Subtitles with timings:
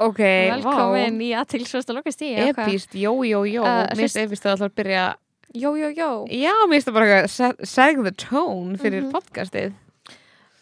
[0.00, 2.38] Ok, Velkomin í aðteglisbrestur lokastíð.
[2.54, 3.62] Epíst, jó, jó, jó.
[3.66, 5.02] Uh, Mér finnst epíst að alltaf að byrja,
[5.60, 6.08] Jó, jó, jó.
[6.30, 9.10] já, mér finnst það bara að setting the tone fyrir Mhm.
[9.12, 9.72] podcastið.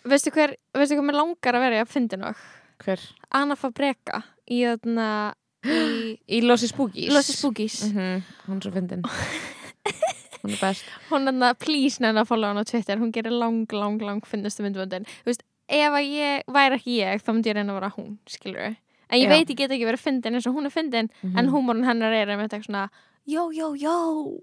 [0.08, 2.36] Veistu hver, veistu hvað mér langar að vera í að fyndi nokk?
[2.82, 3.00] Hver?
[3.32, 5.34] Anna Fabrega í þarna
[5.66, 7.12] í Í Lossi Spookies.
[7.12, 9.02] Lossi Spookies Mhm, Hún er svo fyndin.
[10.42, 10.84] Hún er best.
[11.10, 14.20] hún er þarna, please nenni að follow hann á Twitter hún gerir lang, lang, lang
[14.24, 17.80] finnustu myndvöndin þú veist, ef að ég væri ekki ég þá myndi ég reyna að
[17.80, 18.76] vera hún, skilur við
[19.10, 19.32] en ég Já.
[19.36, 21.50] veit ég get ekki verið fyndin eins og hún er fyndin en Mhm.
[21.54, 22.88] húmórun hennar er einmitt eitthvað svona
[23.28, 24.40] jó, jó, jó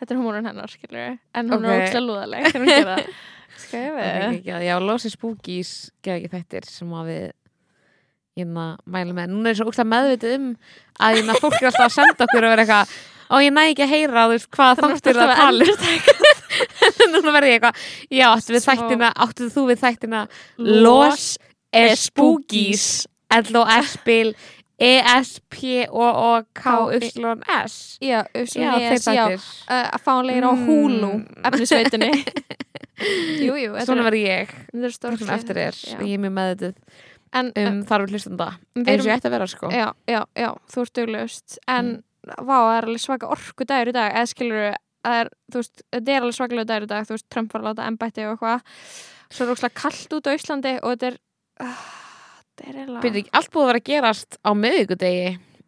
[0.00, 1.94] þetta er húmórun hennar, skilur en hún Ok.
[1.94, 3.08] er lúðaleg ég
[3.56, 7.30] Ok, við ekki, já, Lossi Spookies geða ekki þættir sem að við
[8.36, 9.30] hérna mælum með.
[9.32, 10.48] Núna er svo úrslega meðvitið um
[11.00, 12.92] að hérna, fólk er alltaf að senda okkur og vera eitthvað
[13.32, 17.10] og ég næ ekki að heyra þú veist, hvað þáttir ertu það að tala um.
[17.16, 17.80] Núna verði ég eitthvað
[18.12, 20.20] Já, áttu þættina, áttu þú við þættina
[20.84, 21.24] Los
[22.04, 24.34] Spookies L-O-S-bil
[26.26, 28.72] E-S-P-O-O-K-Y-S já, Já,
[29.14, 29.26] já,
[29.68, 30.66] að fáanlegir á Mm.
[30.66, 31.10] húlu
[31.44, 32.10] efnisveitinni.
[33.46, 34.48] Jú, jú, þetta Svona er- verði ég.
[34.72, 34.88] Er
[35.36, 35.74] eftir þér.
[36.00, 36.74] ég er mjög meðvitið
[37.36, 38.48] en, um þarf hlustanda.
[38.76, 39.66] eins og ég ætti að vera sko.
[39.72, 41.86] Já, já, þú ert duglegust en
[42.26, 42.36] Mm.
[42.46, 44.12] það er alveg svaka orku dagur í dag.
[44.12, 44.74] Eða skilur
[45.04, 45.56] er, þú
[45.92, 47.04] þetta er alveg svakalega dagur í dag.
[47.06, 48.60] Þú veist, Trump var að láta embætti og eitthvað.
[49.30, 51.16] Svo er óslega kallt út á Íslandi og þetta er
[52.62, 55.26] uh, er eiginlega Byrju, allt búið að vera að gerast á miðvikudegi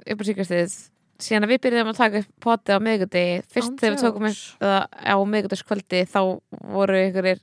[0.09, 0.77] upp á síkastið
[1.19, 3.39] síðan að við byrjuðum að taka upp potið á miðvikudegi.
[3.53, 6.21] Fyrst þegar við tókum það á miðvikudagskvöldi þá
[6.75, 7.43] voru einhverjir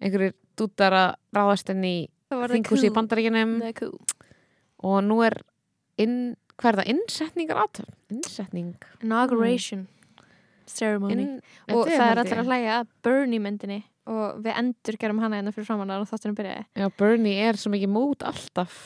[0.00, 1.96] einhverjir dútar að ráðast inn í
[2.30, 3.56] þinghúsi í bandaríkinum
[4.86, 5.40] og nú er
[6.00, 8.76] inn, hvað er það, innsetningar átöf innsetning.
[9.04, 9.88] Inauguration
[10.70, 11.24] ceremony.
[11.24, 11.38] Inn,
[11.74, 12.34] og það er ég.
[12.38, 13.80] að hlæja að Bernie myndinni
[14.10, 17.70] og við endur gerum hana hérna fyrir framann og þáttunum byrjaði, Já, Bernie er svo
[17.72, 18.76] mikið mút alltaf.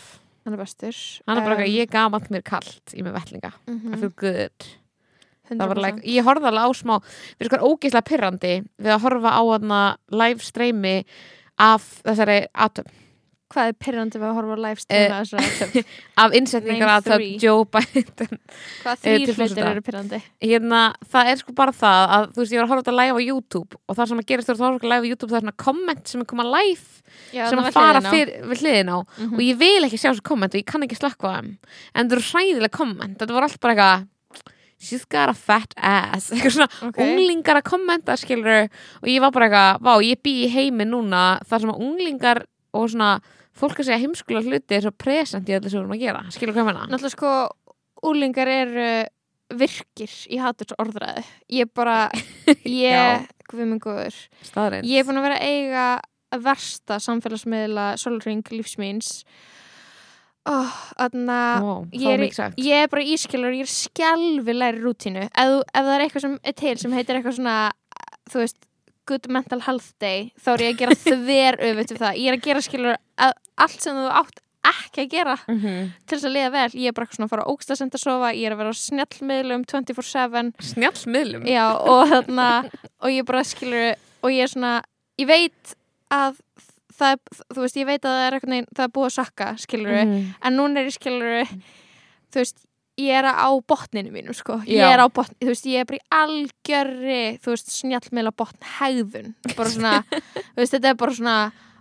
[0.45, 0.97] Hann er bestur.
[1.27, 3.53] Hann er bara Um, eitthvað, ég gamalt mér kalt í með vettlinga.
[3.67, 4.67] Mhm, I feel good.
[5.45, 5.61] 100%.
[5.61, 6.95] það var like, ég horfði alveg á smá
[7.39, 10.95] við sko ógeðslega pyrrandi við að horfa á hana live streymi
[11.61, 12.89] af þessari atöp
[13.54, 15.82] hvað er pyrrandi við að horfa á livestream uh, þessari
[16.25, 17.37] af innsetningar three.
[17.42, 18.41] Joe Biden.
[18.84, 20.20] Hvað Eh, þrýr hlutir eru pyrrandi?
[20.42, 20.81] hérna,
[21.15, 23.14] það er sko bara það að þú veist, ég var að horfa á þetta live
[23.14, 25.31] á YouTube og það sem að gerist þú ert að horfa á live á YouTube
[25.32, 27.03] það er svona komment sem er koma live
[27.34, 28.98] Já, sem það að fara við hliðin á.
[29.19, 29.34] Mhm.
[29.37, 31.53] og ég vil ekki sjá þessu komment og ég kann ekki slakka þeim.
[31.94, 34.10] En það eru hræðilega komment þetta voru allt bara eitthvað
[34.84, 36.26] she's got a fat ass.
[36.34, 36.98] Eitthvað svona Ok.
[37.00, 41.22] unglingar að kommenta skilur og ég var bara eitthvað, vá, ég bý í heimi núna
[41.48, 42.43] þar sem að unglingar
[42.75, 43.12] og svona
[43.59, 46.25] fólk að segja heimskulega hluti er svo present í öllu sem við erum að gera
[46.34, 46.87] skilur hvað menna?
[46.91, 47.34] Náttúrulega sko,
[48.10, 48.88] úlingar eru
[49.54, 52.09] virkir í haturs orðræði Ég bara,
[52.64, 54.16] ég, hvað minn góður.
[54.44, 55.87] Staðreins Ég er búin að vera að eiga
[56.44, 59.10] versta samfélagsmiðla solring lífsmýns
[60.50, 65.26] oh, Þannig að Ó, ég er, ég er bara ískilur, ég er skjálfilegri rútínu.
[65.31, 67.59] Ef, ef það er eitthvað sem er til sem heitir eitthvað svona,
[68.32, 68.60] þú veist
[69.09, 72.38] good mental health day, þá er ég að gera þver öfut við það, ég er
[72.38, 76.34] að gera skilur að allt sem þú átt ekki að gera mm til þess að
[76.37, 78.54] liða vel, ég er bara svona að fara ógst að senda að sofa, ég er
[78.54, 81.47] að vera á snjallmiðlum 24-7 snjallmiðlum?
[81.48, 82.48] Já, og þarna
[83.04, 83.94] og ég bara skilur,
[84.25, 84.75] og ég er svona
[85.20, 85.75] ég veit
[86.14, 86.38] að
[86.94, 87.19] það
[87.53, 90.22] þú veist, ég veit að það er eitthvað það er búið að sakka, skilur Mhm.
[90.43, 91.48] en núna er ég skilur
[92.32, 92.56] þú veist,
[92.97, 94.93] ég er á botninu mínum sko, ég Já.
[94.94, 99.34] er á botn þú veist, ég er bara í algjörri þú veist, snjallmiðla botn hegðun
[99.56, 99.94] bara svona,
[100.54, 101.37] þú veist, þetta er bara svona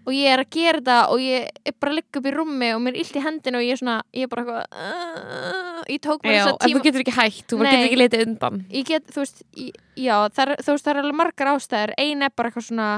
[0.05, 2.69] og ég er að gera þetta og ég er bara að liggja upp í rúmi
[2.75, 5.99] og mér er illt í hendinu og ég er svona, ég er bara eitthvað ég
[6.03, 8.61] tók Já, þess að tíma þú getur ekki hægt, þú bara getur ekki litið undan
[8.89, 12.33] get, þú veist, ég, já, það þú veist, það er alveg margar ástæður, ein er
[12.35, 12.89] bara eitthvað svona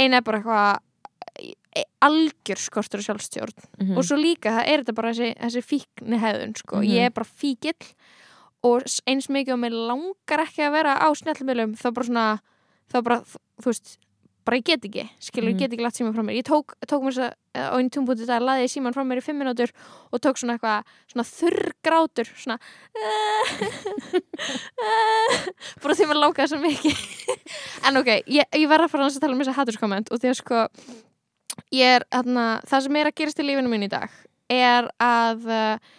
[0.00, 0.80] ein er bara eitthvað
[1.80, 3.96] e- algjör skortur og sjálfstjórn Mhm.
[3.96, 6.76] og svo líka það er þetta bara þessi, þessi fíkni hefðun sko.
[6.76, 6.88] Mhm.
[6.90, 7.94] ég er bara fíkill
[8.62, 12.26] og eins mikið og mér langar ekki að vera á snjallmiðlum þá bara svona
[12.92, 13.20] þá bara,
[13.62, 13.96] þú veist,
[14.46, 16.38] bara ég get ekki skilur, ég get ekki lagt síman frá mér.
[16.40, 19.20] Ég tók, tók mér þess að á einn túmbúti það laði ég síman frá mér
[19.20, 19.72] í fimm minútur
[20.10, 22.58] og tók svona eitthvað, svona þurr grátur svona
[25.82, 27.04] bara því maður langaði svo mikið.
[27.88, 30.40] En ok, ég, ég verð að fara að tala um þessa hatturskomment og því að
[30.40, 30.64] sko
[31.74, 34.12] ég er, þarna, það sem er að gerast í lífinu mín í dag
[34.50, 35.90] er að uh,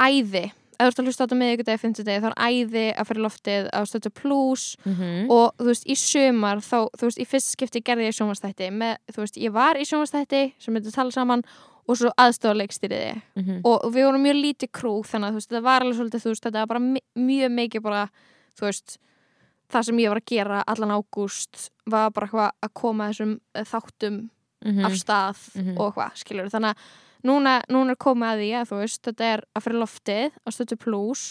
[0.00, 0.46] æði
[0.82, 3.68] ef þú ert að hlusta á þetta miðvikudegi, fimmtudegi þá er æði að fyrir loftið
[3.72, 5.30] á stötu plus Mhm.
[5.30, 8.96] og þú veist, í sumar þá, þú veist, í fyrst skipti gerði ég sjónvastætti með,
[9.12, 11.42] þú veist, ég var í sjónvastætti sem myndi tala saman
[11.88, 13.60] og svo aðstofarleikstýriði Mhm.
[13.64, 16.30] og við vorum mjög lítið krú þannig að þú veist, þetta var alveg svolítið, þú
[16.30, 16.80] veist, þetta var bara
[17.16, 18.08] mjög mikið bara,
[18.58, 18.98] þú veist
[19.72, 23.64] það sem ég var að gera allan ágúst var bara hvað að koma þessum eh,
[23.64, 24.28] þáttum
[24.64, 24.84] Mhm.
[24.84, 25.78] af stað Mhm.
[25.80, 26.76] og hvað, skilur þannig að
[27.24, 30.48] núna, núna er komið að því að þú veist þetta er að fyrir loftið á
[30.50, 31.24] stötu plus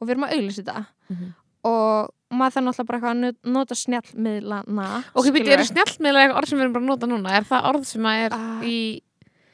[0.00, 1.32] og við erum að auðlýsa þetta Mhm.
[1.64, 6.58] og maður þarf náttúrulega bara að nota snjallmiðlana Ok, býttu, eru snjallmiðlega eitthvað orð sem
[6.58, 7.32] við erum bara að nota núna?
[7.36, 9.02] Er það orð sem að er Ah, í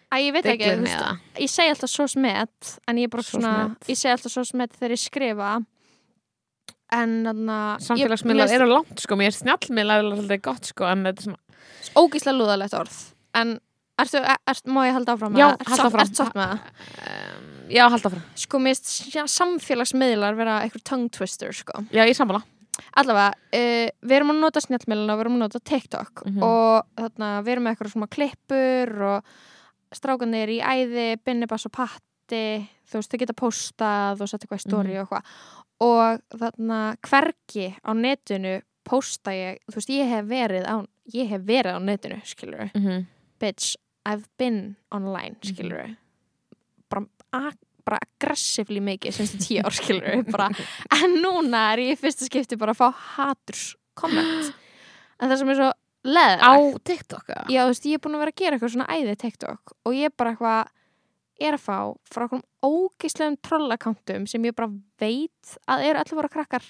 [0.08, 1.02] Æ, ég veit ekki, veist,
[1.37, 3.88] ég segi alltaf svo smett en ég er bara Svo svona, smett.
[3.93, 5.50] ég segi alltaf svo smett þegar ég skrifa
[6.96, 9.52] en þannig að Samfélagsmiðlar eru langt sko, mér er
[9.93, 11.38] er svolítið gott sko, en þetta er svona
[12.00, 12.96] ógíslega lúðalegt orð
[13.35, 13.58] en
[13.98, 16.00] ertu, ert, má ég halda áfram Já, halda áfram.
[16.04, 16.58] ertu sátt með það?
[17.08, 22.16] um, Já, halda frá sko, mér finnst samfélagsmiðlar vera eitthvað tongue twister, sko Já, ég
[22.16, 22.42] sammála
[22.94, 26.42] allavega, uh, við erum að nota snjallmiðluna og við erum að nota TikTok Mhm.
[26.42, 29.22] og þarna, við erum með eitthvað svona klippur og
[29.98, 34.66] strákanir í æði, binnibass og patti þú veist, þau geta postað og sett eitthvað í
[34.68, 35.00] story Mhm.
[35.00, 35.24] og eitthvað
[35.80, 40.76] og þarna, hvergi á netinu posta ég, þú veist, ég hef verið á,
[41.14, 43.06] ég hef verið á netinu, skilur mm -hmm.
[43.40, 43.76] bitch,
[44.08, 45.50] I've been online, Mhm.
[45.52, 45.96] skilur
[46.88, 47.05] bara,
[47.37, 47.50] a,
[47.84, 50.49] bara aggressively mikið sem þetta tíu ár, skilur bara,
[51.02, 54.52] en núna er ég í fyrsta skipti bara að fá haturs komment
[55.20, 55.70] en það sem er svo
[56.08, 56.52] leð Á
[56.88, 59.72] TikTok já, þú veist, ég er búin að vera að gera eitthvað svona æði TikTok
[59.84, 60.75] og ég bara eitthvað
[61.49, 61.76] er að fá
[62.11, 66.64] frá okkur ógeislegum trollakántum sem ég bara veit að eru allir voru krakkar.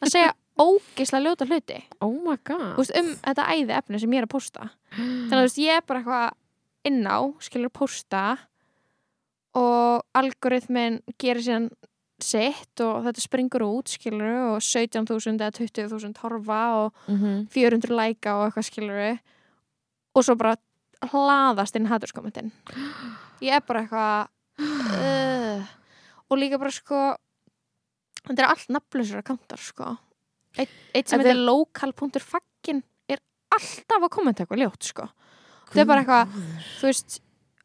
[0.00, 0.30] Að segja
[0.60, 1.76] ógeislega ljóta hluti.
[2.00, 2.78] Oh my god.
[2.78, 4.70] Veist, um þetta æði efni sem ég er að posta.
[4.96, 6.32] Þannig að veist, ég er bara eitthvað
[6.88, 8.38] inn á, skilur posta
[9.58, 11.70] og algoritmin gerir síðan
[12.20, 17.48] sitt og þetta springur út, skilur og 17.000 eða 20.000 horfa og Mhm.
[17.50, 19.18] 400 læka og eitthvað skilur.
[20.14, 20.56] Og svo bara
[21.02, 22.52] hlaðast inn haturskommentin
[23.40, 24.28] ég er bara eitthvað
[24.60, 25.64] uh,
[26.28, 26.98] og líka bara sko
[28.28, 29.96] þetta er allt nafnlausur kantar sko.
[30.58, 33.18] Eitt, eitt sem heitir lokal.fakkin er
[33.54, 35.08] alltaf að kommenta eitthvað ljótt sko
[35.70, 36.34] þetta er bara eitthvað,
[36.80, 37.20] þú veist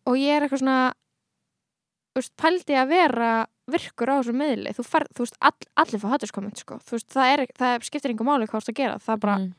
[0.05, 0.79] og ég er eitthvað svona
[2.15, 3.31] þú veist, pældi að vera
[3.73, 7.09] virkur á þessu miðli, þú, fær, þú veist, all, allir fá haturskomment sko, þú veist,
[7.15, 9.53] það, er, það skiptir einhver máli hvað þú ert að gera, það er bara Mhm.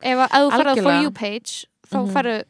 [0.00, 1.02] ef, að- ef þú ferð á For.
[1.02, 1.52] You page
[1.90, 2.12] þá mm Mhm.
[2.14, 2.44] ferðu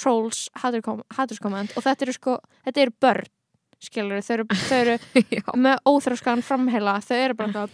[0.00, 3.26] trolls haturskomment og þetta eru sko þetta eru börn
[3.80, 4.98] skilur þau eru, þau eru
[5.64, 6.98] með óþróskan framheila.
[7.00, 7.66] Þau eru bara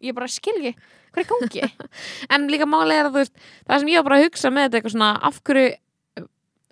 [0.00, 0.74] ég bara skil ekki
[1.12, 1.72] hvað er gangi?
[2.30, 3.34] En líka máli er að þú veist
[3.68, 5.74] Það sem ég var bara að hugsa með þetta eitthvað svona Af hverju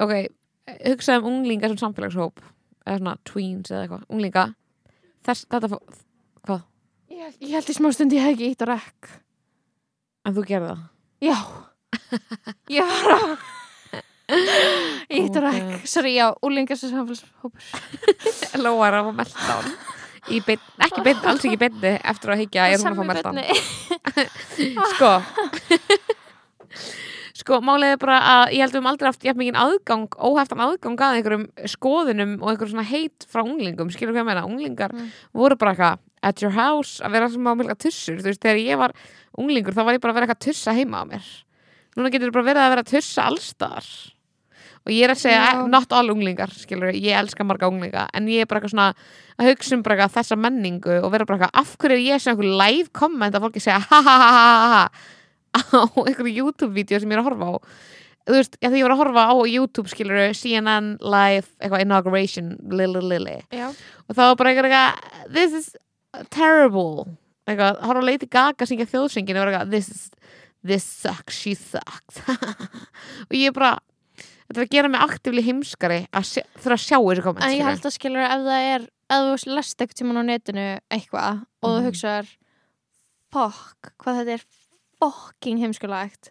[0.00, 0.12] Ok,
[0.86, 2.40] hugsa um unglinga sem samfélagshóp
[2.86, 4.04] Eða svona tweens eða eitthvað.
[4.08, 4.44] Unglinga
[5.26, 5.84] Þess, þetta fó-
[6.48, 6.62] Hvað?
[7.12, 9.10] ég, ég held í smá stund ég hef ekki ítt á rekk
[10.24, 10.80] En þú gerði það?
[11.24, 11.36] Já.
[12.70, 13.30] Ég var að
[15.10, 17.60] ítt á Oh rekk sorry, já, úlingar sem samfélagshópur.
[18.64, 19.66] Lóa er að fá meltdown
[20.30, 23.40] Í beinn, ekki beinn, alls ekki beinni Eftir að higgja er hún að fá meltdown
[24.94, 25.12] Sko
[27.40, 30.06] Sko, málið er bara að ég held að við höfum aldrei haft jafn mikið aðgang,
[30.28, 34.42] óheftan aðgang að einhverjum skoðunum og einhverjum svona heit frá unglingum, skilur hvað ég meina,
[34.48, 35.08] unglingar Mm.
[35.32, 38.60] voru bara eitthvað at your house að vera sem á mjög tussur, þú veist, þegar
[38.60, 38.92] ég var
[39.38, 41.24] unglingur þá var ég bara að vera eitthvað tussa heima á mér.
[41.96, 43.84] Núna getur bara verið að vera tussa allstar
[44.80, 45.66] og ég er að segja Já.
[45.68, 48.94] not all unglingar, skilur, ég elska marga unglinga, en ég er bara eitthvað svona
[49.38, 51.56] að hugsa um bara eitthvað þessa menningu og vera bara eitthvað
[55.58, 57.54] að á einhverju YouTube-vídeó sem ég er að horfa á.
[58.30, 63.38] Þú veist, ég var að horfa á YouTube skilur CNN live, eitthvað inauguration lili lili
[63.58, 65.00] og það var bara eitthvað,
[65.34, 65.70] this is
[66.30, 67.06] terrible.
[67.48, 70.10] Eitthvað, horfa á Lady Gaga syngja þjóðsenginu og vera eitthvað this, is,
[70.62, 72.20] this sucks, she sucks.
[73.30, 73.72] Og ég bara
[74.50, 76.30] þetta var að gera mig aktífli heimskari að
[76.60, 79.54] þurfa að sjá þessu komment en ég held að skilur ef það er ef þú
[79.56, 81.86] lest eitthvað tíman á netinu eitthvað og þú Mhm.
[81.88, 82.30] hugsaðar
[83.34, 84.44] fokk, hvað þetta er
[85.00, 86.30] fokking heimskulegt.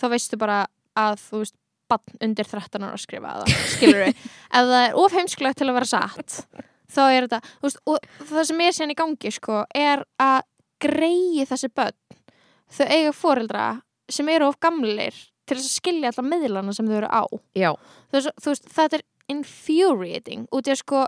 [0.00, 0.64] Þá veistu bara
[0.98, 1.56] að þú veist
[1.90, 4.20] bann undir 13 ára að skrifa það skilur við,
[4.58, 6.36] ef það er of heimskulegt til að vera satt
[6.90, 10.40] þá er þetta veist, og það sem er síðan í gangi sko, er að
[10.82, 11.98] greiði þessi börn.
[12.70, 13.64] Þau eiga foreldra
[14.10, 15.14] sem eru of gamlir
[15.46, 17.22] til þess að skilja alla miðlana sem þau eru á.
[17.58, 17.70] Já,
[18.10, 21.04] þú veist, þetta er infuriating út í að sko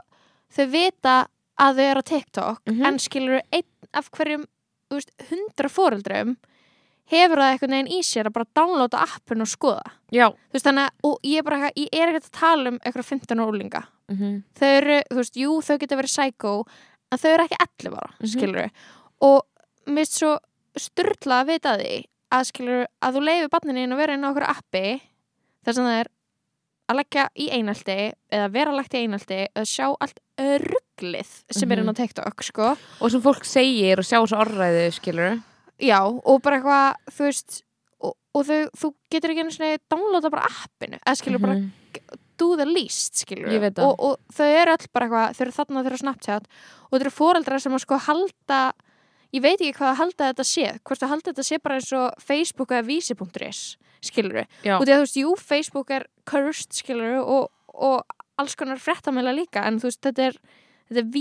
[0.55, 1.17] þau vita
[1.63, 2.87] að þau eru á TikTok Mhm.
[2.87, 4.47] en skilur einn af hverjum
[5.31, 6.37] hundra foreldrum
[7.11, 9.83] hefur það einhvern veginn í sér að bara downloada appun og skoða.
[10.13, 10.29] Já.
[10.31, 12.79] Þú veist þannig að, og ég er bara eitthvað- ég er ekkert að tala um
[12.79, 14.43] eitthvað 15 ára úlinga Mhm.
[14.55, 16.65] þau eru, þú veist, jú, þau geta verið psycho
[17.13, 18.29] en þau eru ekki 11 ára, Mhm.
[18.29, 18.71] skilur
[19.21, 19.43] og
[19.87, 20.39] mér finnst svo
[20.77, 24.31] styrla að vita því að skilur að þú leifir barninu inn að vera inn á
[24.33, 25.01] okkur appi
[25.67, 26.07] þess að það er
[26.89, 31.79] að leggja í einaldi eða vera lagt í einaldi eða sjá allt rugglið sem er
[31.79, 32.77] inn á TikTok, sko.
[33.01, 35.43] Og sem fólk segir og sjá þessu orðræðu skilur
[35.81, 37.63] já, og bara eitthvað, þú veist
[38.03, 41.71] og, og þau, þú getur ekki einu svona downloada bara appinu, eða skilur bara Mhm.
[42.39, 43.47] do the least, skilur.
[43.85, 46.47] Og, og þau eru öll bara eitthvað, þau eru þarna þau eru Snapchat
[46.91, 48.73] og þau eru foreldrar sem að sko halda
[49.33, 51.93] ég veit ekki hvað að halda þetta sé hvort að halda þetta sé bara eins
[51.93, 54.43] og Facebook eða vísi.is, skilur
[54.81, 58.03] og því að þú veist, jú, Facebook er cursed, skilur og, og
[58.39, 60.37] alls konar fréttamæla líka, en þú veist, þetta er
[60.91, 61.13] þetta er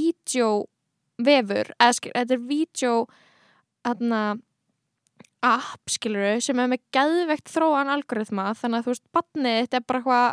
[1.22, 2.96] vídeovefur eða skilur, þetta er vídeo
[3.86, 4.22] þarna
[5.42, 9.86] app, skilur sem er með geðvegt þróan algoritma, þannig að þú veist, badnið þetta er
[9.90, 10.28] bara hvað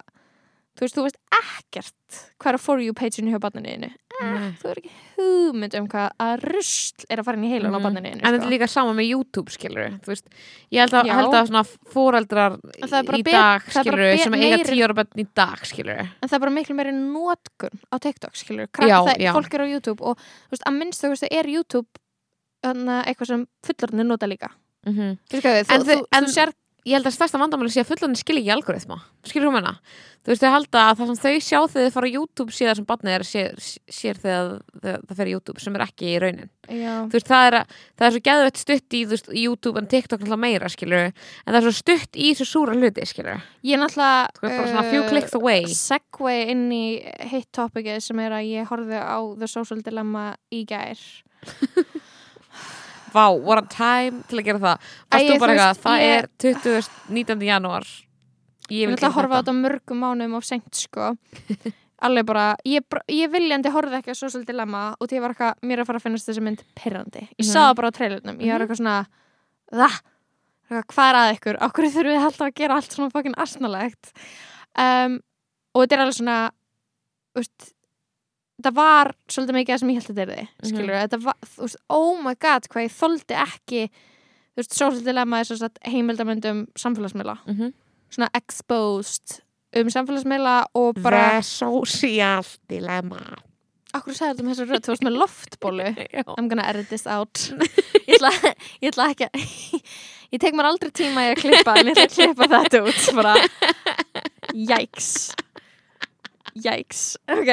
[0.79, 3.89] þú veist, þú veist ekkert hvað er að for you page-inu hjá badniðinu
[4.19, 4.51] Nei.
[4.61, 7.79] þú er ekki hugmynd um hvað að rusl er að fara inn í heilan á
[7.79, 7.85] Mhm.
[7.89, 10.27] badniðinu en þetta er líka sama með YouTube skilur þú veist,
[10.71, 11.65] ég held að, held að svona
[13.09, 16.29] bara í dag það bara skilur bet- sem eiga ára bönn í dag skilur en
[16.29, 19.33] það er bara miklu meiri nótkun á TikTok, skilur, Já, krakk, það, já.
[19.33, 21.89] fólk er á YouTube og þú veist, að minnst þú veist, er YouTube
[22.63, 24.51] eitthvað sem fullorðinni nota líka.
[24.87, 25.19] Mm -hmm.
[25.31, 26.53] Þú, þú, En þú, þú, en- þú sér
[26.87, 29.03] ég held að stærsta vandamáli sé að fullorðin skilja ekki algoritma.
[29.25, 29.79] Skilur hún menna
[30.29, 32.77] þú veist, þau halda að það sem þau sjá þegar þau fara á YouTube síðan
[32.77, 33.55] sem barnið er sér,
[33.89, 34.51] sér þegar
[34.83, 36.51] það, það fer í YouTube sem er ekki í raunin.
[36.69, 39.81] Já, þú veist, það er, að, það er svo geðvett stutt í þú veist, YouTube
[39.81, 41.07] en TikTok alltaf meira skilur.
[41.09, 43.47] En það er svo stutt í þessu súra hluti skilur.
[43.65, 45.65] Ég er náttúrulega uh, clicks away.
[45.73, 46.85] segway inn í
[47.33, 51.01] hitt topicið sem er að ég horfði á The Social Dilemma í gær
[53.15, 54.77] Vá, what a time til að gera það
[55.11, 56.89] Æ, veist, það ég- er 20.
[57.09, 57.47] 19.
[57.49, 57.87] janúar
[58.69, 61.15] Ég vil gera horfa á þetta mörgum mánuðum of seint sko
[62.05, 65.81] alveg bara, ég, ég viljandi horfði ekki á Social Dilemma og því var eitthvað mér
[65.83, 67.49] að fara að finnast þessi mynd pyrrandi ég Mhm.
[67.49, 68.99] sá það bara á trailernum, ég var eitthvað svona
[69.73, 69.97] það,
[70.93, 74.13] hvað er að ykkur okkur þurfum við alltaf að gera allt svona fokkin asnalegt
[74.79, 75.19] um,
[75.75, 76.39] og þetta er alveg svona
[77.39, 77.73] úst,
[78.63, 80.71] það var svolítið mikið það sem ég held að þetta er þið Mhm.
[80.71, 85.05] skilur, þetta var, þú veist, oh my god hvað ég þoldi ekki þú veist, Social
[85.07, 87.37] Dilemma er svo satt heimildamöndum samfélagsmiðla.
[87.47, 87.73] Mm -hmm.
[88.11, 89.41] svona exposed
[89.77, 93.37] um samfélagsmiðla og bara The social dilemma.
[93.95, 95.89] Akkur sagði þetta um þessu rödd, þú varst með loftbólu.
[96.39, 97.39] I'm gonna edit this out.
[98.09, 98.31] Ég ætla,
[98.83, 99.83] ég ætla ekki að
[100.33, 103.15] Ég tek mér aldrei tíma í að klippa en ég ætla að klippa þetta út
[103.17, 103.35] bara.
[104.55, 105.33] Jæks
[106.65, 107.51] Jæks Ok.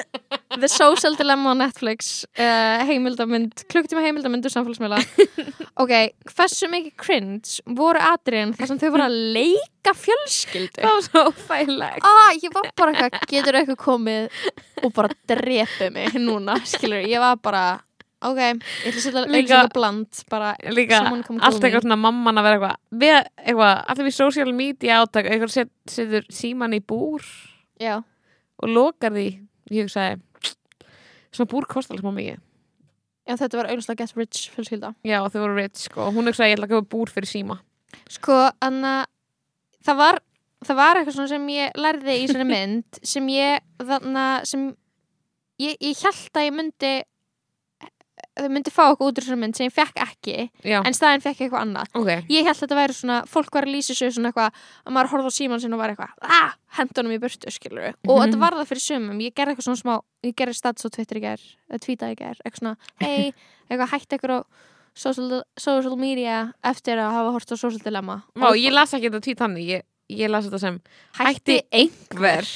[0.62, 4.98] The Social Dilemma á Netflix uh, heimildamund, klukktíma heimildamund úr samfélagsmiðla.
[5.82, 5.92] Ok,
[6.28, 10.82] hversu mikið cringe voru atriðin þar sem þau voru að leika fjölskyldu?
[10.82, 14.36] Það var svo fælegt ah, ég var bara eitthvað, getur eitthvað komið
[14.84, 17.64] og bara drepið mig núna, skilur, ég var bara
[18.22, 21.70] ok, ég ætla að setja auðvitað bland bara, Líka, someone come kill allt me.
[21.70, 25.72] eitthvað svona mamman að vera eitthvað við, eitthvað, allir við social media átak eitthvað set,
[25.90, 27.24] setur síman í búr.
[27.82, 27.96] Já,
[28.62, 29.26] og lokar því
[29.72, 30.20] ég hugsaði
[31.32, 32.40] svona búr kostar smá mikið.
[33.22, 34.92] Já, þetta var auðvitað get rich fjölskylda.
[35.06, 37.58] Já, þau voru rich sko og hún hugsaði ég ætla að gefa búr fyrir síma.
[38.10, 38.94] Sko, anna
[39.86, 40.20] það var,
[40.66, 44.68] það var eitthvað svona sem ég lærði í svona mynd sem ég, þarna, sem
[45.62, 46.92] ég, ég held að ég myndi
[48.38, 50.34] þau myndi fá okkur út úr svona mynd sem ég fekk ekki
[50.64, 51.90] Já, en staðin fekk ég eitthvað annað.
[52.00, 52.10] Ok.
[52.32, 55.10] Ég held að þetta væri svona, fólk var að lýsa sig svona eitthvað, að maður
[55.12, 58.22] horfði á síman sinn og var eitthvað ah, hendunum í burtu, skilur og Mhm.
[58.24, 61.16] þetta var það fyrir sumum, ég gerði eitthvað svona smá ég gerði stats á Twitter
[61.18, 63.32] í ger, eða tweetaði í ger eitthvað svona, hei,
[63.70, 64.44] eitthvað hætti eitthvað
[64.94, 68.22] social, social media eftir að hafa hort á social dilemma.
[68.36, 70.80] Má, ég las ekki þetta tvít hann ég, ég las þetta sem
[71.20, 72.48] hætti einhver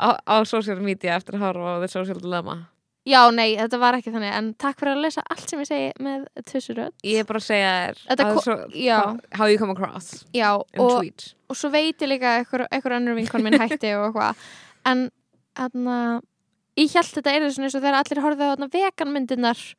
[0.00, 2.68] á, á social media eftir að horfa á the social dilemma
[3.08, 5.92] já, nei, þetta var ekki þannig, en takk fyrir að lesa allt sem ég segi
[6.04, 8.98] með tussuröð Ég er bara að segja þér how- so, já.
[9.38, 11.06] how you come across já, og,
[11.48, 14.36] og svo veit ég líka eitthvað, önnur vinkon minn hætti og eitthvað.
[14.90, 15.06] En
[15.56, 15.96] þarna
[16.80, 18.52] ég held þetta er eins og þegar allir horfðu á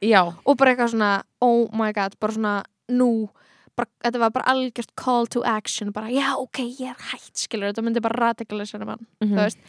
[0.02, 1.12] Já, og bara eitthvað svona,
[1.42, 2.56] oh my god bara svona,
[2.92, 3.30] nú
[3.78, 7.72] bara, þetta var bara algjört call to action bara, já, ok, ég er hætt, skilur
[7.72, 9.62] þetta myndi bara radikalisera mann, þú veist.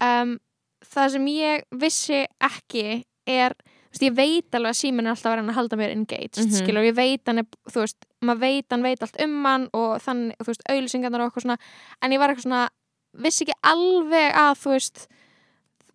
[0.00, 0.38] Um,
[0.88, 2.86] það sem ég vissi ekki
[3.26, 5.92] er þú veist, ég veit alveg að síminn er alltaf að vera að halda mér
[5.94, 6.54] engaged, Mhm.
[6.58, 10.00] skilur, ég veit hann er, þú veist, maður veit hann veit allt um hann og
[10.02, 11.58] þannig, þú veist, auðlýsingarnar og eitthvað svona,
[12.02, 12.68] en ég var eitthvað svona
[13.14, 15.06] vissi ekki alveg að þú veist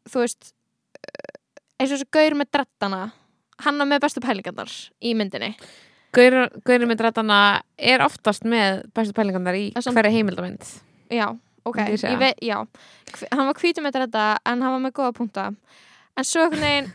[0.10, 0.54] þú veist
[0.96, 1.36] uh,
[1.80, 3.02] eins og þessu gaur með drettana
[3.60, 4.72] hann er með bestu pælingarnar
[5.04, 5.56] í myndinni.
[6.16, 10.64] Gaurinn með drættana er oftast með bestu pælingarnar í er hverja heimildamind
[11.12, 11.28] já,
[11.70, 12.58] ok, ég veit, já.
[13.32, 15.50] Hann var hvítum með þetta en hann var með góða punkta.
[16.18, 16.92] En svo einhvern veginn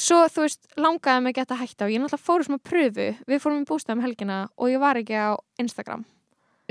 [0.00, 3.42] svo þú veist, langaði mig að hætta og ég náttúrulega fóru sem að pröfu við
[3.42, 6.04] fórum í bústæðum helgina og ég var ekki á Instagram.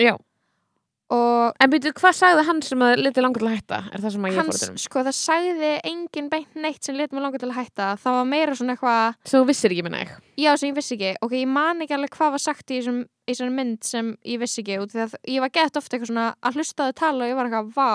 [0.01, 0.15] Já.
[1.13, 3.79] Og En byrju, hvað sagði hann sem að liti langar til að hætta?
[3.93, 4.77] Er það sem að ég hans, fór um?
[4.81, 8.29] sko það sagði engin beint neitt sem let mig langa til að hætta það var
[8.31, 10.15] meira svona eitthvað Svo þú vissir ekki minna ég.
[10.41, 11.11] Já, sem ég vissi ekki.
[11.21, 14.41] Ok, ég man ekki alveg hvað var sagt í þessum, í þessum mynd sem ég
[14.41, 16.97] vissi ekki út því að ég var gett ofta eitthvað svona að hlusta á þau
[17.03, 17.91] tala og ég var eitthvað, vá,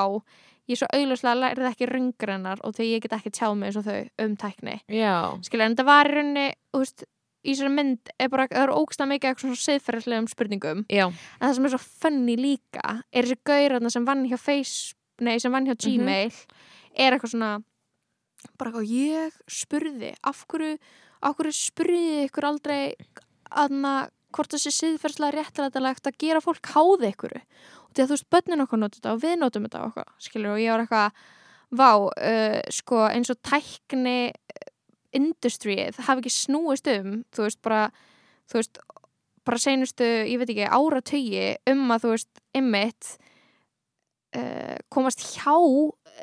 [0.70, 3.80] ég er svo augljóslega lærið ekki röngrennar og því ég get ekki tjáð mig eins
[3.82, 4.76] og þau um tækni.
[4.86, 5.16] Já.
[5.42, 7.04] Skilja, en þetta var í rauninni, þú veist,
[7.44, 10.84] í þessari mynd er bara, það eru ógstað mikið eitthvað svona siðferðislegum spurningum.
[10.92, 11.06] Já.
[11.08, 15.38] En það sem er svo funny líka er þessi gaurarna sem vann hjá Face, nei,
[15.40, 15.84] sem vann hjá Mhm.
[15.84, 16.32] Gmail
[16.96, 17.52] er eitthvað svona
[18.58, 20.78] bara eitthvað, ég spurði af hverju,
[21.22, 22.94] af hverju spurði ykkur aldrei
[23.50, 28.30] aðna hvort þessi siðferðslega réttlætilegt að gera fólk háði ykkur og því að þú veist,
[28.30, 31.12] börnin okkur notur þetta og við notum þetta eitthvað, skilur, og ég var eitthvað
[31.70, 34.32] vá, uh, sko, eins og tækni
[35.16, 37.90] industrið hafi ekki snúist um þú veist, bara,
[38.50, 38.78] þú veist
[39.44, 43.14] bara seinustu, ég veit ekki, áratögi um að þú veist, ymmit
[44.36, 45.56] uh, komast hjá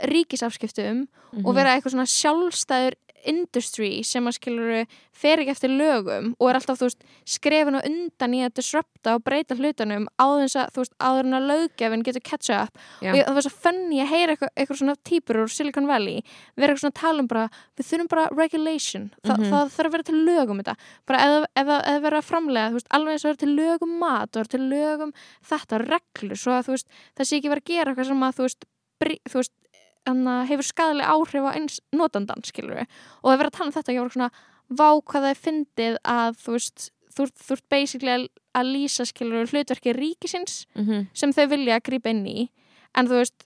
[0.07, 1.43] ríkisafskiptum Mhm.
[1.45, 2.95] og vera eitthvað svona sjálfstæður
[3.27, 4.85] industry sem að skilur
[5.17, 9.23] fer ekki eftir lögum og er alltaf, veist, skrefin og undan í að disrupta og
[9.25, 13.11] breyta hlutunum áður að, þú veist, áður en að löggefin getur catch up Já.
[13.13, 16.21] og það var svo funny að heyra eitthvað, eitthvað svona típur úr Silicon Valley
[16.55, 19.49] vera eitthvað svona að tala um bara, við þurfum bara regulation, Þa, Mhm.
[19.51, 23.13] það þarf að vera til lögum þetta, bara ef, ef vera að framlega, veist, alveg
[23.17, 26.69] eins og vera til lögum mat og vera til lögum þetta reglur, svo að
[27.17, 29.51] það sé ekki vera að gera eitthvað sem að, þú veist,
[30.07, 32.87] hana, hefur skadalega áhrif á eins notandan, skilur við,
[33.23, 34.29] og það verið að tala um þetta ég var svona,
[34.69, 36.87] vá hvað það er fyndið að þú veist,
[37.17, 38.25] þú, ert- basically að,
[38.57, 41.07] að lýsa, skilur við, hlutverki ríkisins Mhm.
[41.13, 42.49] sem þau vilja að grípa inn í
[42.95, 43.45] en þú veist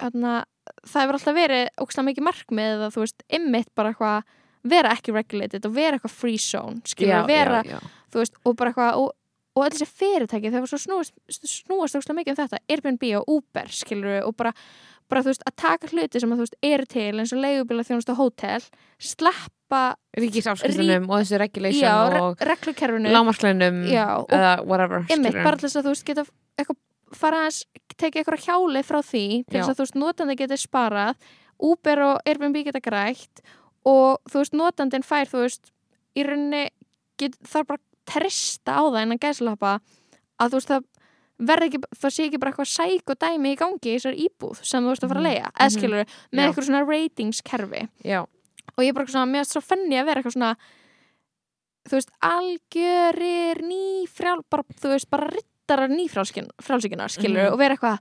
[0.00, 0.44] hana,
[0.88, 4.22] það hefur alltaf verið ógstlega mikið markmið að þú veist, ymmit bara eitthvað
[4.64, 7.92] vera ekki regulated og vera eitthvað free zone skilur, Já, vera, já, já.
[8.16, 9.10] veist, og bara eitthvað og,
[9.54, 13.28] og öll þessi fyrirtæki, þau var svo snúast snúast ógstlega mikið um þetta, Airbnb og
[13.36, 14.54] Uber skilur, og bara,
[15.14, 17.84] bara þú veist, að taka hluti sem að þú veist, eru til eins og leigubíla
[17.86, 18.64] þjónust á hótel,
[18.98, 19.82] sleppa
[20.18, 25.06] Ríkisafskiptunum og þessu regulation já, re og reglukerfinu lámarklunum eða whatever.
[25.06, 25.46] Einmitt, skilurðu.
[25.46, 26.26] bara þess að þú veist geta
[26.58, 26.80] eitthvað,
[27.14, 27.60] fara að
[27.94, 31.28] tekið eitthvað hjáli frá því til þess að þú veist notandi geti sparað
[31.64, 33.44] Uber og Airbnb geta grætt
[33.86, 35.70] og þú veist notandin fær þú veist
[36.18, 36.64] í rauninni
[37.20, 39.78] get, þarf bara að trista á það innan gæslappa
[40.42, 40.90] að þú veist það
[41.40, 44.82] ekki, það sé ekki bara eitthvað sæk og dæmi í gangi í þessar íbúð sem
[44.84, 45.30] þú veist að fara að Mhm.
[45.32, 45.74] leia, eða Mhm.
[45.78, 46.48] skilur með Já.
[46.52, 50.22] eitthvað svona ratingskerfi Já, og ég er bara svona, mér er svo fenni að vera
[50.22, 50.56] eitthvað svona
[51.84, 57.52] þú veist, algjörir nýfrjál, bara, þú veist, bara rittarar nýfrjálsíkinar, skilur Mhm.
[57.52, 57.98] og vera eitthvað,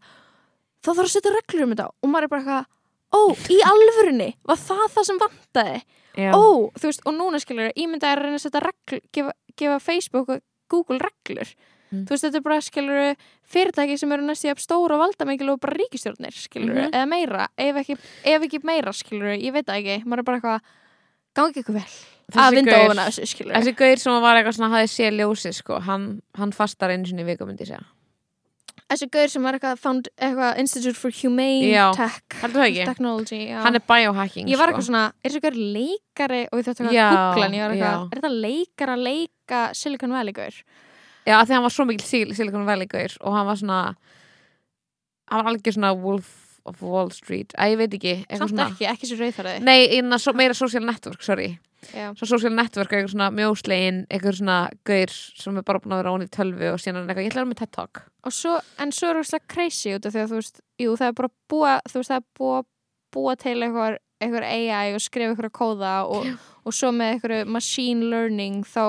[0.83, 2.65] þá þarf að setja reglur um þetta og maður er bara eitthvað,
[3.13, 3.19] ó,
[3.49, 5.81] í alvörunni var það það sem vantaði
[6.15, 6.31] já.
[6.33, 9.79] ó, þú veist, og núna skilur ímynda er að reyna að setja reglur, gefa, gefa
[9.81, 11.53] Facebook og Google reglur
[11.93, 12.05] Mm.
[12.07, 13.15] þú veist, þetta er bara, skilur
[13.53, 16.91] fyrirtæki sem eru næst í að stóra valdamikil og bara ríkistjórnir, skilur Mhm.
[16.91, 20.39] eða meira, ef ekki, ef ekki meira, skilur ég veit það ekki, maður er bara
[20.39, 20.61] eitthvað
[21.35, 21.85] gangi ykkur vel,
[22.33, 25.53] að vinda ofan að þessu, skilur Þessi gaur sem var eitthvað svona hafði sé ljósið
[25.61, 27.85] sko, hann, hann fastar einu sinni í viku myndi ég segja.
[28.93, 31.93] þessi gaur sem var eitthvað, found, eitthvað Institute for Humane Já.
[31.95, 32.21] Tech?
[32.85, 34.77] Technology, já Hann er biohacking Ég var sko.
[34.77, 37.93] eitthvað svona, er þessi gaur leikari og ég þurfti að googla hann, ég var eitthvað,
[37.93, 38.11] já.
[38.11, 40.63] er þetta leikar að leika Silicon Valley gaur?
[41.27, 43.81] Já, því hann var svo mikil Sil- Silicon Valley gaur og hann var svona
[45.31, 46.31] hann var algjör svona Wolf
[46.65, 47.51] of Wall Street.
[47.59, 50.55] Að ég veit ekki, eitthvað Samt svona ekki, ekki svo rauðfæraði Nei, innan, so, meira
[50.55, 51.57] social network, sorry.
[51.91, 54.57] Já, Svo social network, eitthvað svona mjóslegin eitthvað svona
[54.87, 57.33] gaur sem er bara búin að vera án í tölvu og síðan er eitthvað, ég
[57.33, 58.01] ætla að vera með TED Talk.
[58.23, 61.09] Og svo, en svo er það crazy út af því að þú veist, jú, það
[61.11, 62.61] er bara búa þú veist, það er búa,
[63.17, 66.31] búa til eitthvað, eitthvað AI og skrifa eitthvað kóða og,
[66.63, 68.85] og svo með eitthvað machine learning þá,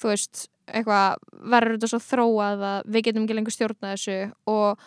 [0.00, 1.18] þú veist eitthvað,
[1.52, 4.18] verður þetta svo þróað að við getum ekki lengur stjórnað þessu
[4.50, 4.84] og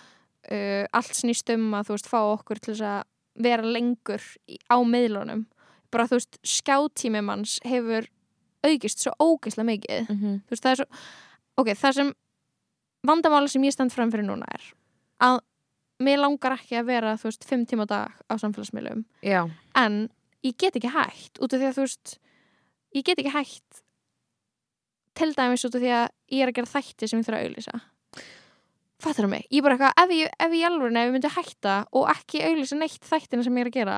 [0.51, 3.01] uh, allt snýst um að þú veist, fá okkur til þess að
[3.47, 5.45] vera lengur í, á miðlunum.
[5.93, 8.09] Bara þú veist, skjátími manns hefur
[8.65, 10.09] aukist svo ógeðslega mikið.
[10.09, 10.39] Mm -hmm.
[10.47, 10.87] þú veist, það er svo
[11.57, 12.13] ok, það sem
[13.07, 14.67] vandamáli sem ég stend fram fyrir núna er
[15.23, 15.39] að
[16.03, 19.05] mér langar ekki að vera þú veist, fimm tíma á dag á samfélagsmiðlum.
[19.75, 20.09] En
[20.45, 22.17] ég get ekki hægt út af því að þú veist
[22.95, 23.81] ég get ekki hægt
[25.17, 27.47] til dæmis út af því að ég er að gera þætti sem ég þurfa að
[27.47, 27.81] auðlýsa
[28.97, 29.43] fattar það mig?
[29.51, 32.43] Ég er bara eitthvað, ef ég, ef ég alveg ef ég myndi hætta og ekki
[32.47, 33.97] auðlýsa neitt þættina sem ég er að gera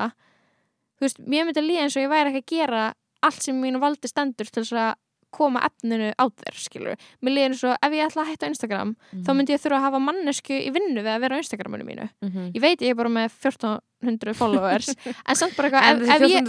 [0.99, 2.81] þú veist, mér myndi líða eins og ég væri ekki að gera
[3.29, 4.91] allt sem mínu valdi stendur til þess að
[5.31, 8.95] koma efninu á þér, skilur mér eins og ef ég ætla að hætta á Instagram
[9.13, 9.23] Mhm.
[9.25, 12.09] þá myndi ég þurfa að hafa mannesku í vinnu við að vera á Instagraminu mínu
[12.21, 12.51] Mhm.
[12.55, 14.89] ég veit ég er bara með 1400 followers
[15.27, 16.47] en samt bara eitthvað, ef, ef, ég,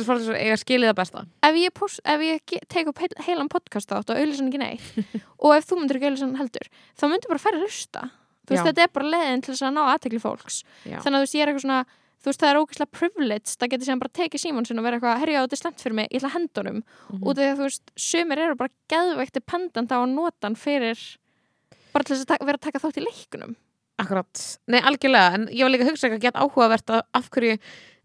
[1.43, 4.83] ef ég, post, ef ég tek upp heil, heilan podcast átt og auðlýsan ekki neitt
[5.45, 8.11] og ef þú myndir ekki auðlýsan heldur þá myndir bara færri hlusta
[8.47, 8.73] þú veist, Já.
[8.73, 10.99] þetta er bara leiðin til þess að ná aðtekli fólks Já.
[11.05, 11.85] þannig að þú veist, ég er eitthvað svona
[12.21, 14.99] þú veist, það er ógeðslega privileged það getur sem bara tekið símón sin og vera
[14.99, 16.83] eitthvað herri, já, þetta slemt fyrir mig, ég ætla að henda honum.
[17.11, 17.23] Mhm.
[17.25, 20.57] út af því að þú veist, sumir eru bara geðveikt dependent á að nota hann
[20.57, 20.99] fyrir
[21.95, 23.57] bara til þess að vera að taka þátt í leikunum
[24.01, 27.59] Akkurat, nei algjörlega en ég var líka að hugsa eitthvað gett áhugavert af hverju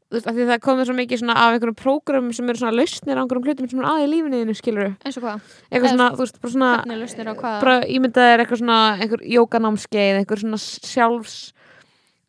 [0.06, 2.76] þú veist, af því það komið svo mikið svona af einhverjum prógrum sem eru svona
[2.76, 4.92] lausnir á einhverjum hlutum sem er aðeins í lífinniðinu, skilur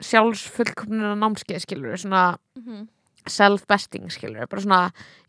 [0.02, 2.88] sjálfsfullkomnina námskeið, skilur svona Mhm.
[3.26, 4.80] self-besting, skilur bara svona,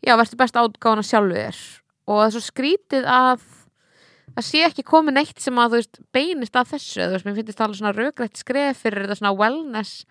[0.06, 1.56] já, verður best átgáðan að sjálfu þér
[2.08, 3.40] og það er svo skrítið að
[4.36, 7.34] það sé ekki komið neitt sem að, þú veist, beinist að þessu þú veist, mér
[7.34, 10.04] finnst það alveg svona rögrætt skref fyrir þetta svona wellness,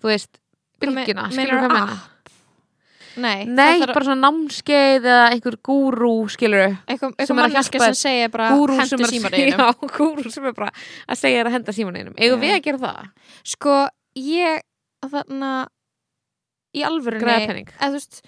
[0.00, 0.38] þú veist
[0.80, 2.00] bylgjuna, Me- skilur meinarðu hvað menna
[3.16, 8.30] nei, Nei, bara svona námskeið eða einhver gúrú, skilur er að manneska hjálpa sem segir
[8.32, 10.72] bara hendur er já, gúrú sem er bara
[11.06, 12.42] að segja að henda símaninum eigum Já.
[12.42, 13.12] við að gera það?
[13.44, 13.76] sko,
[14.18, 14.64] ég
[15.04, 15.52] þarna
[16.74, 18.24] í alvörunni þú veist,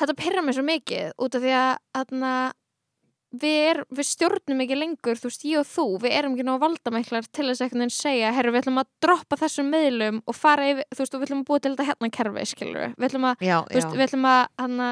[0.00, 2.32] þetta pyrra mig svo mikið út af því að þarna,
[3.36, 6.54] við, er, við stjórnum ekki lengur þú veist, ég og þú, við erum ekki ná
[6.62, 10.88] valdamæklar til þess að segja, herru, við ætlum að droppa þessum meðlum og fara yfir,
[10.92, 13.46] þú veist, og við ætlum að búa til þetta hérna kerfi, skilur við ætlum að,
[13.48, 14.90] Já, þú veist, við ætlum að hana,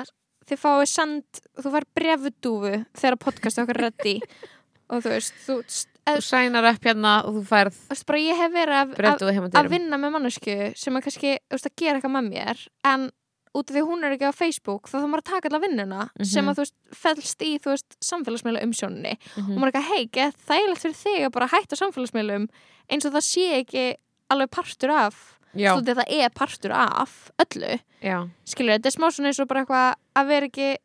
[0.48, 4.18] þið fáið send, þú fær brefudúfu þegar podcast okkar ready.
[4.92, 5.62] Og þú veist, þú,
[6.04, 9.68] Þú sænar upp hérna og þú færð veist, bara ég hef verið að, að að
[9.72, 13.06] vinna með mannesku sem er kannski veist, að gera eitthvað með mér en
[13.54, 15.60] út af því að hún er ekki á Facebook þá þá maður að taka alla
[15.62, 16.24] vinnuna Mhm.
[16.26, 19.12] sem að þú veist fellst í þú veist samfélagsmiðla umsjóninni.
[19.38, 19.58] Og Mhm.
[19.58, 22.48] maður er ekki hei, get þægilegt fyrir þig að bara hætta samfélagsmiðlum
[22.90, 23.84] eins og það sé ekki
[24.30, 25.38] alveg partur af.
[25.54, 27.78] Þú veist það er partur af öllu.
[28.02, 30.76] Já, skilur, þetta er smá svona eins og bara eitthvað að vera ekki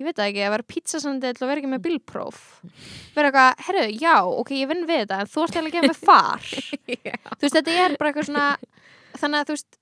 [0.00, 2.38] ég veit það ekki, að vera pizzasandill og vera ekki með bílpróf.
[3.16, 6.00] Vera eitthvað, herru, já, ok, ég vinn við þetta en þú ert að gefa mig
[6.08, 6.48] far.
[6.48, 8.46] Þú veist, þetta er bara eitthvað svona
[9.20, 9.78] þannig að þú veist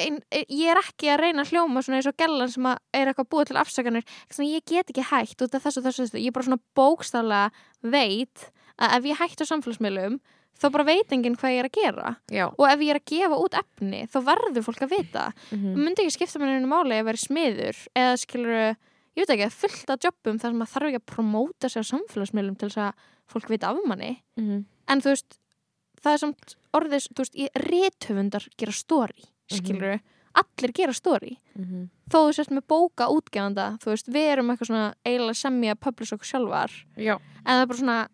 [0.00, 3.10] ein, ég er ekki að reyna að hljóma svona eins og gellan sem að er
[3.10, 6.22] eitthvað búið til afsakanir svona, ég get ekki hætt út af þessu og þessu, þessu.
[6.24, 7.50] Ég bara svona bókstaflega
[7.92, 8.46] veit
[8.80, 10.20] að ef ég hætt á samfélagsmiðlum
[10.60, 12.14] þá bara veit enginn hvað ég er að gera.
[12.32, 12.46] Já.
[12.52, 15.26] Og ef ég er að gefa út efni þá verður fólk að vita.
[15.50, 15.74] Mhm.
[15.74, 18.76] það myndi ekki skipta mér einu máli að vera smiður eða skilur,
[19.20, 22.56] ég veit ekki, fullt af jobbum þar sem maður þarf ekki að promóta á samfélagsmiðlum
[22.60, 24.22] til þess að fólk vita af manni.
[24.36, 24.64] Mhm.
[24.90, 25.38] en þú veist,
[26.02, 30.00] það er samt orðið, þú veist, ég- rithöfundar gera story, skilur
[30.34, 31.88] allir gera story, Mhm.
[32.10, 35.80] þó þú sért með bóka útgefanda, þú veist, við erum eitthvað svona eiginlega semja að
[35.80, 36.70] publish okkur sjálfar.
[36.96, 38.08] Já, en það er bara svona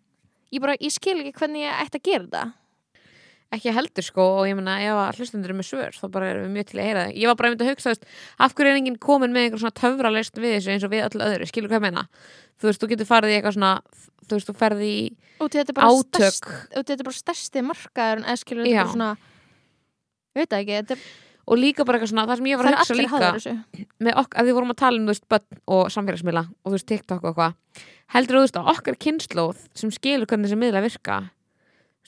[0.51, 2.53] ég, bara, ég skil ekki hvernig ég ætti að gera þetta
[3.55, 6.47] ekki heldur sko og ég meina ef að hlustundur er með svör þá bara erum
[6.47, 7.13] við mjög til að heyra það.
[7.21, 8.09] Ég var bara að hugsa, þú veist,
[8.43, 11.23] af hverju er enginn komin með einhver svona töfralaust við þessu eins og við öll
[11.27, 11.47] öðru?
[11.47, 12.03] Skilur hvað ég meina,
[12.59, 13.71] þú veist, þú getur farið í eitthvað svona,
[14.27, 15.05] þú veist, þú ferði í
[15.39, 16.49] átök.
[16.51, 19.09] og þetta er bara stærsti markaður eða skilur þetta er svona
[20.37, 21.05] ég veit það ekki, þetta er,
[21.47, 23.19] og líka bara eitthvað svona, það sem ég var að hugsa líka
[24.03, 26.75] með okkur, að því vorum að tala um, þú veist, börn og samfélagsmiðla og þú
[26.75, 27.85] veist, TikTok og eitthvað.
[28.15, 31.21] Heldur þú veist að okkar kynnslóð sem skilur hvernig þessi miðla virka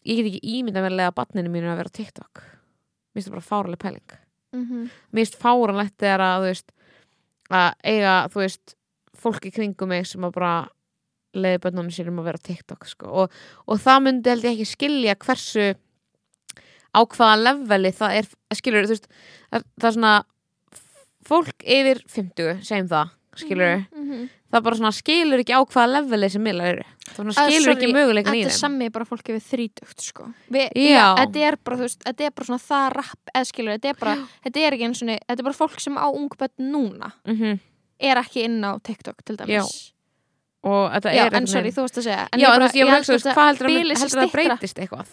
[0.10, 2.42] ég get ekki ímyndað með að lega barninu mínu að vera TikTok.
[2.42, 4.18] Mér finnst það bara fáraleg pæling.
[4.56, 4.66] Mm
[5.14, 6.72] mér finnst fáranlegt þegar að þú veist
[7.50, 8.76] að eiga, þú veist
[9.20, 10.54] fólk í kringum mig sem að bara
[11.38, 13.06] leiði börnunum sínum að vera TikTok sko.
[13.24, 15.68] og, og það myndi held ég ekki skilja hversu
[16.90, 19.10] á hvaða leveli það er skilur, þú veist,
[19.52, 20.14] það, það er svona
[21.30, 24.28] fólk yfir 50 segjum það, skilur -hmm.
[24.52, 28.36] það bara svona skilur ekki á hvaða leveli þessi miðlar eru, það skilur ekki möguleikan
[28.36, 30.28] í þetta er þeim sami bara fólk yfir þrítugt sko.
[30.50, 31.16] Vi, Já.
[31.22, 33.98] þetta er bara, þú veist, þetta er bara svona það rapp eða skilur, þetta er
[34.00, 37.60] bara, þetta er ekki eins og þetta er bara fólk sem á ungböld núna mm
[38.00, 39.64] er ekki inn á TikTok til dæmis Já.
[40.70, 42.86] og þetta Já, en sorry, þú varst að segja en Já, ég bara, veist, ég
[42.86, 44.30] að veist, held að, heldur að það styttra.
[44.38, 45.12] breytist eitthvað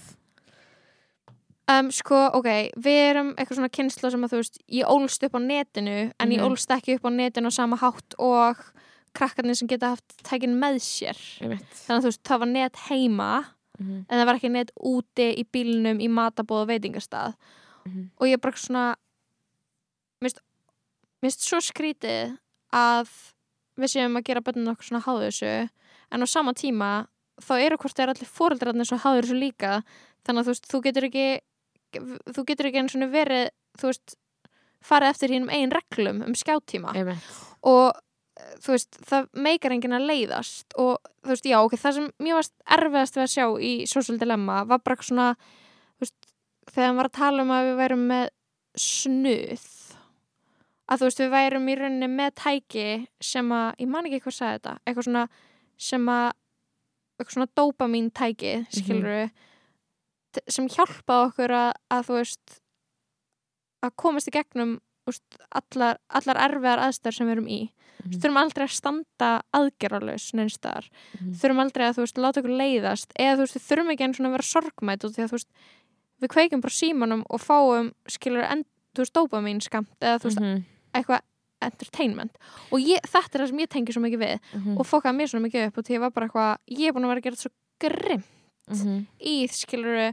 [1.68, 2.48] um, sko, ok,
[2.78, 6.30] við erum eitthvað svona kynsla sem að þú veist ég ólst upp á netinu, en
[6.30, 6.46] ég Mhm.
[6.50, 8.56] ólst ekki upp á netinu á sama hátt og
[9.14, 13.44] krakkarnir sem geta haft tækin með sér þannig að þú veist, það var net heima
[13.80, 14.06] Mhm.
[14.08, 17.34] en það var ekki net úti í bílnum í matabóð og veitingastað
[17.86, 18.10] Mhm.
[18.18, 18.94] og ég er bara svona
[20.22, 20.40] minnst,
[21.22, 22.38] minnst svo skrítið
[22.72, 23.08] að
[23.78, 25.70] við séum að gera bönnum okkur svona háðu þessu
[26.12, 27.06] en á sama tíma
[27.40, 29.82] þá eru hvort þeir allir fóreldrarnir svo háður þessu líka
[30.24, 31.40] þannig að þú veist, þú getur ekki
[32.32, 33.48] þú getur ekki einu svona verið
[33.80, 34.16] þú veist,
[34.86, 36.94] farið eftir hínum eigin reglum um skjáttíma.
[37.66, 38.02] Og
[38.62, 40.66] þú veist, það meikar enginn að leiðast.
[40.80, 44.18] Og þú veist, já, ok, það sem mér varst erfiðast við að sjá í Social
[44.20, 45.28] Dilemma var bara eitthvað svona,
[45.96, 46.30] þú veist
[46.72, 48.28] þegar hann var að tala um að við værum með
[48.76, 49.66] snuð
[50.86, 52.88] að þú veist, við værum í rauninni með tæki
[53.24, 55.24] sem að, ég man ekki hvað sagði þetta eitthvað svona
[55.86, 56.26] sem að
[57.16, 59.30] eitthvað svona dopamín tæki skilur
[60.36, 62.58] við sem hjálpaði okkur að, að þú veist
[63.86, 67.60] að komast í gegnum úst, allar, allar erfiðar aðstæður sem við erum í
[68.06, 68.18] Mhm.
[68.20, 70.84] þurfum aldrei að standa aðgerralaus neinstar,
[71.16, 71.32] Mhm.
[71.40, 74.14] þurfum aldrei að þú veist láta okkur leiðast, eða þú veist við þurfum ekki einu
[74.14, 75.48] svona að vera sorgmætt út því að þú veist
[76.22, 80.40] við kveikjum bara símanum og fáum skilur, en, þú veist, dopamín skamt eða þú veist,
[80.40, 80.64] Mhm.
[80.94, 81.20] eitthvað
[81.62, 82.36] entertainment
[82.70, 84.78] og ég, þetta er það sem ég tengi svo mikið við Mhm.
[84.80, 87.04] og fokkaði mér svona mikið upp og því ég var bara eitthvað, ég er búin
[87.04, 88.24] að vera að gera þetta svo grimm
[88.70, 89.06] Mhm.
[89.20, 90.12] í skiluru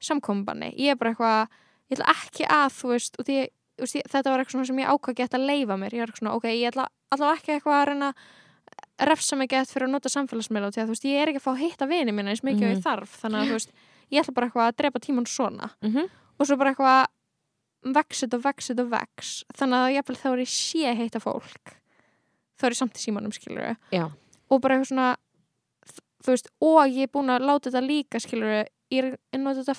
[0.00, 1.48] samkombanni, ég er bara eitthvað
[1.90, 3.36] ég ætla ekki að, þú veist, og því,
[3.78, 5.92] þú veist ég, þetta var eitthvað sem ég ákvað gett að leifa mér.
[5.92, 8.12] Ég er svona, ok, ég ætla allavega ekki eitthvað að reyna
[9.00, 11.40] refsa mig gett fyrir að nota samfélagsmiðla og því að þú veist, ég er ekki
[11.42, 12.76] að fá að hitta vini mína eins mikið og Mhm.
[12.76, 13.72] ég þarf, þannig að þú veist
[14.12, 15.70] ég ætla bara eitthvað að drepa tíman svona.
[15.82, 16.08] Mhm.
[16.40, 17.06] og svo bara eitthvað
[17.94, 21.76] vexit og vexit og vex þannig að jafnvel þá er ég sé að heita fólk.
[22.58, 23.76] Þá er ég samt í símanum skilur
[24.50, 25.16] og bara eitthvað svona
[26.22, 29.76] þú veist, og ég er búin að láta þetta líka skilur ég er nota þetta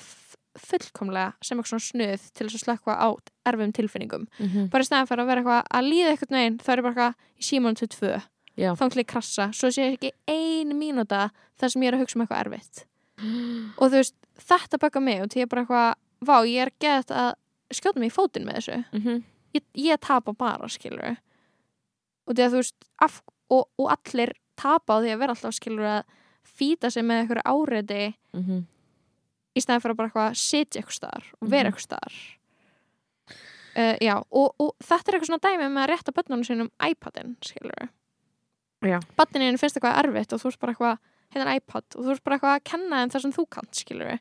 [0.64, 3.08] fullkomlega sem eitthvað svona snuð til þess að slökka á
[3.50, 4.68] erfum tilfinningum Mhm.
[4.70, 6.94] bara í stæðan fyrir að vera eitthvað að líða eitthvað neginn þá er ég bara
[6.94, 8.12] eitthvað í símanum til tvö
[8.56, 8.70] Já.
[8.78, 12.16] þá ætla ég krassa, svo sé ekki ein mínúta þar sem ég er að hugsa
[12.16, 12.84] um eitthvað erfitt
[13.78, 16.70] og þú veist, þetta baka mig og því ég er bara eitthvað, vá, ég er
[16.78, 17.34] gett að
[17.74, 19.22] skjóta mig í fótinn með þessu Mhm.
[19.54, 21.16] ég, ég tapa bara, skilur
[22.28, 25.54] og því að þú veist af, og, og allir tapa á því að vera alltaf
[25.58, 26.04] skilur að
[26.58, 28.64] fýta sig með eitthvað áreiti Mhm.
[29.56, 31.72] í stæðan fyrir að bara eitthvað sitja eitthvað staðar og vera Mhm.
[31.72, 32.14] eitthvað staðar
[33.76, 37.36] uh, já, og, og þetta er eitthvað svona dæmi með að rétta bönnunum sínum iPadin,
[37.42, 37.88] skilur
[38.84, 38.98] Já.
[39.16, 40.98] Bönnininu finnst eitthvað erfitt og þú veist bara eitthvað
[41.32, 44.10] heitan iPad og þú veist bara eitthvað að kenna þeim það sem þú kannt, skilur
[44.12, 44.20] eitthvað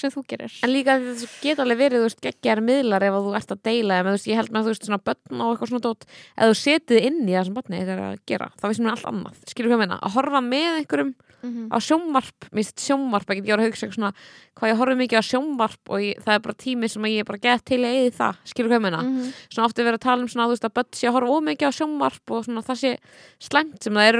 [0.00, 0.56] sem þú gerir.
[0.64, 4.00] En líka þetta geta alveg verið, þú veist, geggjar miðlar ef þú ert að deila
[4.00, 6.50] eða þú veist, ég held með þú veist svona börn og eitthvað svona dót, ef
[6.50, 9.10] þú setið inn í það sem börni þetta er að gera, þá veist mér allt
[9.12, 9.44] annað.
[9.52, 13.52] Skilur hvað ég meina, að horfa með einhverjum mm á sjónvarp, mér finnst sjónvarp ekki,
[13.52, 14.12] að hugsa eitthvað svona,
[14.56, 17.28] hvað ég horfi mikið á sjónvarp og ég, það er bara tími sem ég er
[17.28, 19.00] bara gett til að eði það, skilur hvað ég meina?
[19.02, 19.28] -hmm.
[19.52, 21.68] svona ofta verið að tala um svona, þú veist, að börn sé að horfa ómikið
[21.68, 22.90] á sjónvarp og svona það sé
[23.38, 24.14] slæmt sem það er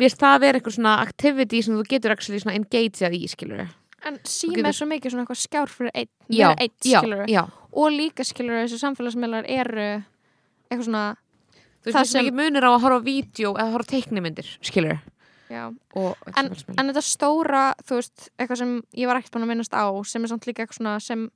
[0.00, 3.64] mér það að vera eitthvað svona activity sem þú getur actually svona engageað í, skilur
[4.04, 6.48] En sími getur- er svo mikið svona eitthvað skjár fyrir einn, já,
[6.84, 9.86] já, skilur já, og líka skilur þessi samfélagsmiðlar eru
[10.68, 11.04] eitthvað svona,
[11.84, 13.92] þú Það veist, sem sem- ekki munir á að horfa á vídeo eða horfa á
[13.94, 14.98] teiknimyndir, skilur
[15.94, 19.72] og en, en þetta stóra, þú veist, eitthvað sem ég var ekkert búin að minnast
[19.76, 21.30] á, sem er samt líka eitthvað svona sem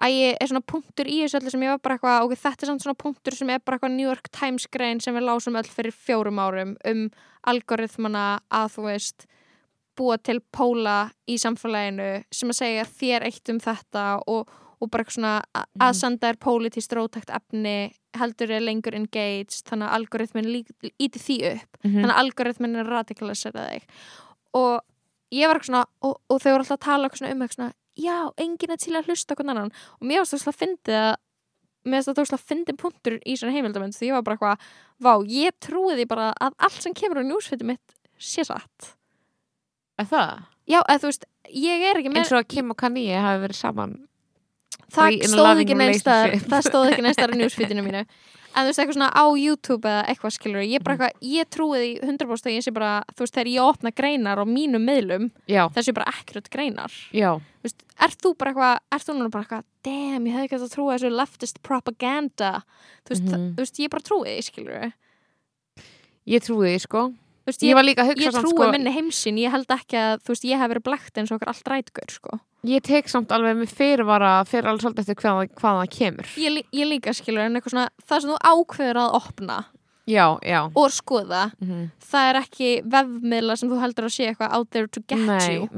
[0.00, 2.62] að ég er svona punktur í þessu öllu sem ég var bara eitthvað ok, þetta
[2.62, 5.56] er samt svona punktur sem er bara eitthvað New York Times grein sem við lásum
[5.60, 7.10] öll fyrir fjórum árum um
[7.46, 9.26] algoritmana að þú veist
[9.98, 14.48] búa til póla í samfélaginu sem að segja þér eitt um þetta og,
[14.80, 15.82] og bara eitthvað svona a- Mhm.
[15.86, 21.36] að senda þér pólitískt rótækt efni heldur er lengur engaged þannig að algoritmin líti því
[21.52, 22.00] upp Mhm.
[22.00, 23.82] þannig að algoritmin er radikalisera þig
[24.54, 24.80] og
[25.32, 27.10] ég var eitthvað svona og, og þau voru alltaf að tala um
[27.42, 30.60] eitthvað svona já, enginn er til að hlusta okkur annan og mér varst það að
[30.62, 31.12] fyndi að
[31.82, 34.70] mér varst það að fyndi punktur í svona heimildamönd því ég var bara eitthvað,
[35.02, 38.92] vá, ég trúi því bara að allt sem kemur á njúsfittu mitt sé satt
[40.00, 40.44] Er það?
[40.70, 43.42] já, eða þú veist, ég er ekki með eins og að Kim og Kanye hafi
[43.44, 43.96] verið saman
[44.92, 46.48] það stóð ekki relationship.
[46.52, 48.04] það stóð ekki neinstar á njúsfitinu mínu
[48.54, 50.84] en þú veist, eitthvað svona á YouTube eða eitthvað skilur ég Mhm.
[50.84, 53.90] bara eitthvað, ég trúi því 100% að ég sé bara, þú veist, þegar ég opna
[53.92, 56.92] greinar á mínum miðlum já, þessu bara ekkert greinar.
[57.62, 60.74] Veist, ert þú bara eitthvað, ert þú núna bara eitthvað damn, ég hefði ekki að
[60.74, 62.62] trúa þessu leftist propaganda.
[63.04, 63.54] Þú veist, Mhm.
[63.54, 64.92] þú veist ég bara trúi því, skilur
[66.26, 67.14] ég trúi því sko
[67.48, 70.62] veist, ég ég, ég trúi sko, minni heimsinn ég held ekki að, þú veist, ég
[70.62, 72.40] hef verið blækt eins og okkar allt rætgur, sko.
[72.68, 76.34] Ég tek samt alveg með fyrirvara fyrir alveg svolítið eftir hvað, hvað það kemur.
[76.38, 79.58] Ég, ég líka, skilur, en eitthvað svona það sem þú ákveður að opna
[80.06, 80.60] já, já.
[80.74, 84.88] og skoða, mm það er ekki vefmiðla sem þú heldur að sé eitthvað out there
[84.92, 85.68] to get nei, you.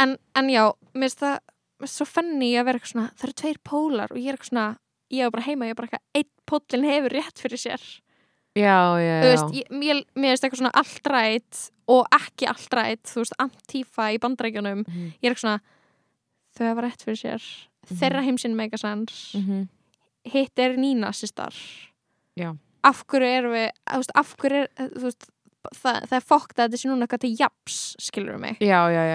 [0.00, 0.62] en, en já,
[0.94, 4.30] mér finnst það svo fenni að vera eitthvað svona það eru tveir pólar og ég
[4.30, 4.68] er eitthvað svona
[5.12, 7.84] ég er bara heima, ég er bara eitthvað, einn pólinn hefur rétt fyrir sér
[8.58, 12.74] já, já, já, veist, ég, mér, mér finnst eitthvað svona allt rætt og ekki allt
[12.76, 15.60] rætt, þú veist, Antifa í bandrækjunum, Mhm, ég er eitthvað svona
[16.58, 17.48] þau hafa rétt fyrir sér.
[17.88, 19.68] Þeirra heimsinn megasens mhm,
[20.28, 21.54] hitt er nínasistar
[22.36, 22.52] Já.
[22.84, 25.28] af hverju erum við þú veist, af hverju er þú veist,
[25.78, 28.58] það, það er fókt að þetta sé núna eitthvað til japs skilur mig,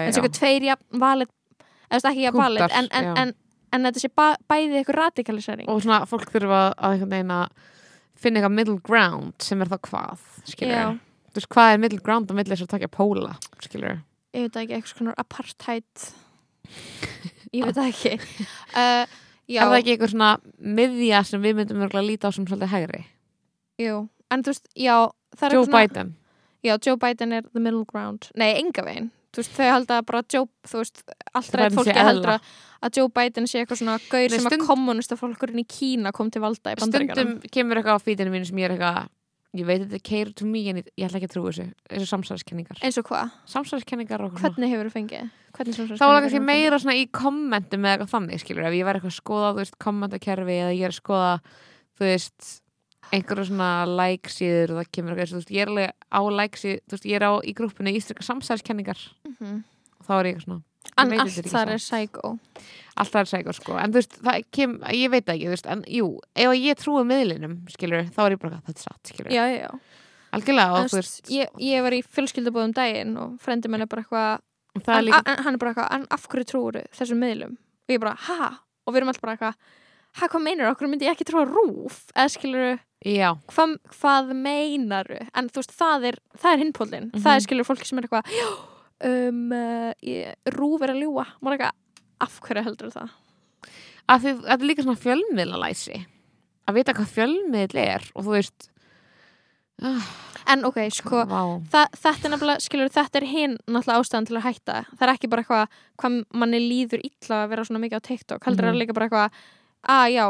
[0.08, 1.30] en svo eitthvað tveir jafn valið,
[1.60, 3.34] eða veist, ekki jafn Punktar, en, en, en,
[3.74, 5.70] en þetta sé ba bæði eitthvað radikalisering.
[5.70, 7.46] Og svona fólk þurfa að einhvern veginn að
[8.24, 10.96] finna eitthvað middle ground sem er þá hvað, skilur
[11.34, 13.34] þú veist, hvað er middle ground á milli þess að takja póla,
[13.64, 13.98] skilur
[14.34, 16.06] ég veit ekki, eitthvað svona apartheid.
[17.54, 18.14] Ég veit það ekki.
[18.74, 19.04] Uh,
[19.46, 20.30] er það ekki eitthvað svona
[20.80, 23.02] miðja sem við myndum örgulega líta á sem svolítið hægri?
[23.82, 23.98] Jú,
[24.32, 24.94] en þú veist, já
[25.36, 26.14] það er Joe svona- Biden,
[26.64, 28.30] já, Joe Biden er the middle ground.
[28.40, 31.02] Nei, enga veginn, þú veist, þau bara að Joe, þú veist,
[31.34, 32.38] allt Joe rætt Biden sé fólki eðla.
[32.38, 32.54] að
[32.84, 36.12] að Joe Biden sé eitthvað svona gaur Nei, sem stund- að kommunista fólkurinn í Kína
[36.12, 39.08] kom til valda í bandaríkjanum stundum kemur eitthvað á fítinu mínu sem ég er eitthvað
[39.54, 42.80] ég veit þetta care to me en ég, ætla ekki að trúa þessu þessu samsæðiskenningar
[42.82, 45.30] eins og hvað, samsæðiskenningar og hvernig hefur þú fengið?
[45.54, 49.14] Þá það kannski meira svona í kommentum eða eitthvað þannig, skilur, ef ég væri eitthvað
[49.14, 51.30] að skoða veist, kommentakerfi eða ég er að skoða
[51.94, 52.48] þú veist,
[53.14, 56.58] einhverju svona like síður og það kemur eitthvað þú veist, ég er alveg á like
[56.58, 58.98] síður, þú veist, ég er á í grúppinu ístrika samsæðiskenningar
[59.38, 59.62] Mhm.
[60.00, 60.62] og þá er ég eitthvað svona
[61.00, 61.74] en allt þetta er ekki þar satt.
[63.20, 65.84] er sækur sko, en þú veist, það kem, ég veit það ekki, þú veist, en
[65.90, 66.08] jú,
[66.44, 69.60] ef ég trúi miðlinum, skilur, þá er ég bara þetta er satt, skilur, já, já,
[69.66, 70.02] já.
[70.34, 73.90] Algjörlega En og þú veist, ég, ég var í fjölskyldubóðum daginn og frendi minn er
[73.90, 77.22] bara eitthvað það er en, líka hann er bara eitthvað, en af hverju trúur þessum
[77.22, 77.58] miðlum?
[77.84, 78.50] Og ég bara, ha?
[78.84, 79.54] og við erum alltaf bara eitthvað
[80.14, 82.04] ha, hvað meinar okkur myndi ég ekki trúa rúf?
[82.14, 82.68] Eða skilur
[83.04, 86.62] já, hvað, hvað meinaru en þú veist, það er, það er
[89.04, 91.80] það eitthvað um, uh, ég, rúf er að ljúa maður eitthvað,
[92.20, 93.10] af hverju heldur það
[94.08, 95.98] að því, þetta er líka svona fjölmiðlalæsi
[96.68, 98.68] að vita hvað fjölmiðl er og þú veist
[99.84, 100.06] ah,
[100.52, 101.22] en ok, sko,
[101.72, 104.74] Þa, þetta er nefnilega, skilur, þetta er hinn náttúrulega ástæðan til að hætta.
[104.92, 108.44] Það er ekki bara eitthvað hvað manni líður illa að vera svona mikið á TikTok.
[108.44, 108.74] Heldur Mhm.
[108.74, 109.30] er líka bara eitthvað
[109.88, 110.26] að já,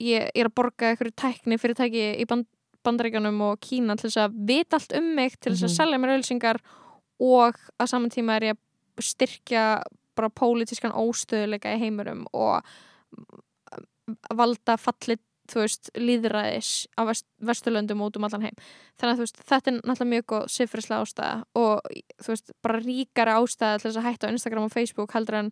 [0.00, 2.46] ég, ég er að borga einhverju tækni fyrirtæki í band,
[2.84, 5.76] bandaríkjanum og Kína til þess að vita allt um mig til þess að Mhm.
[5.80, 6.60] selja mér auðlýsingar
[7.22, 9.66] og að saman tíma er ég að styrkja
[10.14, 12.62] bara pólitískan óstöðuleika í heimurum og
[14.34, 18.60] valda fallit þú veist, líðræðis á vest, vesturlöndum út um allan heim.
[19.00, 21.88] Þannig að þú veist, þetta er náttúrulega mjög góð siffrislega ástæða og
[22.24, 25.50] þú veist, bara ríkari ástæða til þess að hætta á Instagram og Facebook heldur en,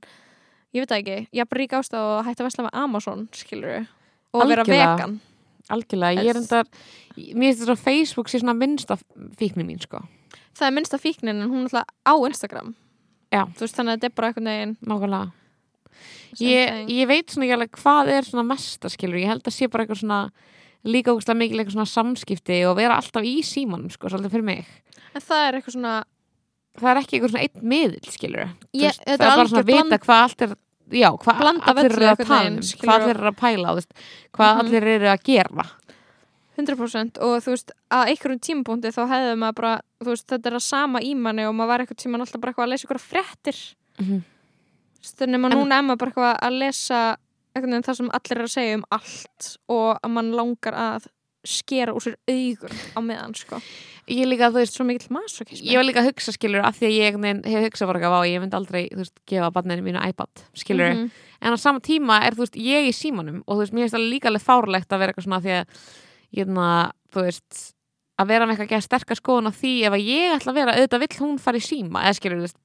[0.72, 3.84] ég veit ekki ég er bara rík ástæða að hætta að vesla með Amazon skilur
[4.32, 5.20] og vera vegan.
[5.72, 6.72] Algjörlega, ég er endar
[7.16, 8.96] mér finnst þetta að Facebook sé svona minnsta
[9.38, 10.00] fíknin mín, sko,
[10.58, 12.74] það er minnsta fíknin en hún er alltaf á Instagram.
[13.32, 13.46] Já.
[13.56, 15.32] þú veist, þannig að þetta er bara einhvern veginn nákvæmlega.
[16.40, 19.68] Ég, ég veit svona ekki alveg hvað er svona mesta skilur, ég held að sé
[19.72, 20.20] bara eitthvað svona
[20.88, 24.70] líka ógustlega mikil eitthvað svona samskipti og vera alltaf í símanum, sko, svolítið fyrir mig.
[25.12, 25.94] En það er eitthvað svona
[26.80, 29.82] það er ekki eitthvað svona einn miðill, skilur ég, það er bara svona að vita
[29.84, 30.54] bland- hvað allt er
[30.92, 33.74] já, hvað allir eru að tala um hvað allir eru að pæla
[34.32, 34.60] hvað Mhm.
[34.64, 35.66] allir eru að gera
[36.58, 40.66] 100% og þú veist, að einhverjum tímapunkti þá hefði maður bara, veist, þetta er að
[40.66, 43.62] sama í manni og maður var eitthvað tíman alltaf bara eitthvað að lesa ykkur fréttir
[44.00, 44.22] Mhm.
[45.02, 47.00] þannig að En- núna er maður bara eitthvað að lesa
[47.54, 51.06] einhvern veginn það sem allir er að segja um allt og að mann langar að
[51.44, 53.58] skera úr sér augun á meðan sko.
[54.08, 56.86] ég líka, þú veist, svo mikill masokismi ég var líka að hugsa skilur af því
[56.86, 60.00] að ég veginn hef hugsað eitthvað, vá, ég myndi aldrei, þú veist, gefa barninu mínu
[60.08, 61.10] iPad skilur, Mhm.
[61.42, 63.94] en á sama tíma er þú veist, ég í símanum og þú veist, mér finnst
[63.94, 65.66] það líka alveg fárlegt að vera eitthvað svona því að
[66.32, 67.72] ég er þú veist
[68.20, 70.58] að vera með eitthvað að gera sterkar skoðun á því ef að ég ætla að
[70.60, 72.58] vera, auðvitað vill hún fara í síma eða skilur, þú veist,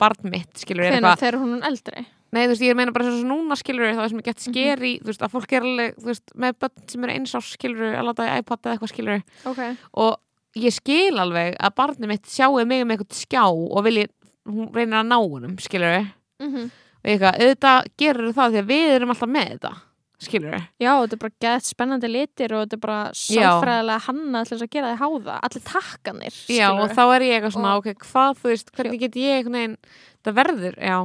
[0.00, 2.04] barn mitt skilur, er eitthvað, þegar hún er eldri?
[2.30, 4.92] Nei, þú veist, ég meina bara svo núna skilur, það er sem ég gett skeri
[5.00, 7.90] þú veist, að fólk er alveg, þú veist, með börn sem eru eins ás skilur,
[7.90, 9.76] að láta í iPad eða eitthvað skilur okay.
[10.04, 14.06] og ég skil alveg að barnið mitt sjáu mig með eitthvað skjá og vilji,
[14.50, 16.70] hún reynir að ná honum skilur mm -hmm.
[16.70, 19.74] og eitthvað, auðvitað gerur það því að við erum alltaf með þetta
[20.20, 24.56] skilur Já, þetta er bara gett spennandi litir og þetta er bara sálfræðilega hanna til
[24.56, 25.36] þess að gera þið háða.
[25.48, 29.00] Allir takkanir já og þá er ég eitthvað svona, Og- ok, hvað þú veist hvernig
[29.00, 29.76] get ég einhvern veginn,
[30.24, 30.96] það verður já,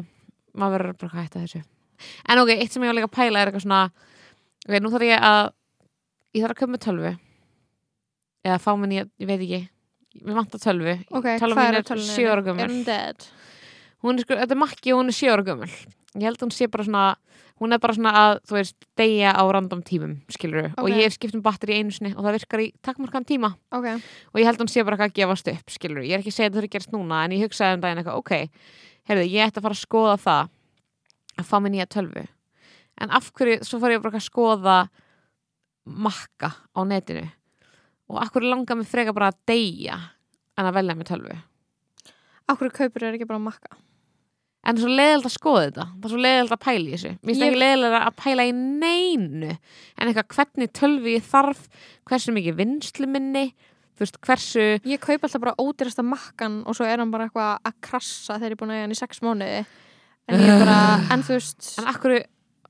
[0.55, 1.63] maður verður bara að hætta þessu.
[2.29, 3.83] En ok, eitt sem ég var líka að pæla er eitthvað svona
[4.67, 5.53] ok, nú þarf ég að
[6.35, 7.13] ég þarf að köpa með tölvu.
[8.45, 9.61] Eða fá minni, ég, ég veit ekki
[10.25, 12.13] við vantar tölvu, Ok, tölvu er er á tölvunni?
[12.15, 12.67] sjö ára gömul.
[12.87, 13.15] Er
[14.05, 15.71] hún er sko, þetta er makki og hún er sjö ára gömul.
[16.15, 17.05] Ég held að hún sé bara svona
[17.59, 20.91] hún er bara svona að, þú veist, deyja á random tímum skilur og Ok.
[20.91, 23.53] ég hef skipt um batteri einu sinni og það virkar í takmarkan tíma.
[23.71, 23.87] Ok,
[24.33, 26.33] og ég held að hún sé bara eitthvað að gefast upp skilur, ég er ekki
[26.33, 28.31] að segja að það að gerast núna en ég hugsaði um daginn eitthvað, ok
[29.07, 30.49] heyrðu, ég ætti að fara að skoða það
[31.35, 32.27] að fá mér nýja tölvu.
[33.01, 34.77] En af hverju, svo fór ég bara að skoða
[35.85, 37.25] makka á netinu.
[38.09, 39.97] Og af hverju langar mig freka bara að deyja
[40.57, 41.37] en að velja með tölvu?
[42.51, 43.77] Akkur kaupur er ekki bara makka
[44.65, 45.85] en það er svo leiðild að skoða þetta.
[45.93, 47.11] Það er svo leiðild að pæla í þessu.
[47.15, 51.65] Mér finnst ekki leiðild að pæla í neinu en eitthvað hvernig tölvu ég þarf
[52.09, 53.45] hversu mikið vinslu minni
[53.95, 57.69] þú veist hversu Ég kaup alltaf bara ódýrasta makkan og svo er hann bara eitthvað
[57.69, 59.61] að krassa þegar ég er búin að eiga hann í sex mánuði.
[60.25, 60.79] En ég er bara,
[61.13, 62.17] en þú veist en akkur,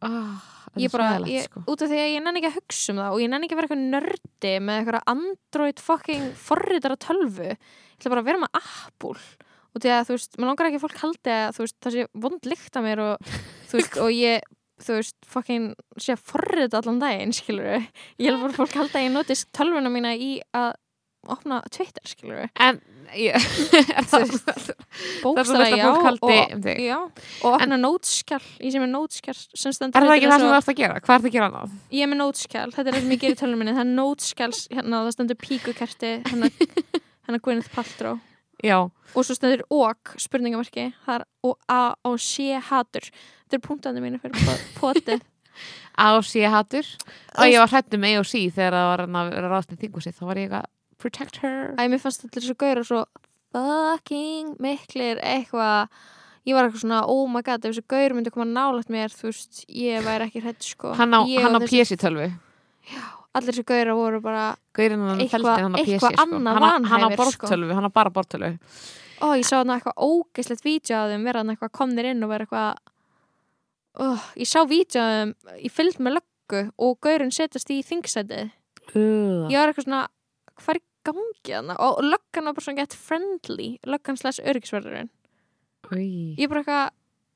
[0.05, 0.51] oh,
[0.83, 1.63] ég bara, ég, sko.
[1.71, 3.55] út af því að ég nenni ekki að hugsa um það og ég nenni ekki
[3.55, 7.51] að vera eitthvað nördi með eitthvað Android fucking forritara tölvu.
[7.55, 9.44] Ég ætla bara að vera með Apple
[9.75, 12.07] og því að þú veist, maður langar ekki að fólk haldi að veist, það sé
[12.25, 13.33] vond lykt að mér og
[13.67, 14.47] þú veist, og ég
[14.85, 15.67] þú veist, fucking
[16.01, 19.91] sé að forrita allan daginn, skilur ég held bara fólk haldi að ég notist tölvuna
[19.91, 20.73] mína í að
[21.31, 22.79] opna Twitter, skilur en
[23.17, 23.47] ég,
[23.97, 24.35] er það,
[25.23, 26.97] bókstæða að já og, um já,
[27.41, 28.91] og opna nótskjál ég sem er
[29.79, 31.01] stendur það ekki það sem þú ert að gera?
[31.01, 31.73] hvað ert að gera annað?
[31.95, 33.75] ég er með nótskjál, þetta er það sem ég gerir í tölunum minni.
[33.75, 36.63] Það er nótskjáls, hérna, það stendur píkukerti hennar,
[37.25, 38.21] hennar Gwyneth Paltrow
[38.65, 38.77] já,
[39.15, 43.07] og svo stendur ok, spurningamarki það er og a og sé hatur.
[43.45, 45.21] Þetta er punktandi mínu fyrir po- potið.
[46.01, 46.87] AOC hatur.
[47.39, 50.41] Og ég var hrættum með AOC þegar það var að ráðst í þingu þá var
[50.41, 50.65] ég eitthvað
[50.99, 51.71] protect her.
[51.79, 53.03] Æ, mér fannst allir svo gauður svo
[53.55, 55.87] fucking miklir eitthvað
[56.45, 59.29] ég var eitthvað svona, oh my god, ef þessi gaur myndi koma nálægt mér, þú
[59.31, 60.91] veist, ég væri ekki hrætt sko.
[60.99, 62.27] hann á, á og þessi- PC tölvu
[63.35, 64.43] allir þessi gauður voru bara
[65.11, 66.23] hann Eitthvað- feldi hann á PC eitthvað sko.
[66.25, 67.75] annað hann, á- hann á vanhæfir, sko.
[67.77, 68.51] hann á bara bortölvu
[69.21, 70.03] ó, ég sá þarna eitthvað
[70.95, 72.77] að þeim vera þarna eitthvað komnir inn og vera eitthvað
[73.95, 74.05] ó,
[74.35, 74.59] ég sá
[74.99, 78.51] að þeim ég fylgd með löggu og gaurinn setjast í þingsætið
[78.95, 79.47] uh.
[79.51, 80.01] ég var eitthvað svona,
[80.59, 85.11] hvað er í gangi þarna og löggan var bara svona get friendly löggan slags örgisverðurinn
[86.39, 86.89] ég bara eitthvað,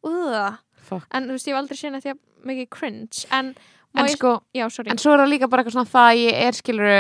[0.10, 0.56] uh,
[0.90, 1.06] fuck.
[1.14, 2.16] en þú veist, ég hef aldrei séð þetta
[2.50, 3.52] mikið cringe, en
[3.98, 6.42] en ég, sko, já, en svo er það líka bara eitthvað svona það að ég
[6.48, 6.98] er skiluru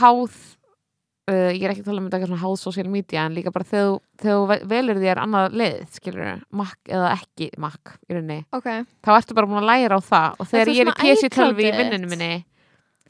[0.00, 0.34] háð
[1.30, 3.52] uh, ég er ekki að tala um þetta eitthvað svona háð social media en líka
[3.54, 8.68] bara þegar þú- velur þér annað leið skiluru, Mac eða ekki Mac í rauninni, ok,
[9.06, 10.38] þá ertu bara búin að læra á það.
[10.40, 12.32] Og þegar ég er í ert með PC-tölvu í iCloudið vinninu minni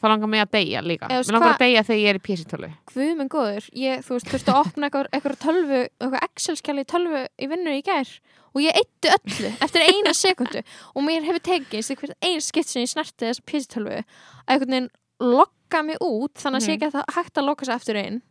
[0.01, 1.09] þá langar mig að deyja líka.
[1.11, 3.67] Þú veist, mér langar hvað- að deyja þegar ég er í PC-tölvu guð minn góður
[3.77, 7.83] ég, þú veist, þurfti að opna eitthvað, eitthvað tölvu eitthvað Excel-skjali tölvu í vinnu í
[7.85, 8.15] gær
[8.55, 10.63] og ég eittu öllu eftir eina sekundu
[10.95, 14.05] og mér hefur tekist hvert einn skipt sem ég snerti PC-tölvu að
[14.49, 14.91] einhvern veginn
[15.21, 18.23] lokka mig út þannig að sé ekki að það hægt að lokka sig aftur inn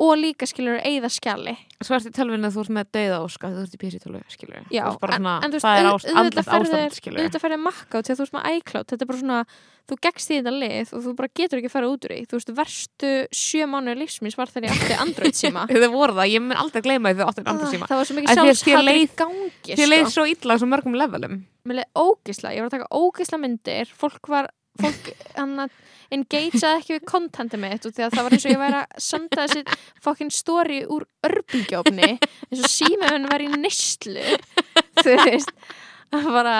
[0.00, 1.52] og líka skilur eigða skjali.
[1.84, 4.62] Svo ertu í tölvunni að þú ert með dauða óska þú ert í PC-tölvu skiluru
[4.72, 7.20] Já, þú ert bara en- svona, en þú veist, auðvitað andlegt ferðu ástand þér- skiluru
[7.24, 8.86] auðvitað ferði makka því að þú veist með iCloud.
[8.90, 9.40] Þetta er bara svona,
[9.90, 12.20] þú gekkst í þetta lið og þú bara getur ekki að fara út úr því.
[12.30, 16.30] Þú veist, verstu sjö mánuður lífsmins var þegar ég átti Android síma þau voru það,
[16.32, 19.08] ég mun aldrei gleyma því þau áttu andra síma það var svo mikið sjálfshatur í
[19.20, 20.14] gangi Þér leið sko.
[20.16, 21.36] svo illa á svo mörgum levelum.
[21.68, 23.90] Mér leið ógisla, ég var að taka ógisla myndir.
[24.00, 24.48] Fólk var
[24.80, 25.12] fólk
[26.14, 29.04] engageaði ekki við kontenti mitt og því að það var eins og ég væri að
[29.06, 34.26] senda þessi fokkin story úr örbíkjófni eins og símaðun var í nýstlu
[35.02, 35.54] þú veist.
[36.10, 36.58] Bara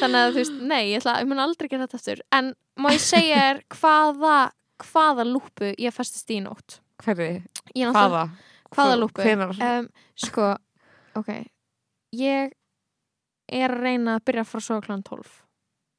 [0.00, 2.22] þannig að þú veist, nei, ég, ætla, ég mun aldrei gera þetta aftur.
[2.34, 2.52] En
[2.82, 4.36] má ég segja þér hvaða
[4.82, 6.80] hvaða lúpu ég festist í nótt?
[7.04, 7.30] Hverri,
[7.74, 8.26] er hvaða?
[8.74, 9.24] hvaða lúpu?
[9.24, 10.52] um, sko,
[11.16, 11.32] ok.
[12.16, 12.54] Ég
[13.46, 15.00] er að reyna að byrja frá svo kl.
[15.06, 15.45] 12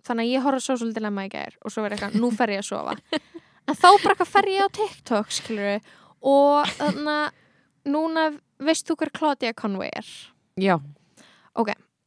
[0.07, 2.53] þannig að ég horfði svo svolítið lemma í gær og svo verið eitthvað, nú fer
[2.55, 2.97] ég að sofa.
[3.67, 5.81] En þá bara eitthvað fer ég á TikTok skilur
[6.27, 8.23] og þannig að núna
[8.63, 10.07] veist þú hver Claudia Conway er?
[10.57, 10.77] Já,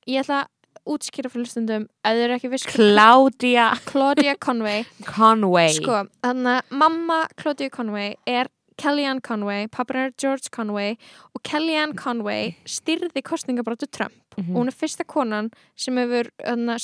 [0.09, 0.49] ég ætla að
[0.91, 4.87] útskýra fyrir stundum ef þau eru ekki viss Claudia Claudia Conway.
[5.07, 5.75] Conway.
[5.77, 8.49] Sko, þannig að mamma Claudia Conway er
[8.81, 10.95] Kellyanne Conway, pappin er George Conway
[11.37, 14.17] og Kellyanne Conway styrði kostningabráttu Trump.
[14.39, 14.55] Mhm.
[14.55, 16.79] og hún er fyrsta konan sem hefur hana,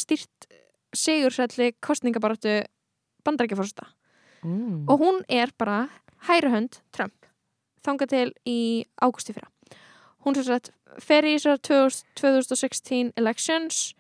[0.97, 2.63] styrt sigursælli kostningabráttu
[3.25, 3.87] bandarækjaforsta
[4.45, 4.89] mm.
[4.89, 5.89] og hún er bara
[6.29, 7.15] hæri hönd Trump
[7.87, 9.51] þangað til í ágústi fyrra
[10.25, 10.73] hún sem sagt
[11.03, 13.95] fer í þessar 2016 elections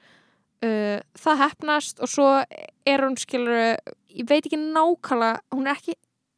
[0.64, 2.30] uh, það hefnast og svo
[2.86, 3.76] er hún skilur
[4.16, 5.94] ég veit ekki nákvæmlega hún er ekki,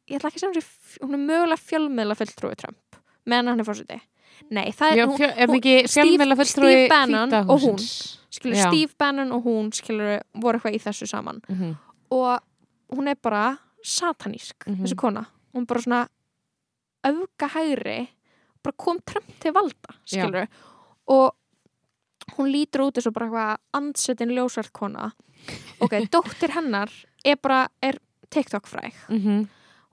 [0.09, 0.67] ég ætla ekki að segja
[1.01, 4.01] hún hún er mögulega fjölmiðla fulltrúi Trump meðan hann er fórseti
[4.49, 7.77] nei, það Já, er, hún, fjö, er hún- mikið Steve- Steve Bannon og hún.
[8.29, 8.67] Skilur Já.
[8.69, 11.75] Steve Bannon og hún skilur voru eitthvað í þessu saman Mhm.
[12.11, 12.39] og
[12.91, 14.83] hún er bara satanísk, Mhm.
[14.85, 16.07] þessi kona hún bara svona
[17.03, 18.09] auka hægri
[18.63, 20.47] bara kom Trump til valda skilur
[21.07, 21.31] og
[22.37, 25.11] hún lítur út og bara eitthvað ansettin ljósvært kona
[25.81, 26.89] ok, dóttir hennar
[27.25, 27.97] er bara er
[28.29, 29.47] TikTok fræg Mhm.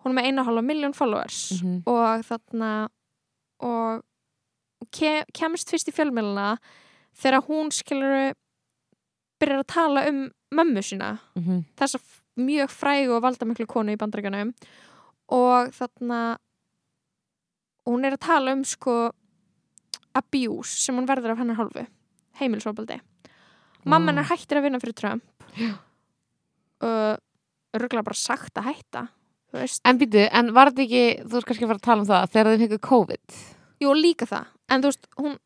[0.05, 1.83] hún er með eina hálfa miljón followers Mhm.
[1.87, 2.89] og þarna
[3.61, 4.03] og
[4.93, 6.59] ke, kemst fyrst í fjölmjöluna
[7.17, 8.35] þegar hún skilur
[9.41, 10.21] byrjar að tala um
[10.57, 11.19] mömmu sína.
[11.37, 11.65] Mhm.
[11.77, 14.53] þessa f- mjög frægu og valdamiklu konu í bandaríkjanum
[15.33, 16.37] og þarna
[17.87, 19.11] hún er að tala um sko
[20.15, 21.87] abuse sem hún verður af hennar hálfu.
[22.41, 23.01] Heimilsofbaldi
[23.87, 25.23] mamma hennar hættir að vinna fyrir Trump.
[26.85, 27.19] Og
[27.77, 29.07] örgulega bara sagt að hætta
[29.55, 32.09] veist, En býtu, en var þetta ekki, þú ert kannski að fara að tala um
[32.11, 33.37] það þegar þið fengið COVID?
[33.85, 34.47] Jú líka það.
[34.69, 35.37] En þú veist, hún,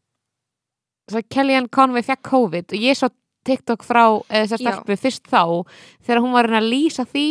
[1.31, 3.11] Kellyanne Conway fekk COVID og ég svo
[3.47, 5.65] TikTok frá þessar stelpu fyrst þá
[6.05, 7.27] þegar hún var að lýsa því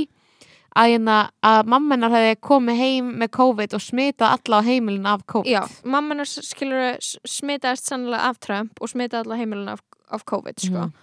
[0.79, 5.25] að, hérna, að mammenar hefði komið heim með COVID og smitað alla á heimilin af
[5.29, 10.25] COVID Já, mamma hennar skilur smitaðist sannlega af Trump og smitaði alla heimilina af, af
[10.29, 10.87] COVID sko.
[10.89, 10.93] Mhm.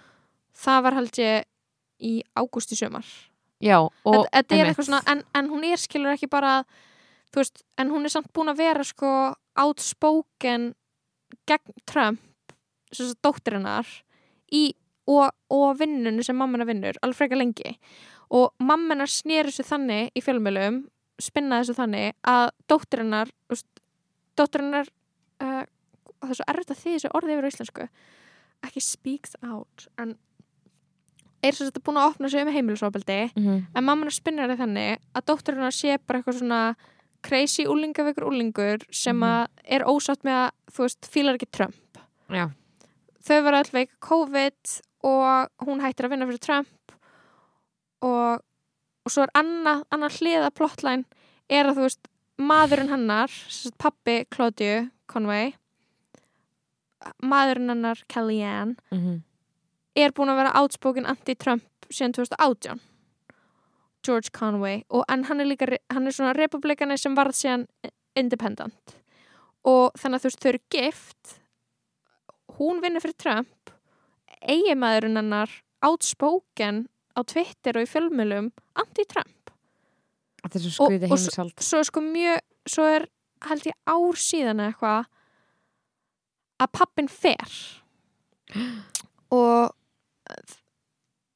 [0.57, 1.47] það var held ég
[2.03, 3.07] í ágúst í sömar
[3.63, 4.53] Já, og einmitt.
[4.69, 6.59] eitthvað svona, en, en hún er skilur ekki bara
[7.35, 10.73] veist, en hún er samt búin að vera sko outspoken
[11.49, 12.21] gegn Trump
[12.97, 13.87] sem sagt dóttir hennar
[14.51, 14.63] í,
[15.07, 17.77] og, og vinnunni sem mamma hennar vinnur alveg frekar lengi
[18.29, 20.81] og mamma hennar snýri þessu þannig í fjölmjölum
[21.21, 23.67] spinnaði þessu þannig að dóttir hennar þú veist,
[24.37, 24.89] dóttir hennar
[25.41, 25.63] uh,
[26.21, 27.87] það er svo erfitt að því þessu orði yfir íslensku
[28.67, 30.15] ekki speaks out en
[31.45, 33.57] er svo þetta búin að opna sig um heimilisofbeldi Mhm.
[33.75, 36.61] en mamma hennar spinnir það þannig að dóttur hennar sé bara eitthvað svona
[37.23, 39.23] crazy úlingavekur úlingur sem Mhm.
[39.23, 41.75] að er ósátt með að þú veist, fílar ekki Trump
[42.29, 42.49] Já,
[43.27, 44.75] þau var öll veik COVID
[45.07, 46.95] og hún hættir að vinna fyrir Trump
[48.05, 48.43] og,
[49.05, 51.05] og svo er annað, annað hliða plotline
[51.49, 52.91] er að þú veist maðurinn
[53.49, 55.53] sagt pappi Claudiu Conway
[57.23, 59.23] maðurinn hennar Kellyanne mhm.
[59.95, 62.83] er búin að vera outspoken anti-Trump síðan 2018
[64.05, 67.67] George Conway og en hann er líka hann er svona republikani sem varð síðan
[68.17, 68.97] independent
[69.67, 71.37] og þannig að þú veist þau eru gift
[72.59, 73.71] hún vinnur fyrir Trump
[74.47, 75.51] eiginmaðurinn hennar
[75.85, 76.85] outspoken
[77.17, 79.51] á Twitter og í fjölmjölum anti-Trump.
[80.43, 82.39] Þetta er svo Og- skrítið og heimilsald svo er sko mjög
[82.69, 83.07] svo er
[83.47, 85.07] held ég ár síðan eitthvað
[86.61, 87.57] að pappin fer.
[89.37, 89.73] Og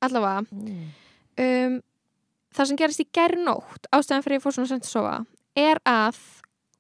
[0.02, 1.76] allavega um,
[2.56, 5.18] það sem gerist í gærnótt ástæðan fyrir ég fór svona sent að sofa
[5.60, 6.18] er að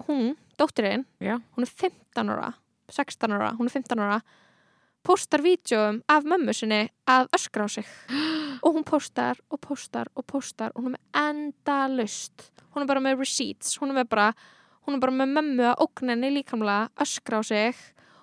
[0.07, 2.53] hún, dóttirinn hún er 15 ára
[2.91, 4.21] 16 ára, hún er 15 ára
[5.01, 7.87] postar vídjóum af mömmu sinni að öskra á sig.
[8.65, 13.01] Og hún postar og postar og postar og hún er með endalust hún er bara
[13.03, 14.27] með receipts hún er, með bara,
[14.85, 17.75] hún er bara með mömmu að ógninni líkamlega öskra á sig.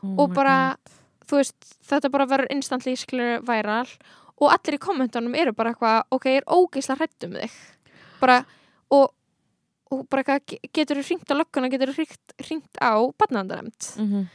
[0.07, 0.77] Oh og bara,
[1.27, 3.89] þú veist, þetta bara verður instantly skilur væral
[4.39, 7.57] og allir í kommentunum eru bara eitthvað ok, ég er ógeislega hrættum þig.
[8.23, 8.37] Bara,
[8.95, 9.11] og,
[9.91, 12.07] og bara eitthvað getur þú hringt á lögguna, getur þú
[12.47, 14.29] hringt á barnaðandaremt Mhm.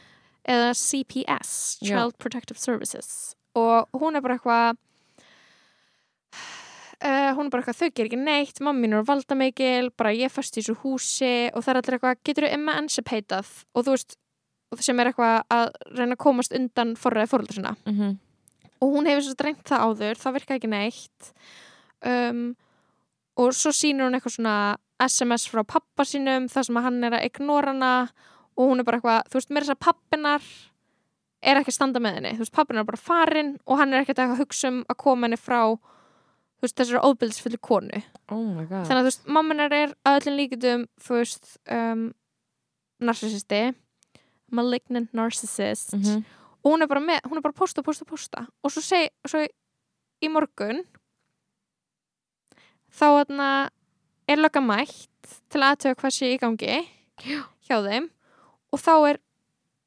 [0.44, 1.94] Eða CPS, Já.
[1.94, 3.34] Child Protective Services.
[3.56, 4.76] Og hún er bara eitthvað
[7.04, 10.32] uh, hún er bara eitthvað, þau ger ekki neitt mamma mín er valdamikil, bara ég
[10.32, 11.34] fast í þessu húsi.
[11.54, 13.56] Og það er allir eitthvað, getur þú emancipatað?
[13.74, 14.18] Og þú veist
[14.82, 17.76] sem er eitthvað að reyna að komast undan forræði fóröldur sinna.
[17.86, 18.18] Mhm.
[18.82, 21.28] og hún hefur svo drengt það áður, það virka ekki neitt.
[22.04, 22.56] Um,
[23.40, 27.16] og svo sýnir hún eitthvað svona SMS frá pappa sínum þar sem að hann er
[27.16, 27.92] að ignora hana
[28.56, 30.48] og hún er bara eitthvað, þú veist, mér þess að pappinar
[31.44, 32.34] er ekki að standa með henni.
[32.38, 35.28] Þú veist, pappinar er bara farinn og hann er ekkert að hugsa um að koma
[35.28, 38.02] henni frá þú veist, þessari óbyldsfulli konu.
[38.32, 38.86] Oh my god.
[38.88, 42.06] Þannig að þú veist, mamminar er að öllum líkitum þú veist, um,
[43.04, 43.62] narcissisti
[44.54, 45.94] malignant narcissist.
[45.94, 46.24] Mhm.
[46.64, 48.46] og hún er bara með, hún er bara posta, posta, posta.
[48.64, 50.84] Og svo seg, svo í morgun
[52.94, 53.68] þá
[54.28, 56.88] er lögga mætt til aðtöða hvað sé í gangi
[57.20, 58.08] hjá þeim
[58.74, 59.20] og þá er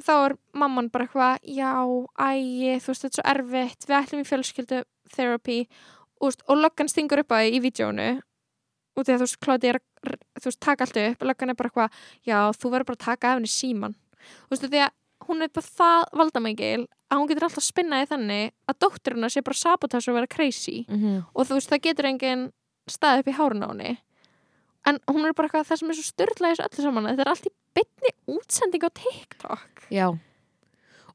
[0.04, 1.72] þá er mamman bara eitthvað já,
[2.22, 3.88] ægi, þú veist, þetta er svo erfitt.
[3.88, 4.82] Við ætlum í fjölskyldu
[5.16, 5.60] therapy
[6.22, 8.10] og, og löggan stingur upp að því í vídjónu
[8.98, 11.58] og því að þú veist, Klóti er að þú veist, taka allt upp, löggan er
[11.58, 11.98] bara eitthvað
[12.30, 13.98] já, þú verður bara að taka af henni síman
[14.48, 14.96] þú veist, því að
[15.28, 19.58] hún er bara það valdamægil að hún getur alltaf spinnaði þannig að dótturina sé bara
[19.58, 20.86] sabotage og vera crazy.
[20.88, 21.24] Mhm.
[21.34, 22.52] og þú veist, það getur engin
[22.88, 23.98] stað upp í hárun á henni.
[24.88, 27.32] En hún er bara eitthvað það sem er svo styrla þessu öllu saman þetta er
[27.34, 29.88] allt í bytni útsending á TikTok.
[29.94, 30.08] Já.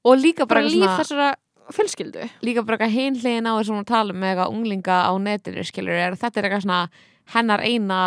[0.03, 1.29] Og líka bara, bara líf svona, þessara
[1.73, 2.27] fjölskyldu.
[2.47, 6.41] Líka bara hinlegin á þessum að tala með eitthvað unglinga á netinu skilur er, þetta
[6.43, 6.81] er eitthvað svona
[7.37, 8.01] hennar eina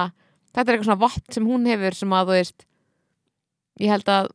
[0.56, 2.66] þetta er eitthvað svona vopn sem hún hefur sem að þú veist
[3.84, 4.28] ég held að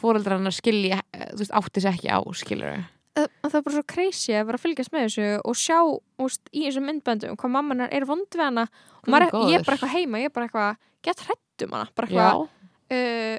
[0.00, 2.74] fóreldrar hennar skilji þú veist, átti sér ekki á skilur
[3.12, 5.78] það það er bara svo crazy að vera að fylgjast með þessu og sjá
[6.24, 8.64] úst, í þessum myndböndum hvað mamma hennar er vond við hana.
[9.02, 11.88] Og maður, er- ég er bara eitthvað heima, ég er bara eitthvað gett hrættum hana
[11.92, 12.40] bara eitthvað
[12.96, 13.36] uh,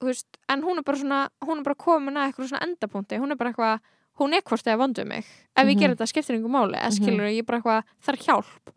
[0.00, 3.18] veist, en hún er bara svona hún er bara komin að eitthvað svona endapunkti.
[3.18, 3.80] Hún er bara eitthvað,
[4.20, 5.24] hún er hvort eða vondu mig.
[5.56, 5.80] Ef ég Mhm.
[5.80, 6.92] ger þetta skiptir yngur máli Mhm.
[6.92, 8.74] skilur ég er bara eitthvað, þarf hjálp.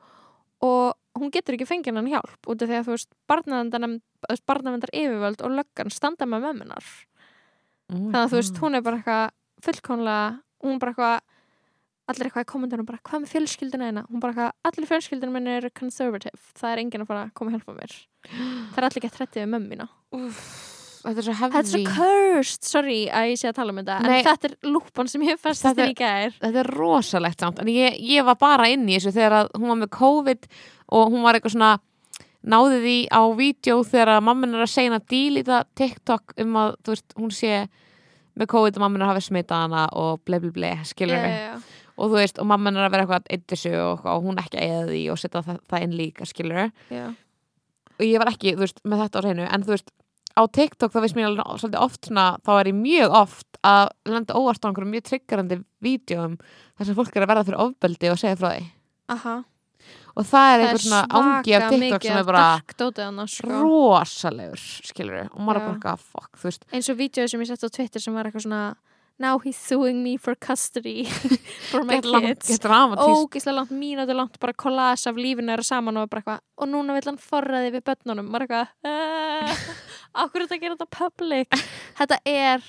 [0.61, 3.09] Og hún getur ekki fengið hann hjálp út af því að þú veist,
[4.47, 6.83] barnavendar yfirvöld og löggan standa með mömmunar
[7.91, 11.21] Oh my þannig að þú veist, hún er bara eitthvað fullkonlega, hún er bara eitthvað
[12.09, 15.57] allir eitthvað í kommentunum bara, hvað með fjölskylduna eina hún bara eitthvað, allir fjölskyldunum minni
[15.57, 16.39] eru conservative.
[16.55, 18.07] Það er enginn að fara að koma að hjálpa mér.
[18.73, 19.89] Það er allir gett hrættið við mömmina
[21.03, 23.81] þetta er svo Þetta er svo hefði cursed, sorry að ég sé að tala um
[23.81, 23.99] þetta.
[24.05, 24.15] Nei.
[24.19, 26.33] En þetta er lúpan sem ég inn í gær.
[26.39, 27.59] þetta er rosalegt samt.
[27.63, 30.49] En ég, ég var bara inn í þessu þegar hún var með COVID
[30.99, 31.73] og hún var eitthvað svona
[32.39, 36.75] náði því á vídeo þegar að mamman er að segja að dílita TikTok um að
[36.85, 37.53] þú veist, hún sé
[38.39, 41.27] með COVID og mamman er að hafa smitað hana og ble ble ble, skilur Já,
[41.27, 41.57] já, já.
[41.99, 44.61] og þú veist, og mamman er að vera eitthvað eitt þessu og, og hún ekki
[44.61, 47.05] að eða því og setja það, það inn líka, skilur Já.
[47.99, 49.91] og ég var ekki, þú veist, með þetta á reynu en þú veist,
[50.35, 53.85] á TikTok þá veist mér alveg svolítið oft svona, þá er ég mjög oft að
[54.07, 56.35] lenda óvart á einhverjum mjög triggerandi vídeoum
[56.77, 58.67] þar sem fólk er að verða fyrir ofbeldi og segja frá því.
[59.09, 59.35] Aha.
[60.19, 62.43] og það er einhver svona ángi af TikTok sem er bara
[63.31, 63.49] sko.
[63.63, 64.61] rosalegur,
[64.91, 66.65] skilur og maður er bara eitthvað, veist.
[66.71, 68.63] Eins og vídeo sem ég sett á Twitter sem var eitthvað svona
[69.19, 71.03] Now he's suing me for custody
[71.71, 72.47] for my kids.
[72.63, 76.95] ógislega langt, mínúti langt bara collage af lífinu er saman og bara eitthvað og núna
[76.95, 78.29] vill hann forræði við börnunum.
[78.31, 79.75] Bara eitthvað uh, okkur
[80.15, 81.47] er þetta að gera þetta public?
[81.99, 82.63] Þetta er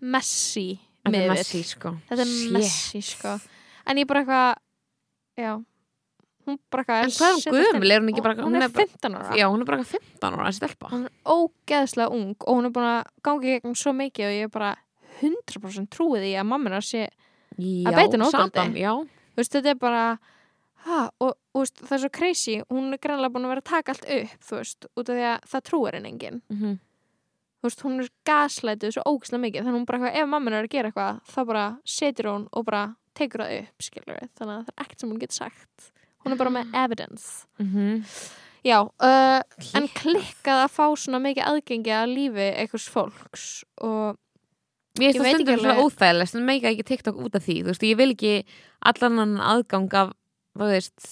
[0.00, 0.68] messy
[1.04, 1.90] þetta er messi, sko.
[2.08, 2.52] Þetta er Shit.
[2.52, 3.34] messy sko.
[3.88, 5.52] En ég bara eitthvað já.
[6.48, 7.90] Hún bara eitthvað En hvað er hún setur til- gömul?
[7.94, 9.36] Er hún ekki bara- hún, hún er er bara- 15 ára.
[9.36, 10.88] Já, hún er bara eitthvað 15 ára, þessi stelpa.
[10.92, 14.44] Hún er ógeðslega ung og hún er búin að gangi gegn svo mikið og ég
[14.44, 14.76] er bara
[15.20, 18.56] 100% trúið í að mamma hennar sé já, beita henni ofbeldi.
[18.56, 20.04] Satan, já, þú veist, þetta er bara
[20.86, 23.70] ha, og, og veist, það er svo crazy hún er greinlega búin að vera að
[23.70, 26.40] taka allt upp þú veist, út af því að það trúir henni enginn.
[26.52, 26.78] Mhm.
[27.60, 30.64] Þú veist, hún er gaslætið svo ógislega mikið þannig hún bara eitthvað, ef mamma er
[30.64, 34.54] að gera eitthvað þá bara setur hún og bara tekur það upp skilur við, þannig
[34.54, 35.90] að það er ekkert sem hún getur sagt.
[36.24, 37.46] Hún er bara með evidence.
[37.60, 38.04] Mhm.
[38.60, 39.40] Já, uh,
[39.76, 43.46] en klikkað að fá svona mikið aðgengi að lífi einhvers fólks
[43.80, 44.18] og
[45.00, 47.84] Ég það veit stundum svona óþægilegt en meika ekki TikTok út af því þú veist,
[47.86, 48.32] ég vil ekki
[48.90, 50.12] allan annan aðgang af
[50.66, 51.08] þú veist,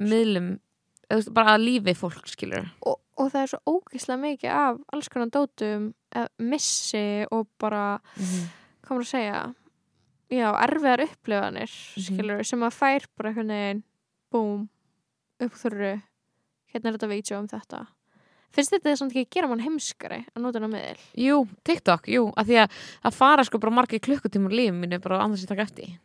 [0.00, 0.48] miðlum
[1.10, 5.08] veist, bara að lífi fólk skilur og, og það er svo ógislega mikið af alls
[5.12, 5.90] konar dótum
[6.38, 9.40] missi og bara hvað maður að segja
[10.32, 12.04] já, erfiðar upplifanir Mhm.
[12.08, 13.82] skilur, sem að fær bara einhvern veginn
[14.32, 14.68] búm,
[15.40, 15.94] uppþurru
[16.72, 17.86] hérna er þetta vídeo um þetta.
[18.52, 21.00] Finnst þetta ekki að gera mann heimskari að nota hana miðil?
[21.16, 22.70] Jú, TikTok, jú, af því að
[23.04, 25.98] það fara sko bara margir klukkutímur lífum mínu bara annars ég taka eftir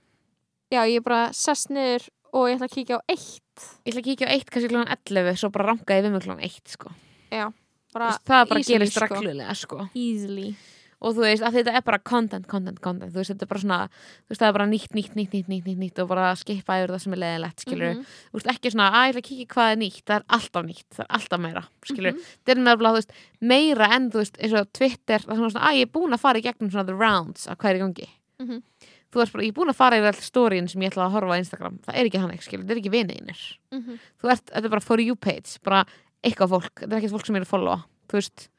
[0.72, 3.66] já, ég bara sest niður og ég ætla að kíkja á eitt.
[3.86, 6.44] Ætla að kíkja á eitt kannski klokkan 11 svo bara ranka ég við mig klokkan
[6.44, 6.94] 1 sko.
[7.32, 9.06] Þú bara veist, það bara easily, gerist sko.
[9.14, 9.84] reglulega sko.
[9.94, 10.56] Easily.
[11.04, 13.12] Og þú veist að þetta er bara content, content, content.
[13.12, 13.78] Þú veist þetta er bara svona,
[14.24, 16.78] þú veist það er bara nýtt, nýtt, nýtt, nýtt, nýtt, nýtt, nýtt og bara skipa
[16.80, 18.06] yfir það sem er leðilegt, skilur Mhm.
[18.32, 20.04] þú veist ekki svona, að ég ætla að kíkja hvað er nýtt.
[20.08, 22.20] Það er alltaf nýtt, það er alltaf meira, skilur Mhm.
[22.46, 23.12] þetta er meðal, þú veist,
[23.42, 26.20] meira en þú veist, eins og Twitter, það er svona, að ég er búin að
[26.24, 28.10] fara í gegnum svona the rounds af hvað er í gangi.
[28.40, 28.64] Mhm.
[29.14, 31.14] Þú veist bara, ég er búin að fara yfir all stórin sem ég ætla að
[31.18, 34.00] horfa á Instagram, það er ekki þannig, skilur, þetta er ekki vineinir Mhm.
[34.22, 35.86] þú ert, þetta er bara for you page bara
[36.24, 38.50] eitthvað fólk, þetta er ekkert fólk sem er að followa þú veist,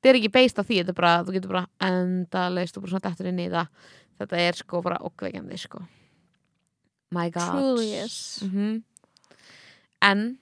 [0.00, 2.90] þetta er ekki based á því þetta er bara, þú getur bara endalaust og bara
[2.90, 3.68] svona dettur inn í það.
[4.20, 5.78] Þetta er sko bara okkveikjandi sko.
[7.12, 7.52] My god.
[7.52, 8.40] Truly is.
[8.44, 8.82] Mhm.
[10.02, 10.38] en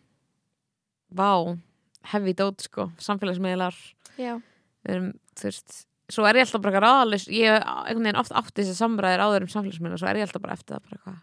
[1.15, 1.59] vá,
[2.13, 3.75] heavy dót sko samfélagsmiðlar.
[4.19, 4.37] Já,
[4.85, 8.35] við erum, þú veist svo er ég alltaf bara ráðalis ég hef einhvern veginn oft
[8.37, 11.19] átti þessi samræðir áður um samfélagsmiðlar svo er ég alltaf bara eftir það bara eitthvað.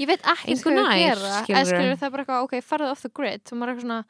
[0.00, 2.90] Ég veit ekki hvað ég að gera eða skilur það er bara eitthvað, ok, farðu
[2.90, 4.00] off the grid og maður er eitthvað svona,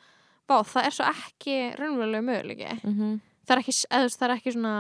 [0.46, 2.72] bá, það er svo ekki raunverulega möguleiki.
[2.80, 3.20] Mm -hmm.
[3.44, 4.74] það er ekki, eða, það er ekki svona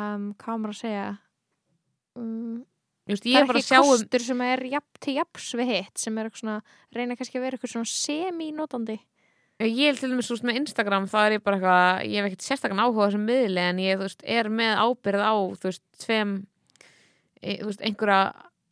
[0.00, 1.06] um, hvað maður að segja?
[2.16, 2.64] Um,
[3.10, 5.98] Just, það er að ekki sjá um kostur sem er jafn, til jafns við hitt
[5.98, 6.58] sem er eitthvað svona,
[6.94, 8.98] reyna kannski að vera eitthvað svona semi-notandi
[9.60, 12.80] Ég er til dæmis með Instagram, þá er ég bara eitthvað ég hef ekkert sérstakann
[12.80, 16.30] áhuga þessum miðli en ég veist, er með ábyrð á þú veist, tveim
[17.42, 18.20] e, þú veist, einhverja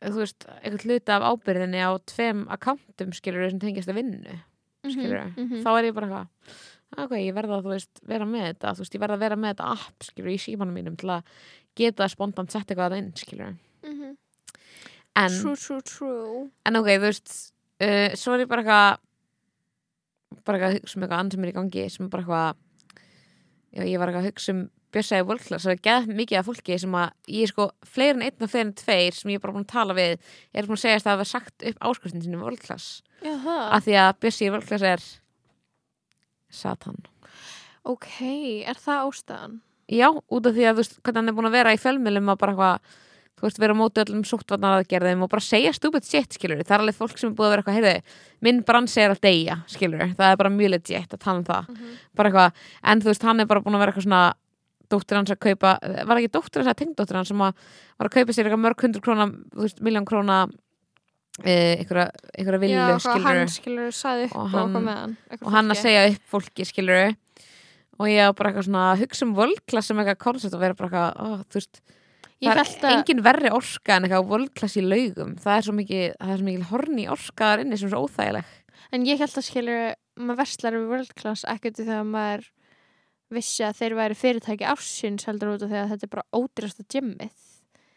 [0.01, 4.39] þú veist, einhvern hluta af ábyrðinni á tveim akkántum skilur sem tengjast að vinnu
[4.87, 8.45] skilur Mhm, þá er ég bara eitthvað ok, ég verða að þú veist, vera með
[8.47, 11.11] þetta þú veist, ég verða að vera með þetta app skilur í símanum mínum til
[11.13, 11.35] að
[11.77, 13.53] geta spontant sett eitthvað að inn skilur
[13.85, 14.17] mhm.
[15.21, 16.49] en, true, true, true.
[16.65, 17.35] en ok, þú veist
[17.83, 19.05] uh, svo er ég bara eitthvað
[20.49, 22.59] bara að hugsa um eitthvað annað sem er í gangi sem bara eitthvað
[23.77, 26.77] já, ég var eitthvað að hugsa um Björsæði Völklas það er geð mikið af fólki
[26.81, 29.43] sem að ég er sko fleiri en einn og fleiri en tveir sem ég er
[29.43, 32.23] bara búin að tala við er búin að segja að það hafa sagt upp áskriftin
[32.25, 32.87] sinni Völklas
[33.21, 35.05] af því að Björsæði Völklas er
[36.49, 36.97] Satan.
[37.85, 38.09] Ok,
[38.65, 39.59] er það ástæðan?
[39.89, 42.31] Já, út af því að þú veist hvernig hann er búin að vera í fjölmjölum
[42.33, 42.97] að bara eitthvað
[43.39, 46.83] þú veist, vera á móti öllum sóttvarnaraðgerðum og bara segja stupid shit, skilur það er
[46.83, 50.05] alveg fólk sem er búið að vera eitthvað, heyrðu, minn bransi er að deyja, skilur,
[50.19, 51.97] það er bara mjög legit að tala um það, Mhm.
[52.15, 52.51] bara eitthvað
[52.83, 54.33] en þú veist, hann er bara búin að vera eitthvað svona
[54.89, 55.77] dóttir hans að kaupa,
[56.07, 57.53] var ekki dóttir hans að tengdóttir hans sem að
[57.99, 60.49] var að kaupa sér eitthvað mörg hundur króna, þú veist, miljón króna
[61.45, 63.91] e, einhverja, einhverja villu, já, skilur hann skilur
[64.33, 67.15] Og og, hann- eitthvað og hann að segja upp fólki, skilur
[67.99, 71.15] og ég bara eitthvað svona hugsa um völdklass sem eitthvað koncept og vera bara eitthvað,
[71.19, 71.81] ó, þú veist
[72.39, 75.33] Ég það er að engin verri orka en eitthvað völdklass í laugum.
[75.43, 78.55] Það er svo mikið, horni orka þar inni sem er svo óþægileg.
[78.95, 79.83] En ég held að skilur
[80.19, 82.47] maður verslar við world class ekkert þegar maður
[83.35, 86.87] vissi að þeir væri fyrirtæki ársins heldur út af því að þetta er bara ódýrasta
[86.89, 87.35] gymmið.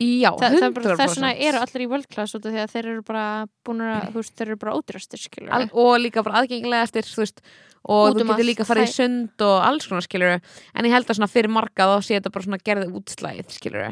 [0.02, 2.52] Já, Þa, það er 100% bara, þess vegna eru allir í world class út af
[2.52, 3.26] því að þeir eru bara
[3.62, 5.52] búin að, þú veist, þeir eru bara ódýrastir skilur.
[5.54, 7.42] Al og líka bara aðgengilegastir þú veist,
[7.82, 10.94] og þú um getur líka að fara í sund og alls konar skilur en ég
[10.94, 13.86] held að fyrir marga þá sé þetta bara svona gerði útslæðið skilur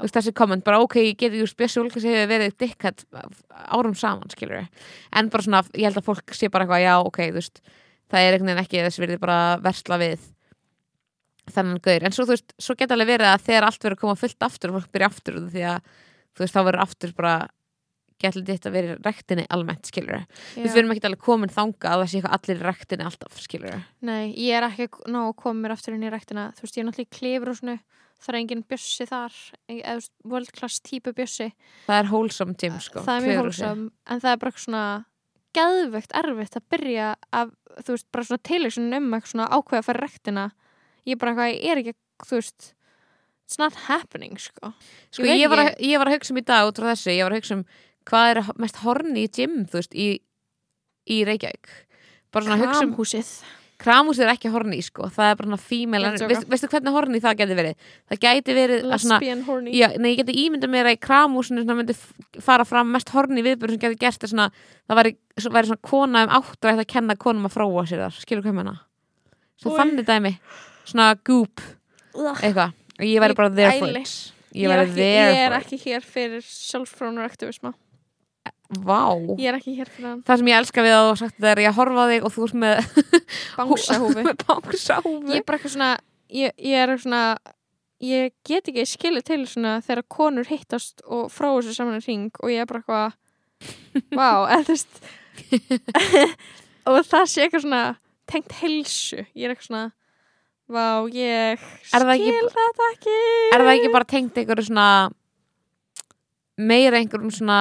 [0.00, 3.04] veist þessi komment bara ok, ég geti just bjössi úlka sem hefur verið dickhead
[3.76, 7.20] árum saman skilur en bara svona, ég held að fólk sé bara eitthvað já, ok,
[7.28, 7.62] þú veist,
[8.12, 10.28] það er einhvern veginn ekki þess verið bara að versla við
[11.52, 14.04] þennan gaur, en svo þú veist, svo geta alveg verið að þegar allt verið að
[14.04, 15.90] koma fullt aftur og fólk byrja aftur því að
[16.32, 17.34] þú veist, þá verður aftur bara
[18.22, 20.22] getur þetta að vera rektinni almennt skilur
[20.54, 24.32] við erum ekki alveg komin þanga að það sé eitthvað allir rektinni alltaf, skilur Nei,
[24.38, 26.50] ég er ekki ná að koma mér aftur inn í ræktina.
[26.56, 27.76] Þú veist, ég er náttúrulega í klifur og svona,
[28.22, 29.38] það er engin bjössi þar,
[30.28, 31.50] world class típu bjössi.
[31.86, 34.84] það er wholesome gym, sko það er mjög hólsam, en það er bara svona
[35.52, 39.98] geðvegt erfitt að byrja að, þú veist, bara svona tilöksun um eitthvað svona ákveða í
[39.98, 40.46] ræktina.
[41.04, 41.94] Ég er bara eitthvað, ég er ekki,
[42.24, 42.68] þú veist,
[43.44, 44.72] it's not happening, sko.
[45.10, 47.12] sko, Ég ég, var að, ég var að hugsa um í dag út frá þessu,
[47.12, 47.64] ég var að hugsa um
[48.08, 50.08] hvað er mest horni í gym, þú veist, í,
[51.12, 51.74] í Reykjavík
[52.32, 53.32] bara svona hugsa um, Kramhúsið.
[53.82, 55.08] Kramúsið er ekki horni, sko.
[55.12, 55.62] Það er bara að
[56.30, 57.88] veist, veistu hvernig horni það geti verið?
[58.12, 59.74] Það geti verið Lesbian horny.
[59.76, 61.96] Já, nei, ég geti ímyndað mér að í kramúsinu myndi
[62.46, 64.48] fara fram mest horni viðbjörn sem geti gerst er svona,
[64.88, 67.86] það væri, svo- væri svona kona um átt og ætti að kenna konum að fróa
[67.90, 68.18] sér þar.
[68.22, 68.58] Skilur hvað
[69.62, 69.78] svona Oj.
[69.82, 70.34] þannig dæmi,
[70.84, 71.60] svona goop.
[72.14, 73.96] Eitthvað, og ég væri bara there for it.
[74.52, 77.72] Ég, ég ekki, ég er ekki hér fyrir sjálfsfrónur aktivisma.
[77.72, 77.91] it
[78.80, 79.00] Vá,
[79.36, 80.22] Ég er ekki hér fyrir hann.
[80.24, 82.44] það sem ég elska við að þú sagt er ég að horfa þig og þú
[82.46, 82.76] ert með
[83.58, 85.90] bánsahúfi ég er bara eitthvað svona
[86.32, 87.22] ég, ég er svona
[88.02, 92.30] ég get ekki skilið til svona þegar konur hittast og fráu sér saman í ring
[92.40, 93.18] og ég er bara eitthvað
[94.18, 94.94] vá, eða þú veist
[96.88, 97.82] og það sé eitthvað svona
[98.32, 99.84] tengt helsu ég er eitthvað svona
[100.72, 101.60] vá, ég
[101.92, 103.16] það ekki- skil þetta ekki.
[103.52, 104.86] Er það ekki bara tengt einhverju svona
[106.62, 107.58] meira einhverjum svona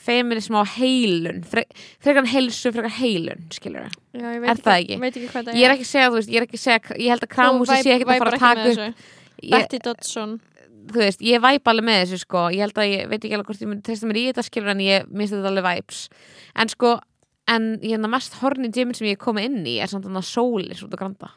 [0.00, 1.64] feminism á heilun Fre
[2.02, 5.00] frekar heilsu, frekar heilun skilur veit Er það ekki?
[5.00, 5.26] ekki?
[5.32, 7.26] það ég er ekki að segja, þú veist, ég er ekki að segja ég held
[7.26, 10.38] að kramúsi sé ekki að fara að taka upp Betty Dodson
[10.90, 12.46] þú veist, ég væp alveg með þessu sko.
[12.54, 14.72] Ég held að ég veit ekki alveg hvort ég myndi treysta mér í þetta skilur
[14.72, 16.00] en ég minnst þetta alveg væps
[16.62, 16.94] en sko,
[17.50, 20.24] en ég er mest horni gym sem ég er komið inn í er samt þannig
[20.24, 21.30] að út á granda.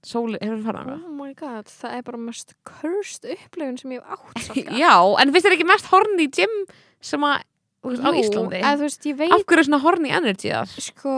[0.00, 4.00] Sólir, hefur þú farað oh my god, það er bara mest cursed upplifun sem ég
[4.00, 4.76] hef átt Salka.
[4.80, 6.54] Já, en finnst þér ekki mest horni gym
[7.04, 7.42] sem að,
[7.88, 11.14] veist, á Íslandi þú veist, af hverju er svona horny energy þar sko,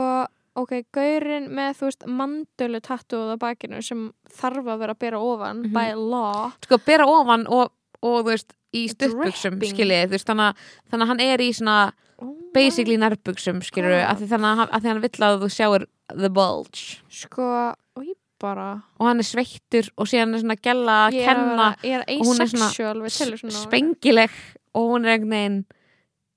[0.55, 5.19] ok, gaurinn með, þú veist, mandölu tattúð á bakinu sem þarf að vera að bera
[5.19, 5.73] ofan Mhm.
[5.73, 9.61] by law sko bera ofan og, og þú veist í Dripping.
[9.69, 10.55] skiljið þú veist þannig að,
[10.89, 11.77] þannig að hann er í svona
[12.21, 14.07] oh basically nærbuxum skilur God.
[14.09, 15.85] að því þannig að, að hann vill að þú sjáir
[16.17, 20.95] the bulge sko, og ég bara og hann er sveittur og síðan er svona gæla
[21.07, 22.69] að kenna ég er og hún er svona
[23.07, 24.31] asexual spengileg
[24.75, 25.65] og hún er einhvern veginn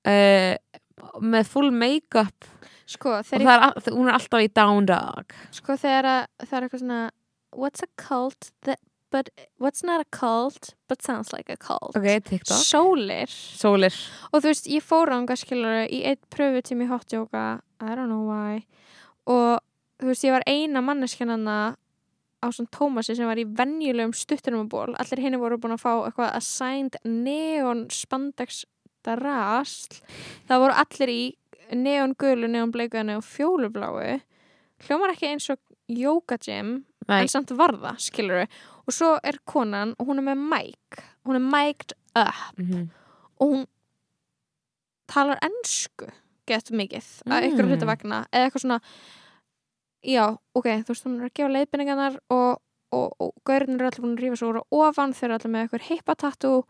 [0.07, 0.55] uh,
[1.21, 2.47] með full make-up.
[2.87, 6.21] Sko, og það er, all- hún er alltaf í down dog ég, sko, þegar að,
[6.45, 6.99] það er eitthvað svona
[7.51, 8.79] what's a cult that,
[9.11, 9.27] but
[9.59, 11.97] what's not a cult but sounds like a cult?
[11.99, 12.55] Ok, TikTok.
[12.63, 13.27] Sólir.
[13.27, 13.95] Sólir.
[14.31, 18.23] Og þú veist, ég fór ánga skilur í eitt pröfutími hot yoga I don't know
[18.29, 18.63] why.
[19.27, 19.59] Og
[19.99, 21.57] þú veist, ég var eina manneskjanana
[22.37, 26.35] á svona Tómasi sem var í venjulegum stuttunumaból allir henni voru búin að fá eitthvað
[26.37, 28.63] assigned neon spandex
[29.07, 29.97] drasl
[30.49, 31.21] það voru allir í
[31.75, 34.19] neon gulu, neon bleiku neon fjólubláu
[34.87, 38.43] hljómar ekki eins og yoga gym Nei, en samt varða, skilur
[38.87, 42.57] og svo er konan og hún er með mic hún er mic'd up.
[42.59, 42.89] Mm
[43.37, 43.65] og hún
[45.07, 46.07] talar ennsku
[46.49, 47.69] gett mikið að ykkur Mm.
[47.71, 48.79] hluta vegna eða eitthvað svona
[50.03, 50.23] já,
[50.55, 52.57] ok, þú veist, hún er að gefa leiðbendingarnar og,
[52.91, 55.61] og, og gaurinn eru allir búin að rífa svo úr ofan, þeir eru allir með
[55.67, 56.67] eitthvað hippatatú og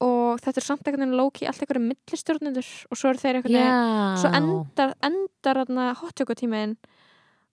[0.00, 4.20] þetta er samt einhvern veginn lóki allt einhverju millistjórnendur og svo eru þeir einhvern veginn
[4.22, 6.76] svo endar, endar þarna hotjókutímin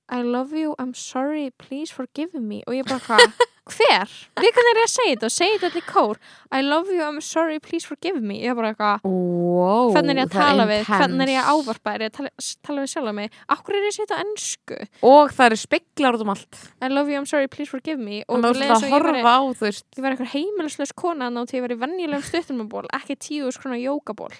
[0.10, 2.62] I love you, I'm sorry, please forgive me.
[2.68, 3.34] Og ég bara hvað,
[3.76, 4.12] hver?
[4.39, 5.28] Við hvernig er ég að segja þetta?
[5.28, 6.20] Og segja þetta í kór.
[6.55, 8.38] I love you, I'm sorry, please forgive me.
[8.39, 10.99] Ég bara eitthvað, wow, hvernig er ég að það tala við intense.
[11.01, 12.32] hvernig er ég að ávarpa, er ég að tala,
[12.70, 13.36] tala við sjálf mig?
[13.58, 14.78] Akkur er ég að segja þetta á ennsku
[15.12, 16.62] og það eru speklar út um allt.
[16.80, 18.22] I love you, I'm sorry, please forgive me.
[18.30, 19.86] Og og þú leið veist svo að ég væri- horfa á þú veist.
[19.97, 23.76] Ég var eitthvað heimilislaus kona ná til ég var í venjulegum stuttumaból ekki tíu skrona
[23.84, 24.32] jókaból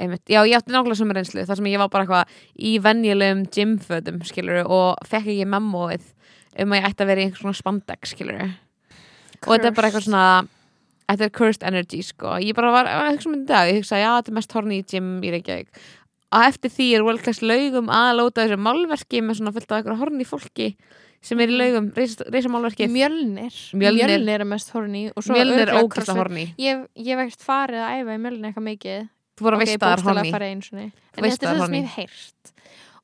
[0.00, 2.38] einmitt, já ég átti nákvæmlega sem reynslu þar sem ég var bara eitthvað
[2.70, 6.08] í venjulegum gymfötum skilur og fekk ekki memóið
[6.60, 9.90] um að ég ætti að vera í einhvers svona spandex skilur og þetta er bara
[9.90, 10.24] eitthvað svona
[11.10, 12.36] þetta er cursed energy sko.
[12.42, 14.56] Ég bara var að hugsa um þetta í dag, ég hugsa já þetta er mest
[14.56, 15.84] horny gym í Reykjavík.
[16.30, 20.02] Og eftir því er Class laugum að lóta þessu málverki með svona fullt af eitthvað
[20.04, 20.68] horny fólki
[21.20, 23.56] sem er í laugum, reysa, málverki Mjölnir.
[23.76, 24.28] Mjölnir.
[24.38, 26.16] Er mest svo Mjölnir er CrossFit.
[26.16, 26.46] horny.
[26.56, 29.08] Ég ég hef ekkert farið að æfa í Mjölnir eitthvað mikið
[29.40, 30.86] þú voru að Ok, veist það bókstaflega horny farið einu sinni
[31.16, 32.54] En þetta er það sem ég hef heyrt.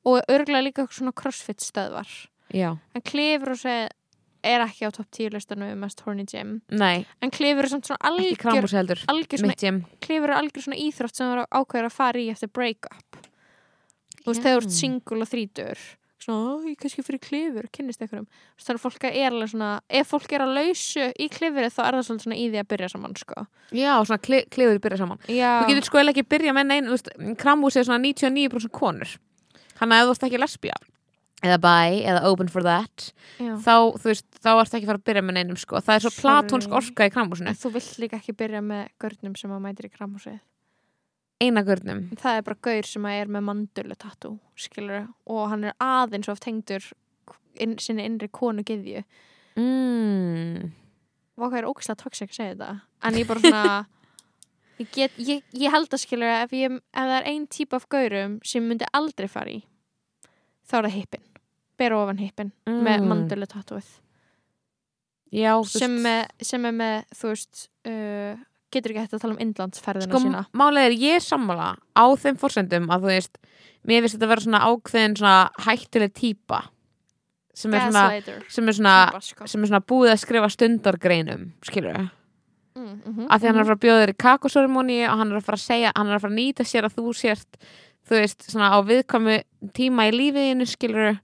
[0.07, 2.11] Og örgulega líka svona crossfit stöðvar.
[2.55, 3.89] Já, En klifur og seg
[4.47, 6.61] er ekki á topp 10 listanum um mest horny gym.
[6.71, 9.01] Nei, En klifur er samt svona ekki algjör, kramús heldur.
[9.11, 9.81] algjör svona, mitt gym.
[9.99, 13.17] Klifur er algjör svona íþrótt sem það ákveður að fara í eftir break-up.
[14.23, 15.83] Þú veist, þegar þú ert single og þrítur
[16.17, 19.81] Svona, "Ó, ég kannski fyrir klifur, kynnist Þú veist, Þannig að fólk er alveg svona
[19.89, 22.89] Ef fólk er að lausu í klifurið þá er það svona í því að byrja
[22.89, 23.47] saman sko.
[23.71, 25.19] já, svona kli, kliður byrja saman.
[25.27, 28.71] Já, þú getur sko eiginlega ekki byrja með neinn þú veist, kramús er svona 99%
[28.71, 29.17] konur.
[29.77, 30.73] Þannig að þú ert ekki lesbía
[31.45, 33.53] eða bi, eða open for that já.
[33.61, 35.81] þá, þú veist, þá ert ekki fara að byrja með neinum sko.
[35.85, 39.35] það er svo platónsk orka í kramúsinu En þú vilt líka ekki byrja með görnum
[39.37, 40.39] sem að mætir í kramhúsið
[41.43, 42.07] eina görnum.
[42.17, 46.41] Það er bara gaur sem er með mandulu tattoo skilur og hann er aðeins of
[46.43, 46.85] tengdur
[47.61, 49.03] inn, sinni innri konu geðju
[49.57, 50.71] mm.
[51.37, 52.71] hvað er ógæslega toxic að segja þetta.
[53.05, 53.77] En ég bara svona
[54.81, 57.87] ég, get, ég, ég held að skilur ef, ég, ef það er ein típ af
[57.89, 59.61] gaurum sem myndi aldrei fara í
[60.67, 61.25] þá er það hippin.
[61.77, 63.09] Bera ofan hippin með Mm.
[63.11, 63.89] mandulu tattooið
[65.33, 68.37] já, sem, með, sem er með þú veist uh,
[68.73, 70.43] getur ekki hægt að tala um innlandsferðina sko, sína.
[70.57, 73.39] málið er ég sammála á þeim forsendum að þú veist
[73.87, 75.37] mér finnst þetta að vera svona ákveðin svona
[75.67, 76.61] hættuleg típa
[77.57, 78.05] sem er svona,
[78.53, 79.49] sem er svona típa, sko.
[79.49, 82.09] sem er svona búið að skrifa stundargreinum skilur við,
[82.77, 85.31] mm, mm af því hann er að fara að bjóða þér í kakoseremóni og hann
[85.31, 87.61] er að fara að segja, hann er að fara að nýta sér að þú sért
[88.07, 89.39] þú veist, svona á viðkvæmu
[89.75, 91.17] tíma í lífiðinu skilur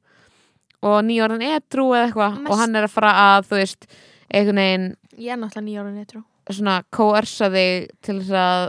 [0.83, 3.87] og nýjórðan edru eða eitthvað og hann er að fara að, þú veist
[4.33, 4.87] einhvern veginn
[5.19, 8.63] ég er náttúrulega nýjára netrú svona koersa þig til þess að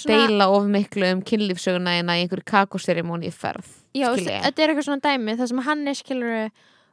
[0.00, 4.72] svona deila of miklu um kynlífsöguna en að einhverju kakoseremóni í ferð Já, þetta er
[4.72, 6.34] eitthvað svona dæmi það sem hann er skilur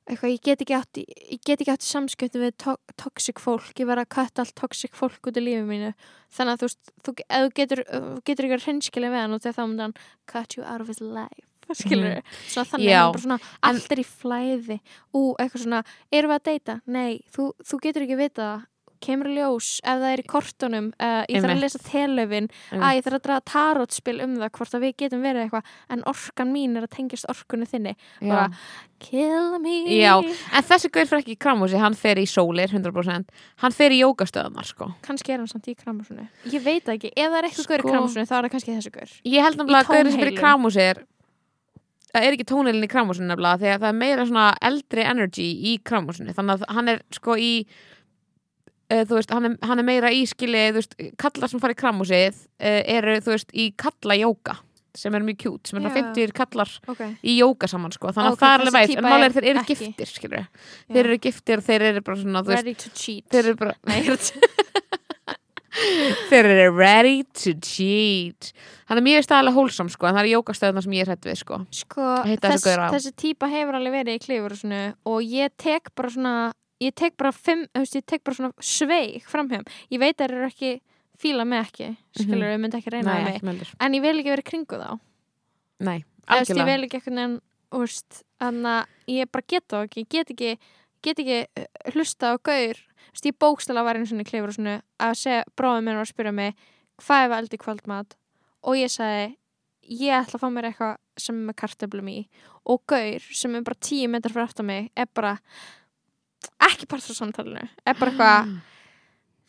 [0.08, 3.74] eitthvað, ég get ekki átt ég get ekki átt í samskipti við to toxic fólk,
[3.80, 5.92] ég verð að kvætta allt toxic fólk út í lífið mínu.
[6.34, 6.70] Þannig að þú
[7.04, 7.84] þú, ef þú getur,
[8.28, 9.98] getur ekki að hreinskilja við hann og þegar þá myndi hann
[10.32, 14.80] cut you out of his life svona þannig hann bara svona allt er í flæði.
[15.12, 16.80] Ú, eitthvað svona, erum við að deyta?
[16.86, 18.66] Nei, þú, þú getur ekki vita það
[19.04, 23.06] kemur ljós ef það er í kortunum uh, ég þarf að lesa telöfin að ég
[23.06, 26.78] þarf að draga tarotspil um það hvort að við getum verið eitthvað en orkan mín
[26.80, 27.96] er að tengjast orkunni þinni.
[28.22, 28.48] Bara
[29.00, 29.76] kill me.
[29.94, 30.16] Já.
[30.18, 33.28] en þessi gaur fyrir ekki í kramhúsi hann fer í sólir 100%
[33.62, 34.88] hann fer í jógastöðunar sko.
[35.06, 36.26] Kannski er hann samt í kramhúsinu.
[36.50, 38.74] Ég veit ekki, ef það er eitthvað gaur í Sko- kramhúsinu þá er það kannski
[38.80, 39.14] þessi gaur.
[39.30, 41.04] Ég held nefnilega að gaurinn sem fyrir kramhúsi er
[42.08, 45.76] það er ekki tónheilin í kramhúsinu nefnilega að það er meira svona eldri energy í
[45.86, 46.34] kramhúsinu.
[46.34, 47.52] Þannig að hann er sko í
[48.88, 51.80] þú veist, hann er, hann er meira í skili þú veist, kallar sem fara í
[51.82, 54.60] kramhúsið uh, eru þú veist í kalla jóga
[54.98, 57.12] sem er mjög kjút, sem er svona 50 kallar okay.
[57.22, 59.50] í jóga saman sko, þannig að Ok, það er alveg vægt en málega er þeir
[59.52, 59.78] eru ekki.
[59.84, 60.48] giftir skilur
[60.88, 63.28] þeir eru giftir þeir eru bara svona þú veist, ready to cheat.
[63.34, 64.32] þeir eru bara veit-
[66.32, 68.52] þeir eru ready to cheat.
[68.90, 71.60] Mér er staðalega hólsam sko en það er jógastöðuna sem ég er hætt við sko.
[71.76, 72.06] Sko,
[72.42, 76.34] þess, þessi típa hefur alveg verið í klifur og, svona, og ég tek bara svona
[76.84, 80.48] ég tek bara fimm, ég tek bara svona sveig framhjum, ég veit að þeir eru
[80.52, 80.72] ekki
[81.18, 81.88] fíla mig ekki,
[82.20, 83.24] skilur við, myndi ekki reyna Mhm.
[83.26, 85.00] Nei, mig, en ég vil ekki verið kringu þá.
[85.80, 86.66] Nei, veist, ég algjörlega.
[86.66, 90.52] vil ekki eitthvað nefn úrst, þannig að ég bara get það ekki ég get ekki,
[91.02, 92.78] get ekki uh, hlusta á gaur.
[93.08, 96.14] Þú veist, ég bókstala var einu svona klifur svona að segja, bróðum minn var að
[96.14, 96.56] spyrja mig
[97.02, 98.16] hvað er eldi kvöldmat?
[98.68, 99.36] Og ég sagði
[99.88, 102.18] ég ætla að fá mér eitthvað sem er með kartöflum í.
[102.68, 105.38] Og gaur sem er bara tíu metrar fyrir aftan mig er bara
[106.68, 107.64] ekki part frá samtalinu.
[107.86, 108.52] Er bara eitthvað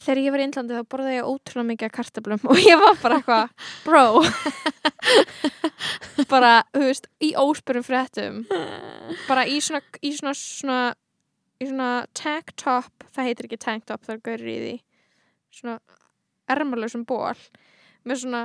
[0.05, 2.99] þegar ég var í Índlandi þá borðaði ég ótrúlega mikið af kartöflum og ég var
[3.03, 3.47] bara eitthvað
[3.87, 4.05] bro.
[6.29, 8.41] Bara, þú veist, í óspyrum fréttum.
[9.29, 10.79] Bara í svona í svona, svona
[11.63, 14.75] í svona tank top, það heitir ekki tank top það er gaurið í því.
[15.61, 15.77] Svona
[16.51, 17.39] ermalösum ból
[18.09, 18.43] með svona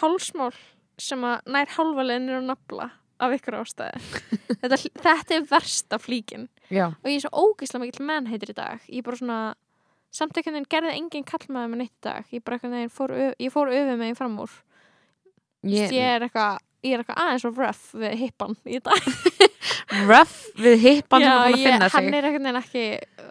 [0.00, 0.52] hálsmál
[1.00, 2.88] sem að nær hálfalegin er að nafla
[3.24, 4.02] af ykkur ástæði
[4.62, 6.46] þetta, þetta er versta flíkin.
[6.68, 8.84] Já, og ég er svo ógeðslega mikill menn heitir í dag.
[8.92, 9.40] Ég bara svona
[10.14, 12.30] samt einhvern veginn gerði enginn kallmaður með neitt í dag.
[12.32, 14.56] Ég fór, ég fór öfum meginn fram úr.
[15.66, 19.08] Ég, ég er eitthvað ég er eitthvað aðeins og rough við hippan í dag.
[20.08, 22.82] Rough við hippan er ég, hann er einhvern veginn ekki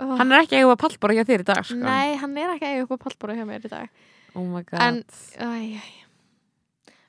[0.02, 1.78] oh, Hann er ekki eiginlega pallbora hjá þér í dag sko.
[1.80, 4.02] nei, hann er ekki eiga upp á pallbóru hjá mér í dag.
[4.34, 4.82] Oh my god.
[4.82, 5.04] En-
[5.38, 6.07] æ, æ.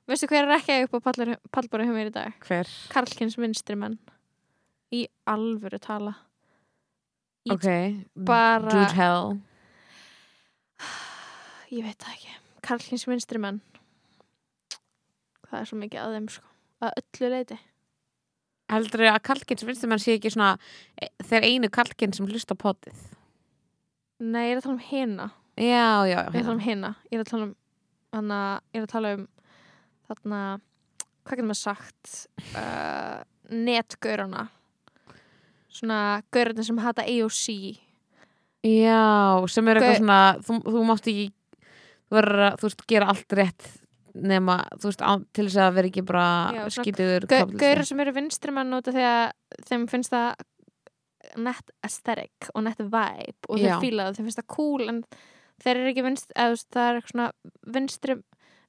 [0.08, 1.00] Veistu hver er ekki upp á
[1.52, 2.36] pallbóru hjá mér í dag?
[2.46, 2.70] Hver?
[2.92, 3.98] Karlkins vinstri menn.
[4.94, 6.14] Í alvöru tala.
[7.48, 7.68] Í- ok,
[8.28, 9.38] bara- do tell
[11.76, 12.36] ég veit það ekki.
[12.64, 13.60] Karlkins vinstri menn.
[15.48, 16.44] Það er svo mikið að þeim sko.
[16.84, 17.58] Að öllu leiti
[18.68, 20.48] heldur að kalkinn sem finnst þeim sé ekki svona
[21.00, 22.98] e- þeir einu kalkinn sem hlusta potið?
[24.20, 26.60] Nei, ég er að tala um hina já, já, ég er að tala já um
[26.66, 27.54] hina ég er að tala um
[28.12, 28.40] hana,
[28.74, 29.24] ég er að tala um
[30.08, 30.42] þarna
[31.24, 32.14] hvað getur maður sagt
[32.56, 33.20] uh,
[33.52, 34.48] netgaurana
[35.68, 37.44] svona gaurarnir sem hata AOC
[38.66, 39.02] já,
[39.52, 41.28] sem er eitthvað svona þú, þú mátt ekki
[42.08, 43.68] að, þú veist, gera allt rétt
[44.18, 46.28] nema, þú veist, á, til þess að vera ekki bara
[46.66, 47.58] kapítalisti.
[47.60, 50.46] gaurar sem eru vinstri mann út af því að þeim finnst það
[51.44, 53.78] net aesthetic og net vibe og þeir Já.
[53.82, 55.02] fíla það, þeim finnst það cool en
[55.62, 57.28] þeir eru ekki vinstri, eða þú veist, það er eitthvað svona
[57.76, 58.18] vinstri,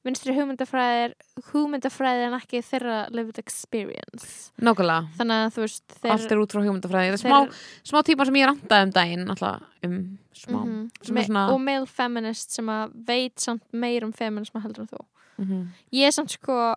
[0.08, 1.14] vinstri hugmyndafræðir
[1.52, 4.52] hugmyndafræði en ekki þeirra lived experience.
[4.64, 7.10] Nákvæmlega, þannig að þú veist þeir, allt er út frá hugmyndafræði.
[7.12, 7.40] Það er smá,
[7.92, 9.98] smá tíma sem ég randaði um daginn alltaf um
[10.40, 10.60] smá
[11.04, 14.86] sem er me- svona- og male feminist sem að veit samt meir um feminisma heldur
[14.88, 15.02] en þú.
[15.40, 15.68] Mhm.
[15.94, 16.76] ég er samt sko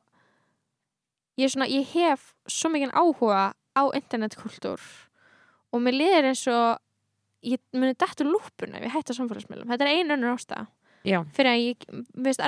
[1.38, 4.80] ég, er svona, ég hef svo mikið áhuga á internetkultúr
[5.72, 6.78] og mér liðir eins og
[7.42, 9.66] ég muni dættu lúpuna ef ég hætta samfélagsmiðlum.
[9.70, 10.66] Þetta er einu önnur ástæða
[11.06, 12.44] já, fyrir að ég, mér veist,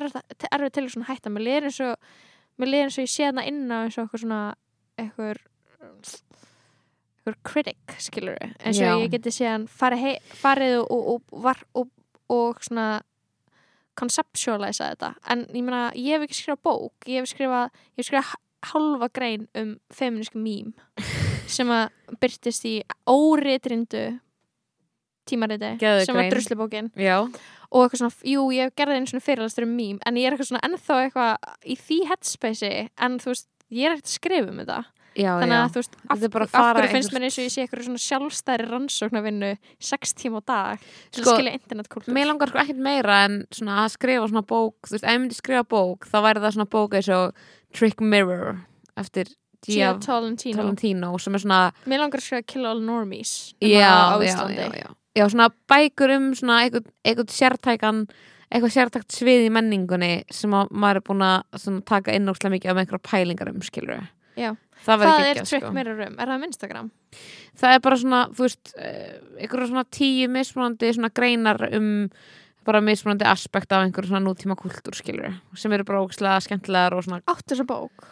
[0.50, 1.32] erfið til að hætta.
[1.32, 2.14] Mér liðir eins og
[2.61, 4.40] mér liðir eins og ég sé þarna inn á eins og eitthvað svona
[5.00, 5.42] eitthvað
[7.24, 8.94] eitthvað critic skilur eins og Já.
[9.00, 11.90] ég geti séðan farið, hei, farið og, og, og, var, og,
[12.32, 12.88] og svona
[13.98, 15.12] conceptualiza þetta.
[15.30, 19.09] En ég meina, ég hef ekki skrifað bók ég hef skrifað, ég hef skrifað halva
[19.12, 20.72] grein um feminísku mím
[21.55, 22.78] sem að byrtist í
[23.11, 24.07] óritrindu
[25.28, 25.74] tímariti
[26.05, 26.90] sem var druslubókin.
[27.00, 27.24] Já,
[27.75, 30.53] og eitthvað svona, jú, ég gerði einu svona fyrirlastur um mím en ég er eitthvað
[30.53, 32.72] svona ennþá eitthvað í því headspace
[33.03, 34.83] en þú veist, ég er ekkert að skrifa um þetta.
[35.14, 35.61] Já, þannig já.
[35.62, 38.64] að þú veist, af, af hverju finnst mér eins og ég sé eitthvað svona sjálfstæri
[38.66, 39.51] rannsóknarvinnu
[39.91, 42.16] sex tíma á dag til Sko, að skilja internetkultúr.
[42.16, 45.22] Mér langar sko ekkert meira en svona að skrifa svona bók, þú veist, ef ég
[45.22, 47.47] myndi skrifa bók þá væri það svona bók eins og
[47.79, 48.59] Trick Mirror
[48.99, 49.31] eftir
[49.64, 50.59] Gia Tolentino.
[50.59, 54.66] Tolentino sem er svona, Mér langar að skrifa Kill All Normies já, á já, Íslandi
[55.14, 58.04] já, svona bækur um svona eitthvað, eitthvað sértækan
[58.50, 62.54] eitthvað sértækt svið í menningunni sem að maður er búin að svona, taka inn óslega
[62.54, 64.04] mikið af einhverja pælingar um, skilur
[64.34, 64.56] Já.
[64.84, 65.68] Það, Hvað er Trick sko.
[65.72, 66.14] Mirror um?
[66.18, 66.88] Er það um Instagram?
[67.54, 71.92] það er bara svona, þú veist eh, einhverja svona tíu mismunandi svona greinar um
[72.66, 77.06] bara mismunandi aspekt af einhverju svona nútíma kultúr skilur sem eru bara ógislega skemmtilegar og
[77.06, 78.06] svona Áttu þessa bók?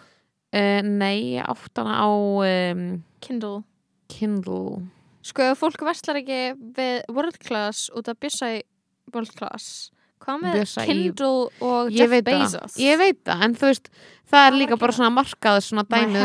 [0.55, 3.63] uh, nei, ég átt hana á um, Kindle
[4.13, 4.83] Kindle
[5.23, 6.39] Sko, ef fólk verslar ekki
[6.77, 8.63] við World Class út af Bjössa í
[9.15, 9.91] World Class
[10.23, 11.29] Hvað með Bjössa í- Kindle
[11.67, 12.77] og ég Jeff veit Bezos?
[12.79, 13.89] ég veit það en þú veist,
[14.33, 16.23] það er líka bara svona markað svona dæmi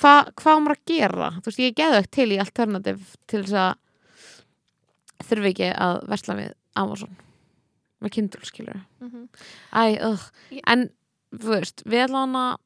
[0.00, 3.56] hvað hva maður að gera þú veist, ég geðu ekki til í alternativ til þess
[3.64, 7.16] að þurfi ekki að versla við Amazon
[8.00, 9.28] með Kindle skilur Mhm.
[9.72, 10.30] Æ, ugh.
[10.52, 10.90] Ég- En,
[11.32, 12.56] þú veist, við ætlum að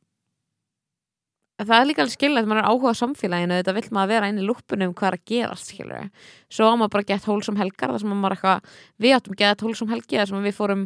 [1.69, 4.29] það er líka alveg skilja að maður er áhuga á samfélaginu þetta vill maður vera
[4.31, 6.11] inn í lúpunum um hvað er að gerast skilur
[6.49, 9.91] svo á maður bara gett hólsum helgar þar sem maður eitthvað, við áttum gett hólsum
[9.93, 10.85] helgi þar sem við fórum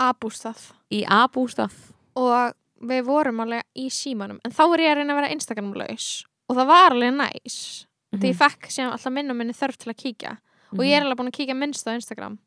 [0.00, 0.72] Abústað.
[0.90, 1.72] í A-bústað.
[2.18, 4.40] Og við vorum alveg í símanum.
[4.44, 6.08] En þá er ég að reyna að vera Instagram-laus
[6.50, 7.86] og það var alveg næs.
[8.12, 8.20] Mhm.
[8.20, 10.38] því ég fekk síðan alltaf minn og minni þörf til að kíkja.
[10.72, 12.38] Og ég er alveg búin að kíkja minnst á Instagram.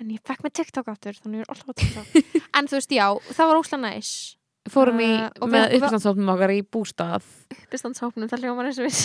[0.00, 1.16] En ég fekk með TikTok áttur
[2.54, 4.36] en þú veist, já, það var óslega næs
[4.72, 5.10] fórum í,
[5.40, 7.26] Uh, með uppstandshópnum okkar í bústað.
[7.56, 9.02] Uppistandshópnum, það hljómar eins og við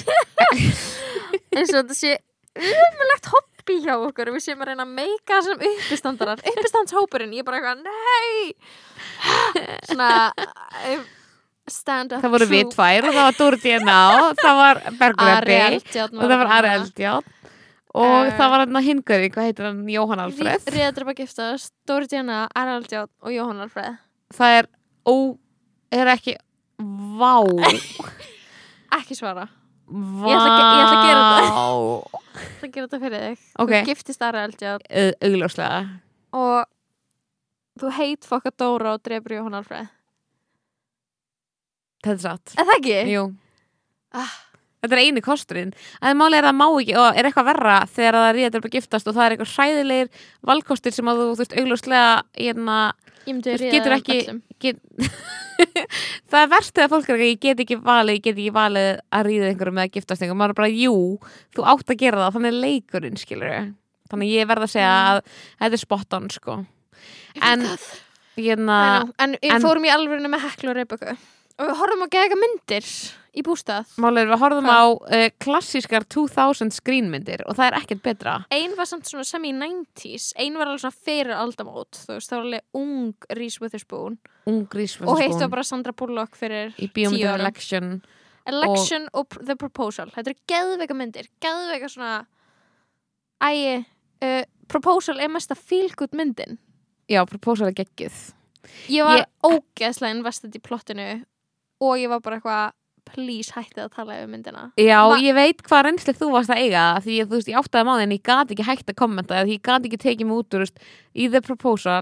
[1.56, 2.16] eins og þetta sé
[2.56, 6.42] umulegt hobby hjá okkur við séum að reyna að meika sem uppistandarar.
[6.54, 8.56] Uppistandshópurinn, ég er bara eitthvað nei!
[9.90, 10.10] Svona
[10.86, 11.06] eh,
[11.72, 14.02] stand up það voru við tvær og það var Dóri DNA
[14.42, 14.82] það var
[15.56, 17.32] Eldjárn og það var Ari Eldjátt
[17.96, 20.66] og það var hann að hingari, hvað heitir hann, Jóhann Alfreð.
[20.74, 23.94] Ríðadröpa giftast, Dóri Djana, Ari Eldjárn og Jóhann Alfreð.
[24.36, 24.68] Það er
[25.08, 25.16] ó,
[25.94, 26.36] er ekki
[27.20, 27.36] vá.
[28.96, 29.48] Ekki svara,
[29.90, 32.22] vá ætla að ge- ég ætla að gera þetta.
[32.62, 33.44] Það gerir þetta fyrir þig.
[33.60, 34.86] Ok, þú giftist Ari Eldjárn.
[35.30, 35.82] Augljóslega.
[36.36, 39.90] Og þú heit fokka Dóra og drefur Jóhann Alfreð.
[42.06, 42.56] Þetta er satt.
[42.56, 42.98] Er það ekki?
[43.16, 43.24] Jú.
[44.16, 44.34] Ah.
[44.86, 45.72] þetta er eini kosturinn.
[46.00, 48.68] Að það máli er að má ekki og er eitthvað verra þegar það er upp
[48.70, 50.12] að giftast og það er eitthvað hræðilegir
[50.52, 52.78] valkostir sem að þú, þú veist, augljóslega hérna,
[53.26, 53.80] ég myndi Þú veist, ríða
[54.64, 54.80] get...
[56.32, 58.90] það er verst þegar fólk er ekki, ég get ekki valið, ég get ekki valið
[59.16, 60.96] að ríða einhverjum eða giftast einhverjum, maður er bara, jú
[61.56, 63.56] þú átt að gera það, þannig leikurinn skilur
[64.12, 65.06] þannig ég verð að segja Mm.
[65.10, 65.22] að
[65.66, 66.58] þetta er spot on, sko.
[67.42, 67.64] En
[68.38, 71.16] hérna, en, en ég en- fórum í alvörinu með Heklu og Rebekku
[71.60, 72.90] og við horfum að geða eitthvað myndir
[73.36, 73.92] í bústað.
[74.00, 74.80] Er við horfum Hvað?
[74.80, 78.36] á uh, klassískar 2000 skrínmyndir og það er ekkert betra.
[78.56, 82.32] Ein var samt svona sem í 90s ein var alveg svona fyrir aldamót þú veist,
[82.32, 84.20] það var alveg ung Reese Witherspoon.
[84.50, 87.42] Ungrís og heitt var bara Sandra Bullock fyrir tíu árum.
[87.42, 87.92] Election
[88.46, 90.12] Election og, Pr- The Proposal.
[90.14, 92.16] Þetta eru geðveika myndir, geðveika svona
[93.44, 96.60] ægi uh, Proposal er mesta feel good myndin.
[97.10, 98.20] Já, Proposal er geggjuð.
[98.90, 101.08] Ég var ógeðslega investið í plottinu
[101.92, 102.74] og ég var bara eitthvað
[103.06, 104.62] please hættið að tala yfir myndina.
[104.82, 107.60] Já, Va- ég veit hvað reynsli þú varst að eiga því að þú veist, ég
[107.62, 110.40] áttaði máði en ég gat ekki hægt að kommenta því ég gat ekki tekið mig
[110.42, 110.80] út úr veist,
[111.14, 112.02] í The Proposal.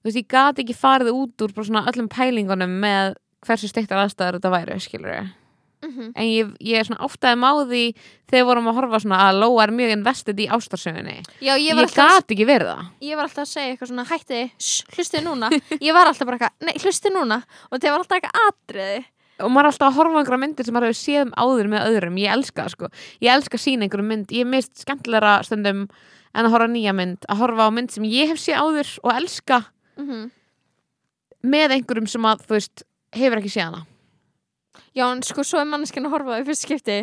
[0.00, 4.00] Þú veist, ég gat ekki farið út úr bara svona öllum pælingunum með hversu steiktar
[4.06, 5.28] aðstæður þetta væri, skilur ég
[5.82, 6.12] mm -hmm.
[6.14, 7.82] en ég, ég er svona áttaði máði
[8.28, 11.22] þegar við vorum að horfa svona að Lóa er mjög investið í ástarsögunni.
[11.40, 12.84] Já, ég ég, var, alltaf, gat ekki verið það.
[13.00, 14.50] Ég var alltaf að segja eitthvað svona hættið,
[14.94, 15.50] hlustið núna.
[15.80, 17.42] Ég var alltaf bara eitthvað, nei, hlustið núna.
[17.70, 19.04] Og það var alltaf eitthvað atriði.
[19.38, 21.68] Og maður er alltaf að horfa á einhverja myndir sem maður hefur séð um áður
[21.70, 22.88] með öðrum, ég elska það sko.
[23.22, 25.88] Ég elska að sína einhverju mynd, ég er mist skemmtilegra stundum
[26.34, 27.22] en að horfa á nýja mynd.
[27.28, 29.62] Að horfa á mynd sem ég hef séð áður og elska
[29.96, 30.30] mm
[31.42, 33.84] með einhverjum sem að, þú veist, hefur ekki séð hana
[34.98, 36.96] Já, en sko, svo er manneskinn að horfa það í fyrst skipti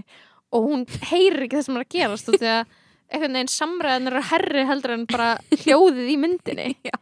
[0.55, 2.73] og hún heyrir ekki það sem er að gerast og því að
[3.05, 5.29] einhvern veginn samræðan eru herri heldur en bara
[5.63, 6.67] hljóðið í myndinni.
[6.89, 6.97] Já.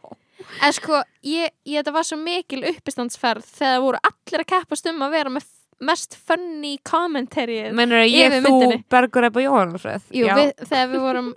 [0.62, 5.04] En sko, ég, ég þetta var svo mikil uppistandsferð þegar voru allir að keppast um
[5.06, 5.50] að vera með
[5.84, 8.78] mest funny commentary Mennur að ég, þú, myndinni.
[8.92, 11.30] Bergur Ebba Jóhannsröð Jú, við, þegar við vorum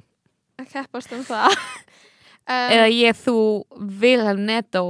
[0.61, 1.57] að keppast um það.
[2.47, 3.39] Um, eða ég, þú,
[3.99, 4.81] Vilhelm Netto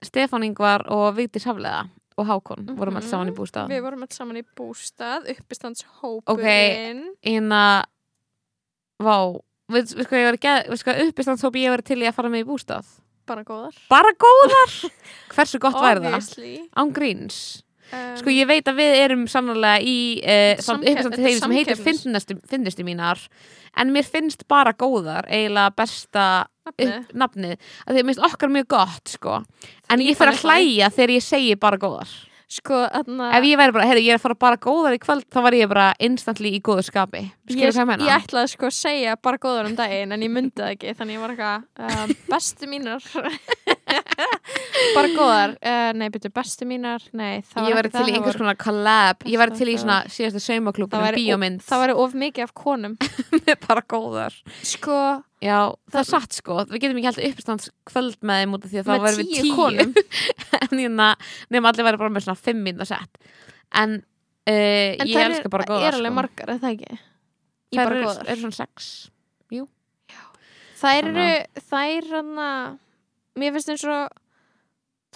[0.00, 1.82] Stefán Ingvar og Vigdís Hafleða
[2.18, 3.70] og Hákon vorum alls saman í bústað.
[3.72, 7.04] Við vorum alls saman í bústað, uppistandshópurinn.
[7.24, 7.62] Hérna
[8.98, 9.16] vá,
[9.72, 12.44] við sko ég var geð, við sko uppistandshópi ég var til í að fara með
[12.44, 12.90] í bústað?
[13.28, 13.78] Bara góðar.
[13.92, 14.76] Bara góðar?
[15.34, 16.54] Hversu gott væri það, Obviously.
[16.80, 17.40] Án gríns
[17.92, 21.80] um, sko ég veit að við erum sannlega í uh, Samkepp- uppistandshópi sem heitir
[22.50, 23.24] finnustu, mínar.
[23.78, 26.24] En mér finnst bara góðar eiginlega besta
[26.68, 26.94] nafnið.
[26.98, 27.58] upp nafnið?
[27.86, 29.36] að því að mér finnst okkar mjög gott sko.
[29.92, 32.16] En Ég fann að hlæja þegar ég segi bara góðar.
[32.48, 35.26] Sko, þarna ef ég væri bara, heyrðu, ég er að fara bara góðar í kvöld
[35.28, 37.20] þá var ég bara instantly í góðu skapi.
[37.52, 37.74] Ég,
[38.08, 41.18] ég ætlaði sko að segja bara góður um daginn en ég myndi það ekki þannig
[41.18, 43.04] ég var eitthvað um, bestu mínar
[44.96, 45.54] bara góðar.
[45.58, 48.58] Uh, nei, byrju, bestu mínar nei, það ég var til í það, einhvers það konar
[48.62, 49.24] collab.
[49.28, 51.64] Ég væri til í Það svona síðasta saumaklúbun það um bíómynd.
[51.68, 52.96] það væri of mikið af konum.
[53.66, 54.38] Bara góðar.
[54.72, 55.00] Sko,
[55.44, 55.58] já,
[55.92, 58.82] það er satt sko, við getum ekki haldið uppistands kvöld með þeim út af því
[58.82, 59.98] að það væri við tíu konum.
[60.58, 63.20] En nefnum allir væri bara með svona fimm mínúta sett.
[63.78, 66.18] En uh, en ég það elska bara góðar er alveg sko.
[66.18, 66.98] margar, er það ekki?
[67.68, 68.90] það eru er svona sex
[70.78, 72.42] þær eru, Þannig þær hann
[73.40, 74.08] mér finnst eins og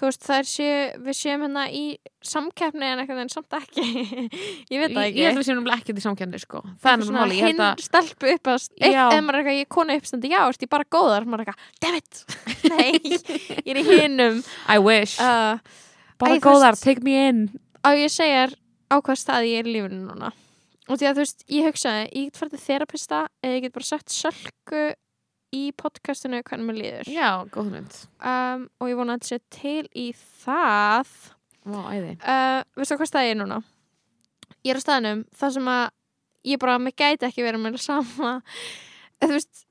[0.00, 1.82] þú veist, þær séu, við séum hérna í
[2.24, 3.82] samkeppni en eitthvað en samt ekki.
[4.72, 5.18] Ég veit það ekki.
[5.20, 6.62] ég held að við séum náttúrulega ekki til samkenni sko.
[6.80, 9.02] það er náttúrulega hinn að stelpu upp að Já.
[9.12, 11.26] eða maður er eitthvað, ég er konu uppstandi, já, ertu ég bara góðar?
[11.28, 12.24] Maður er eitthvað, damn it
[12.72, 12.90] nei,
[13.66, 14.40] ég er í hinnum
[14.72, 15.60] I wish, uh,
[16.22, 17.42] bara æ, góðar, veist- take me in.
[17.84, 18.56] á ég segja þér
[18.88, 20.32] á hvað stað ég er í lífinu núna.
[20.90, 23.76] Og því að þú veist, ég hugsaði ég get farið til þerapista eða ég get
[23.76, 24.80] bara sagt sölku
[25.52, 27.12] í podcastinu hvernig mér líður.
[27.12, 30.08] Já, góð mynd um, og ég vona að þetta sé til í
[30.44, 31.16] það.
[31.62, 32.14] Vá, æði.
[32.20, 33.60] Uh, veistu hvað stað ég er núna?
[34.62, 35.84] Ég er á staðnum þar sem að
[36.46, 38.38] ég bara, mér gæti ekki verið með sama
[39.22, 39.66] þú veist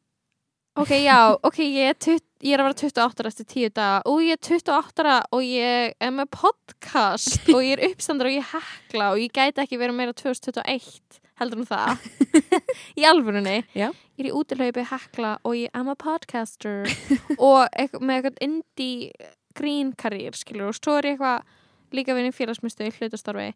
[0.80, 3.98] ok, já, ok, ég er, 20, ég er að vera 28 ára eftir 10 daga
[4.08, 8.38] og ég er 28 ára og ég er með podcast og ég er uppstandur og
[8.38, 12.04] ég hekla og ég gæti ekki verið meira 2021 heldur en það?
[13.00, 13.56] Í alvörunni?
[13.78, 13.90] Já.
[14.18, 16.90] ég er í útilaupi hekla og ég am a podcaster.
[17.38, 22.32] Og eitthvað, með eitthvað indie green karriér skilur og svo er ég eitthvað líka vinni
[22.36, 23.48] félagsmyndstöð í hlutastarfi.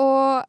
[0.00, 0.42] Og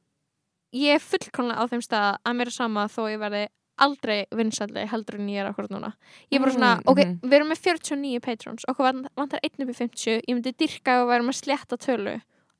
[0.76, 3.45] ég er fullkomlega á þeim stað að mér er sama þó ég verði
[3.86, 5.94] aldrei vinsalli heldur en ég er akkurat núna.
[6.32, 7.15] Ég er bara svona, Mm, ok, mhm.
[7.27, 8.65] við erum með 49 patrons.
[8.72, 11.77] Okkur vant- vantar einn upp í 50 ég myndi dyrka að við erum með slétta
[11.77, 12.14] tölu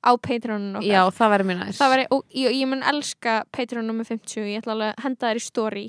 [0.06, 0.88] á patroninu okkar.
[0.88, 4.49] Já, það verður mér næst það væri, og ég, ég mun elska Patreon nummer 50,
[4.52, 5.86] ég ætla alveg að henda þær í story.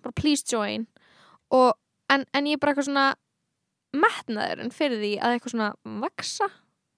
[0.00, 0.88] Bara please join.
[1.54, 1.70] Og,
[2.10, 3.06] en, en ég er bara eitthvað svona
[3.94, 5.70] metnaður en fyrir því að eitthvað svona
[6.02, 6.50] vaksa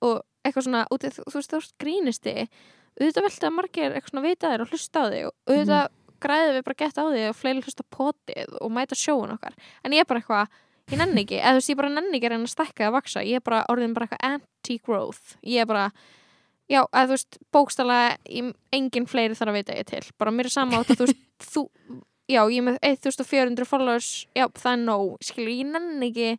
[0.06, 0.16] og
[0.46, 2.34] eitthvað svona, út, þú, þú veist þú veist grínisti
[2.96, 5.88] auðvitað velta að margir eitthvað svona vita þér og hlusta á þig og auðvitað
[6.24, 9.56] græðum við bara gett á þig og fleiri hlusta potið og mæta sjóun okkar.
[9.84, 10.54] En ég er bara eitthvað,
[10.92, 12.94] ég nenni ekki eða þú veist ég bara nenni ekki að reyna að stækka að
[12.96, 15.36] vaksa ég er bara orðin bara eitthvað anti-growth.
[15.42, 15.90] Ég er bara
[16.66, 17.96] Já, að þú veist, bókstala
[18.74, 20.02] engin fleiri þarf að vita ég til.
[20.18, 21.20] Bara mér er sama á þetta, þú veist
[21.54, 21.62] þú,
[22.26, 26.32] já, ég er með 1400 followers já, það er nóg, skilur, ég nenni ekki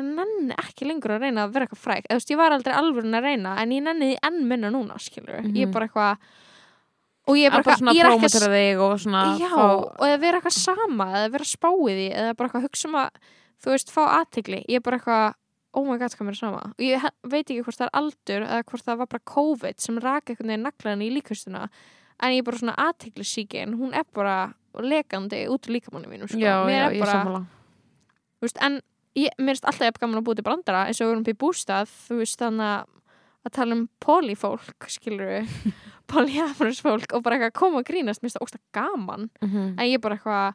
[0.00, 2.08] en nenni ekki lengur að reyna að vera eitthvað fræk.
[2.08, 4.72] Eða þú veist, ég var aldrei alveg að reyna en ég nenni því enn minna
[4.74, 5.44] núna, skilur.
[5.44, 5.76] Ég er Mhm.
[5.76, 6.16] bara eitthvað
[7.28, 9.68] og ég er Að bara eitthvað ég er ekki að já, fá,
[10.00, 13.10] og eða vera eitthvað sama eða vera spáið því eða bara eitthvað hugsa um að
[13.64, 15.34] þú veist, fá aðtegli ég er bara eitthvað,
[15.74, 18.44] oh my god, hvað mér er sama og ég veit ekki hvort það er aldur
[18.46, 21.64] eða hvort það var bara COVID sem raka einhvern veginn naglaðan í líkastuna
[22.22, 24.36] en ég er bara svona aðtegli síkin hún er bara
[24.74, 26.38] lekandi út úr líkamannu mínum sko.
[26.38, 27.42] já, mér já, er ég bara, sammála
[28.38, 28.80] þú veist, en
[29.18, 31.90] ég, mér finnst alltaf gaman að búið til brandara eins og við erum í bústað
[32.08, 32.90] þú veist, þannig að
[33.44, 35.50] að tala um polifólk, skilur við
[36.10, 39.66] polyamorous fólk og bara eitthvað að koma og grínast, mér finnst það ógsta gaman Mhm.
[39.78, 40.54] en ég bara eitthvað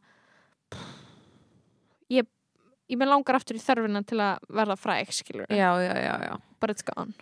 [2.89, 6.33] ég með langar aftur í þörfina til að verða fræk skilur, já, já, já, já.
[6.59, 7.13] But it's gone.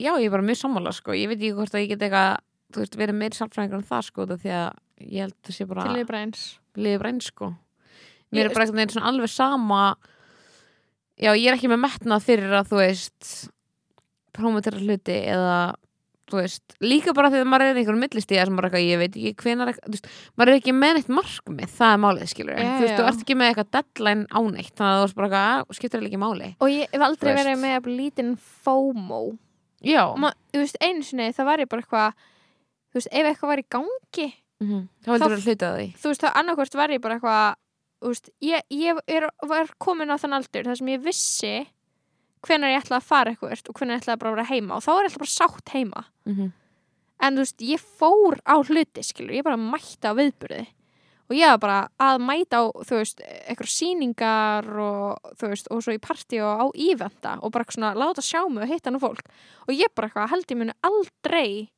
[0.00, 2.38] Já, ég er bara mjög sammála sko, ég veit ekki hvort að ég get eitthvað
[2.74, 5.84] þú veist, verið meiri sálfræðingur en það sko því að ég held að sé bara
[5.84, 6.22] til bara
[6.98, 7.28] bara eins.
[7.30, 7.52] Sko.
[7.54, 9.82] Ég- mér er bara eitthvað svona alveg sama.
[11.14, 13.30] Já, ég er ekki með metnað fyrir að þú veist
[14.34, 15.74] promotera hluti eða
[16.30, 19.16] þú veist, líka bara að maður er í einhverjum millistíða sem bara eitthvað, ég veit
[19.16, 22.54] ekki hvenar eitthvað, þú veist, maður er ekki með neitt markmið það er málið, skilur
[22.58, 25.14] Já, þú veist, þú ert ekki með eitthvað deadline á neitt þannig að þú veist
[25.18, 26.56] bara eitthvað, "Ah, skiptir ekki máli.
[26.60, 29.38] Og ég hef aldrei Þú verið með lítinn FOMO.
[29.84, 32.12] Já, Ma, þú veist, einu sinni það var ég bara eitthvað
[32.94, 35.86] þú veist, ef eitthvað var í gangi mm þá heldur Þá- þú að hluta því.
[35.98, 37.54] þú veist, þá annarkvort var ég bara eitthvað
[38.00, 39.28] þú veist, ég, ég er,
[42.46, 44.76] sem ég ætlaði að fara eitthvað og hvenær ég bara að vera heima.
[44.76, 46.04] Og þá er ég alltaf bara sátt heima.
[46.24, 46.52] Mm -hmm.
[47.24, 50.66] en þú veist, ég fór á hluti skilur, ég bara mætti á viðburði.
[51.30, 55.82] Og ég var bara að mæta á þú veist, eitthvað sýningar og þú veist, og
[55.82, 59.00] svo í partí og á ívenda og bara svona láta sjá mig og hitta nú
[59.00, 59.24] fólk.
[59.68, 61.70] Og ég bara eitthvað held ég muni aldrei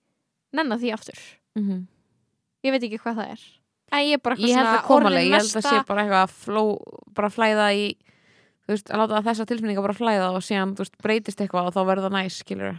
[0.53, 1.21] nennan því aftur.
[2.65, 3.41] Ég veit ekki hvað það er.
[3.93, 6.25] En ég er bara eitthvað svona orðin leið, ég held að mesta- sé bara eitthvað
[6.27, 6.65] að fló,
[7.15, 7.85] bara flæða í
[8.67, 11.75] þú veist, að láta þessa tilfinninga bara flæða og síðan, þú veist, breytist eitthvað og
[11.77, 12.79] þá verður það næs, skilur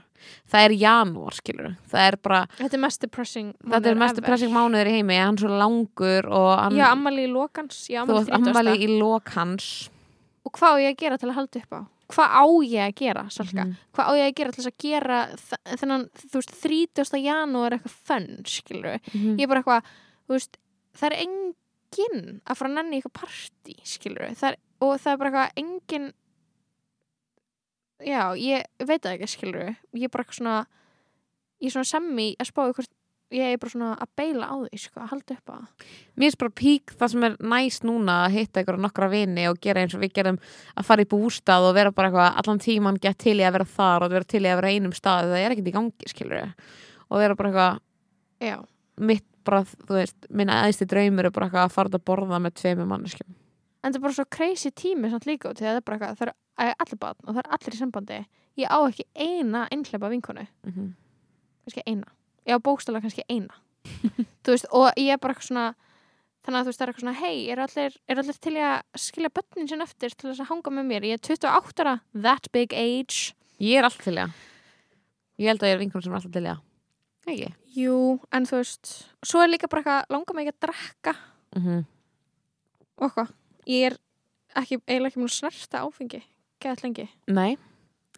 [0.52, 4.18] það er janúar, skilur það er bara, þetta er mest depressing þetta er mánuður mestu
[4.22, 4.28] ever.
[4.28, 8.02] pressing mánuður í heimi hann er svo langur og hann, já, ammali í lokans já,
[8.06, 8.84] þú veist, ammali 30.
[8.84, 9.70] í lok hans
[10.44, 12.94] og hvað á ég að gera til að halda upp á hvað á ég að
[12.96, 13.74] gera, Salka Mhm.
[13.96, 15.18] hvað á ég að gera til þess að gera
[15.76, 17.20] þennan, þú veist, 30.
[17.20, 19.36] janúar eitthvað fönn, skilur Mhm.
[19.38, 19.84] ég er bara eitthvað,
[20.28, 20.58] þú veist
[20.96, 25.12] það er enginn að fara að nenni í eitthvað partí, skilur það er, og það
[25.14, 26.12] er bara eitthvað enginn
[28.06, 30.60] já, ég veit það ekki, skilur ég er bara eitthvað svona
[31.58, 32.90] ég er svona semmi að spá ykkur
[33.36, 35.58] ég er bara svona að beila á því, sko, að halda upp á
[36.16, 39.60] mér er bara pík það sem er næst núna að hitta ykkur nokkra vini og
[39.64, 40.40] gera eins og við gerum
[40.78, 43.72] að fara í bústað og vera bara eitthvað allan tíman gett til í að vera
[43.74, 45.34] þar og vera til í að vera einum stað.
[45.34, 46.46] Það er ekkert í gangi, skilur
[47.08, 48.64] og vera bara eitthvað
[48.98, 52.58] mitt bara, þú veist, minn aðeinsти draumur er bara eitthvað að fara að borða með
[52.62, 53.36] tveimur manneskjum
[53.88, 55.98] en það er bara svo crazy tími samt líka út, því að það er bara
[55.98, 56.28] eitthvað, það
[56.66, 58.20] eru allir barn og það eru allir í sambandi.
[58.58, 60.46] Ég á ekki eina einhleipa vinkonu.
[60.66, 60.94] Mm -hmm.
[61.66, 62.08] kannski eina.
[62.48, 63.54] Ég á bókstala kannski eina.
[64.44, 65.68] Þú veist, og ég er bara eitthvað svona
[66.48, 69.32] þannig að þú veist, það er eitthvað svona hei, allir, er allir til að skilja
[69.36, 72.74] börnin sinni eftir til þess að hanga með mér, ég er 28 ára that big
[72.74, 73.34] age.
[73.60, 74.32] Ég er allt til í það.
[75.38, 76.64] Ég held að ég er vinkunum sem er alltaf til í það.
[77.28, 77.50] Ekki?
[77.76, 77.98] Jú,
[78.32, 78.94] en þú veist,
[79.28, 81.14] svo er líka bara eitthvað langar mig ekki að drekka.
[81.58, 81.84] Mm -hmm.
[82.98, 83.34] og eitthvað,
[83.68, 83.98] ég er
[84.58, 86.22] ekki, eiginlega ekki mjög snerta áfengi
[86.64, 87.58] gett lengi, nei,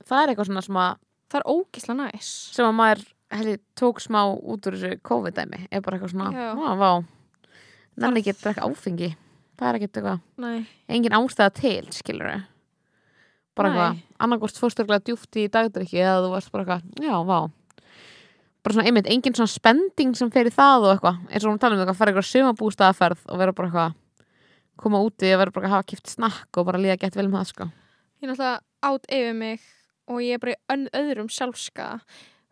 [0.05, 0.99] það er eitthvað svona sem að,
[1.30, 2.34] það er ógisla næs.
[2.55, 3.07] sem að maður
[3.39, 6.53] heli, tók smá út úr þessu COVID-dæmi er bara eitthvað svona, Já.
[6.55, 6.91] á, vá
[7.99, 9.09] nenni ekki að drekka áfengi.
[9.59, 12.39] Það er ekkert eitthvað, engin ástæða til skilur þau
[13.59, 17.39] bara eitthvað, annarkvort fórstörglega djúft í dagdrykki eða þú varst bara eitthvað, já, vá.
[18.63, 21.59] Bara svona einmitt, engin svona spending sem fer í það og eitthvað, eins og hún
[21.59, 23.97] tala um eitthvað fara eitthvað sumabústaðaferð og vera bara eitthvað
[24.80, 27.39] koma úti og vera bara að hafa kipt snakk og bara líða gett vel með
[27.41, 27.69] það sko.
[28.19, 29.60] Ég er náttúrulega átt yfir mig
[30.10, 31.89] og ég er bara í öðrum sjálfska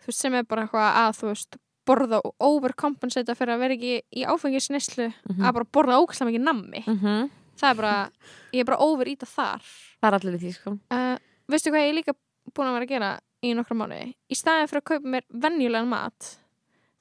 [0.03, 3.73] þú veist, sem er bara eitthvað að þú veist, borða og overcompensata fyrir að vera
[3.77, 5.43] ekki í áfengisneslu Mhm.
[5.47, 6.83] að bara borða ógæslega mikið nammi.
[6.87, 7.29] Mm -hmm.
[7.57, 8.11] það er bara,
[8.53, 9.61] ég er bara over íta þar.
[10.01, 10.71] Það er allir í því sko.
[10.91, 11.17] Uh,
[11.49, 12.13] veistu hvað ég er líka
[12.53, 15.87] búin að vera að gera í nokkra mánuði, í staðin fyrir að kaupa mér venjulegan
[15.87, 16.37] mat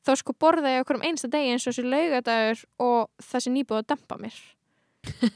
[0.06, 3.78] þá sko borða ég okkur um einsta degi eins og þessi laugadagur og þessi nýbúið
[3.82, 4.34] að dempa mér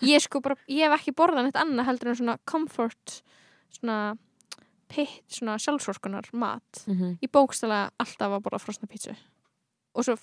[0.03, 3.21] ég sko bara, ég hef ekki borðað neitt annað heldur en svona comfort
[3.71, 4.17] svona
[4.91, 6.85] pitt, svona sjálfsvorkunar mat.
[6.87, 7.19] Mm -hmm.
[7.23, 9.15] ég bókstala alltaf að borða frosna pítsu.
[9.95, 10.17] Og svo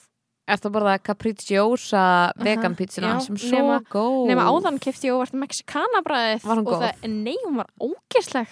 [0.47, 4.27] Er það bara capricciosa vegan pítsuna já, sem er svo nema- góð?
[4.27, 6.81] nema áðan kefti ég óvart mexikanabræðið Var hún og góð?
[6.81, 8.47] það, nei, hún var ógeðsleg.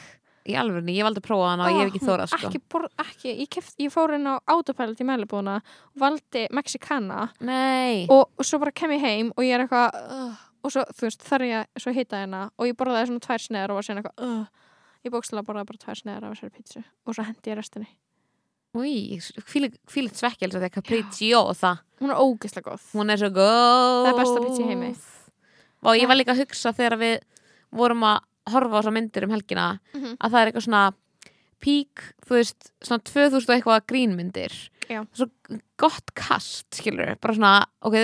[0.46, 2.48] Í alveg, ég hef aldrei prófað hana og ég hef ekki Ah, þórað sko.
[2.48, 7.30] ekki, borð, ekki, ég, keft, ég fór inn á autopilot í meðlubúna og valdi mexikana
[7.40, 8.06] Nei.
[8.10, 10.36] og, og svo bara kem ég heim og ég er eitthvað uh,
[10.66, 13.74] og svo, þú veist, þar ég svo hita hérna og ég borðaði svona tvær sneður
[13.76, 14.66] og var síðan eitthvað uh,
[15.06, 17.88] ég bókstala bara bara tvær sneðar af þessari pítsu og svo hendi ég restinni.
[18.76, 20.18] Új, fílitt
[20.58, 22.88] að því að Capriccio og það hún er ógeðslega góð.
[22.98, 24.02] Hún er svo góð.
[24.04, 24.90] Það er besta pizza í heimi.
[25.86, 27.16] Og ég var líka að hugsa þegar við
[27.80, 28.18] vorum að
[28.52, 30.18] horfa á þessar myndir um helgina Mhm.
[30.20, 30.84] að það er eitthvað svona
[31.64, 34.54] pík, þú veist, svona 2000 og eitthvað grínmyndir.
[34.90, 35.02] Já.
[35.16, 35.30] Svo
[35.78, 37.96] gott kast, skilur bara svona, ok,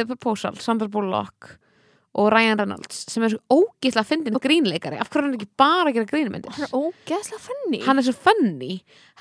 [2.14, 4.98] og Ryan Reynolds sem er svo ógeðslega fyndin grínleikari.
[5.00, 6.52] Af hverju er hann ekki bara að gera grínmyndir?
[6.58, 7.80] Hann er ógeðslega funny.
[7.86, 8.72] Hann er svo funny.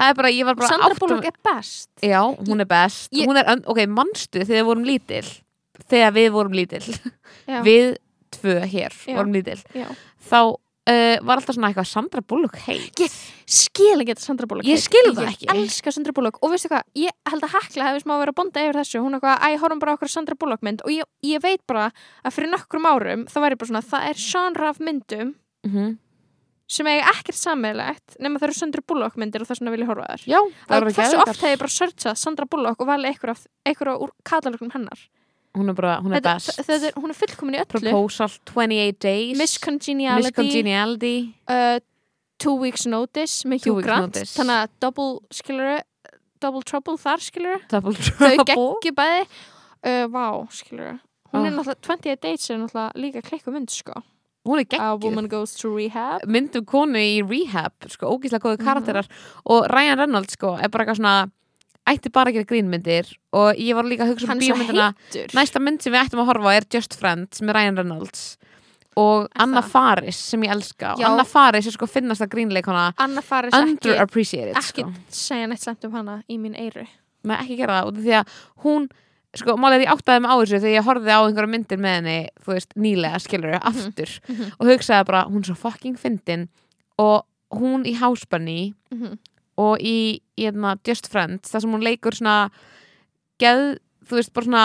[0.00, 1.90] Er bara, bara Sandra Bullock er best.
[2.02, 3.12] Já, hún er best.
[3.14, 5.24] Ég- hún er, Ok, manstu þegar við vorum lítil?
[5.90, 6.82] Þegar við vorum lítil.
[7.50, 7.62] Já.
[7.66, 7.96] Við
[8.34, 9.14] tvö hér Já.
[9.16, 9.58] vorum lítil.
[9.74, 9.86] Já.
[10.30, 10.40] Þá
[10.90, 13.14] uh, var alltaf svona eitthvað Sandra Bullock heit Ég
[13.50, 14.84] skil ekki þetta Sandra Bullock Ég heit.
[14.84, 15.46] skil það ekki.
[15.48, 16.38] Ég elska Sandra Bullock.
[16.44, 19.00] Og veistu hvað, ég held að Hekla hefði smá verið að bonda yfir þessu.
[19.02, 20.84] Hún er eitthvað, æ, horfum bara okkur Sandra Bullock mynd.
[20.86, 21.88] Og ég, ég veit bara
[22.22, 25.32] að fyrir nokkrum árum það væri bara svona, það er genre af myndum
[25.66, 25.96] mm -hmm.
[26.68, 29.90] sem eiga ekkert sammeilegt nema það eru Sandra Bullock myndir og þess vegna vil ég
[29.90, 30.22] horfa á þær.
[30.26, 33.30] Já, það Það hversu ekki oft hef ég bara searchað Sandra Bullock og valið einhver,
[33.30, 35.00] af, einhver úr katalógnum hennar
[35.58, 36.60] Hún er bara, hún er þetta, best.
[36.60, 37.70] þetta er, hún er fullkomin í öllu.
[37.90, 39.38] Proposal, 28 Days.
[39.38, 41.14] Miss Congeniality, Miss Congeniality
[41.50, 41.80] uh,
[42.38, 44.14] Two Weeks Notice með Hugh Weeks Grant.
[44.14, 44.34] Notice.
[44.38, 45.78] þannig að double skiluru
[46.40, 47.20] Double Trouble þar
[47.68, 49.26] Double þau geggi bæði.
[49.84, 50.98] Uh, Vá, skiluru
[51.32, 51.62] Hún er Oh.
[51.62, 54.00] náttúrulega 28 Dates er náttúrulega líka klikku mynd sko.
[54.80, 56.24] A Woman Goes to Rehab.
[56.26, 58.66] Myndum konu í rehab sko, ógíslega góðu Mhm.
[58.66, 59.06] karakterar.
[59.46, 61.30] Og Ryan Reynolds sko, er bara eitthvað svona
[61.92, 64.90] ætti bara að gera grínmyndir og ég var líka að hugsa um bíómyndina
[65.36, 68.24] næsta mynd sem við ættum að horfa er Just Friends með Ryan Reynolds
[68.98, 69.62] og Er Anna?
[69.62, 71.06] Faris sem ég elska og Já.
[71.10, 74.90] Anna Faris er sko finnast að grínleikona Anna Faris ekki, underappreciated ekki sko.
[75.08, 76.86] segja neitt slemt um hana í mín eyru
[77.22, 78.34] Nei, ekki gera það af því að
[78.64, 78.88] hún
[79.36, 82.16] sko, málið ég áttaði mig á þessu þegar ég horfði á einhverja myndir með henni
[82.42, 84.54] þú veist, nýlega skilur aftur mhm.
[84.58, 86.48] og hugsaði bara, hún er svo fucking fyndin
[86.98, 89.18] og hún í háspanni Mhm.
[89.60, 92.38] Og í, í hérna, Just Friends þar sem hún leikur svona
[93.40, 94.64] geð, þú veist, bara svona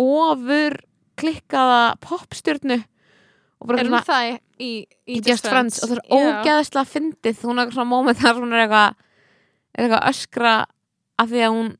[0.00, 0.78] ofur
[1.16, 4.70] klikkaða popstjörnu og bara Er hún svona það í, í,
[5.16, 6.16] í Just Friends og það er Já.
[6.20, 7.44] ógeðslega fyndið.
[7.48, 9.02] Hún er svona moment þar hún er eitthvað
[9.76, 10.56] eitthvað öskra
[11.16, 11.70] af því að hún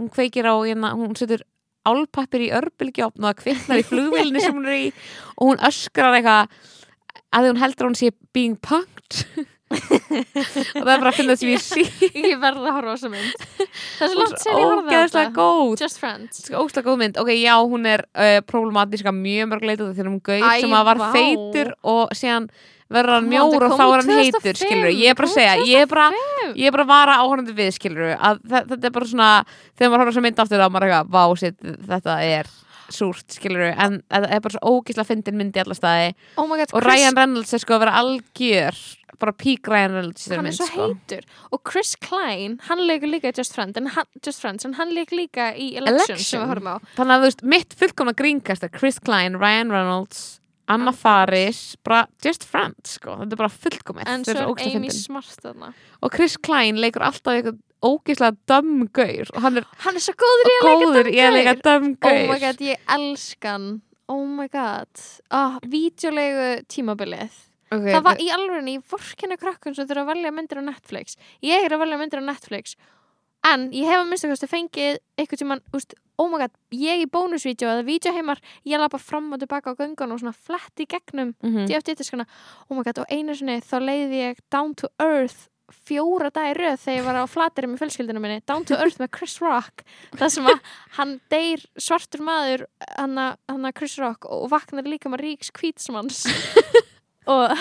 [0.00, 1.44] hún kveikir á, hérna, hún setur
[1.84, 4.86] álpappir í örbylgjófn og það kviknar í flugvélni sem hún er í
[5.36, 6.56] og hún öskrar eitthvað
[7.34, 11.36] að því hún heldur að hún sé being punked og það er bara að finna
[11.38, 13.46] sem ég verði að horfa á þessa mynd.
[13.98, 15.24] Það er svo langt er sér ég horfði á þetta.
[15.84, 16.42] Just Friends.
[16.44, 20.22] Sko, ógeðslega góð mynd, ok, já, hún er uh, problematíska mjög mörg leitað þegar hún
[20.30, 21.08] gauð Æ, sem að var vá.
[21.14, 22.48] feitur og síðan
[22.94, 25.54] verður hann mjór og þá er hann 2005, heitur, skilur ég er bara að segja,
[25.66, 26.50] ég er bara 2005.
[26.60, 29.30] ég er bara að vara áhörnandi við, skilur að þe- þetta er bara svona,
[29.72, 31.22] þegar maður horfður þessa mynd aftur þá er maður eitthvað, vá,
[31.88, 32.52] þetta er
[32.94, 36.12] súrt, skilur en þetta er bara svo ógísla fyndin mynd í alla staði.
[36.40, 38.84] Oh god, og Ryan Reynolds er sko að vera algjör
[39.22, 40.86] bara pík Ryan Reynolds hann er mynd, svo sko.
[40.88, 41.26] heitur.
[41.54, 44.94] Og Chris Klein, hann leikur líka í Just Friends en hann, Just Friends, en hann
[44.94, 46.48] leikur líka í Election, Election?
[46.50, 50.24] við þannig að þú veist, mitt fullkomna grínkast er Chris Klein, Ryan Reynolds
[50.66, 54.08] Anna Faris, bara just friends sko, þetta er bara fullkomið.
[54.08, 54.92] En er svo er Amy.
[54.96, 55.74] Smart þarna.
[56.00, 60.14] Og Chris Klein leikur alltaf eitthvað ógeðslega dömm gaur og hann er hann er svo
[60.16, 62.28] góður í að leika í dömm oh gaur.
[62.30, 63.68] My god, ég elskan
[64.08, 64.88] oh my god.
[65.30, 67.32] Ah, vídeolegu tímabilið.
[67.72, 71.16] Okay, það var í alvegni, ég vorkenna krakkun sem þurfa að velja myndir á Netflix.
[71.42, 72.76] Ég er að velja myndir á Netflix.
[73.44, 77.08] En ég hef að minnst að fengið eitthvað tímann, úst, oh my god, ég í
[77.12, 81.66] bónusvídeó eða vídeoheimar, ég lafa fram og tilbaka á göngun og svona fletti gegnum mm
[81.66, 82.26] -hmm.
[82.70, 86.76] Oh my god, og einu sinni þá leiði ég Down to Earth fjóra dagi röð
[86.82, 89.84] þegar ég var á flatir með fjölskyldinu minni, Down to Earth með Chris Rock.
[90.18, 90.60] Það sem að
[90.98, 92.66] hann deyr svartur maður,
[92.98, 96.24] hann að Chris Rock og vaknar líka með ríks kvítsmanns
[97.32, 97.54] og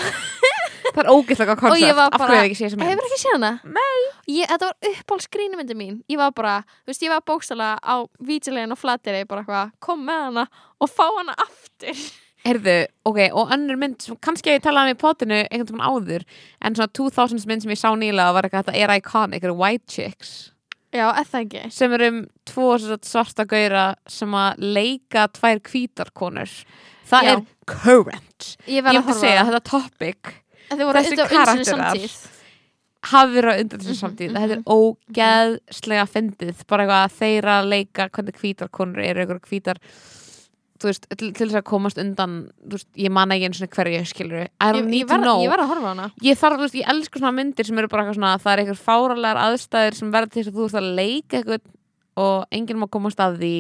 [0.93, 1.99] það er ógeðslega Og koncept.
[2.03, 2.89] af hverju hef ég ekki séð mynd?
[2.91, 3.51] Hefur ekki séð hana?
[3.63, 4.01] Nei.
[4.35, 5.95] Ég, Þetta var uppáhaldsgrínumyndi mín.
[6.11, 10.03] Ég var bara, þú veist, ég var bókstala á vítilegin og flatiri, bara eitthvað kom
[10.07, 10.45] með hana
[10.83, 12.03] og fá hana aftur
[12.43, 12.73] Herðu,
[13.07, 16.25] ok, og önnur mynd sem kannski að ég talaði um í potinu einhvern veginn áður
[16.61, 19.87] en svona 2000s mynd sem ég sá nýlega var eitthvað, þetta er iconic, er White
[19.87, 20.33] Chicks.
[20.93, 21.61] Já, eða ekki?
[21.73, 26.51] Sem er um tvo svarta gaura sem að leika tvær hvítarkonur
[27.09, 27.31] það Já.
[27.31, 28.51] er current.
[28.67, 30.33] Ég verð að segja að þetta topic.
[30.73, 32.05] Þessi karakterar.
[33.03, 34.29] hafi verið á undan þessu Mhm, samtíð.
[34.31, 36.61] mhm, þetta er ógeðslega fyndið.
[36.67, 39.77] Bara eitthvað að þeirra leika hvernig hvítarkonur eru eitthvað hvítar
[40.83, 42.33] þú veist, til, til þess að komast undan
[42.73, 44.49] veist, ég man ekki eins og hverju skilur.
[44.59, 45.39] I don't need to know.
[45.43, 46.09] ég verð að horfa á hana.
[46.25, 48.63] Ég þarf, þú veist, ég elsku svona myndir sem eru bara eitthvað svona, það er
[48.63, 51.63] eitthvað fáralegar aðstæður sem verður til þess að þú ert að leika eitthvað
[52.23, 53.55] og enginn má komast að því.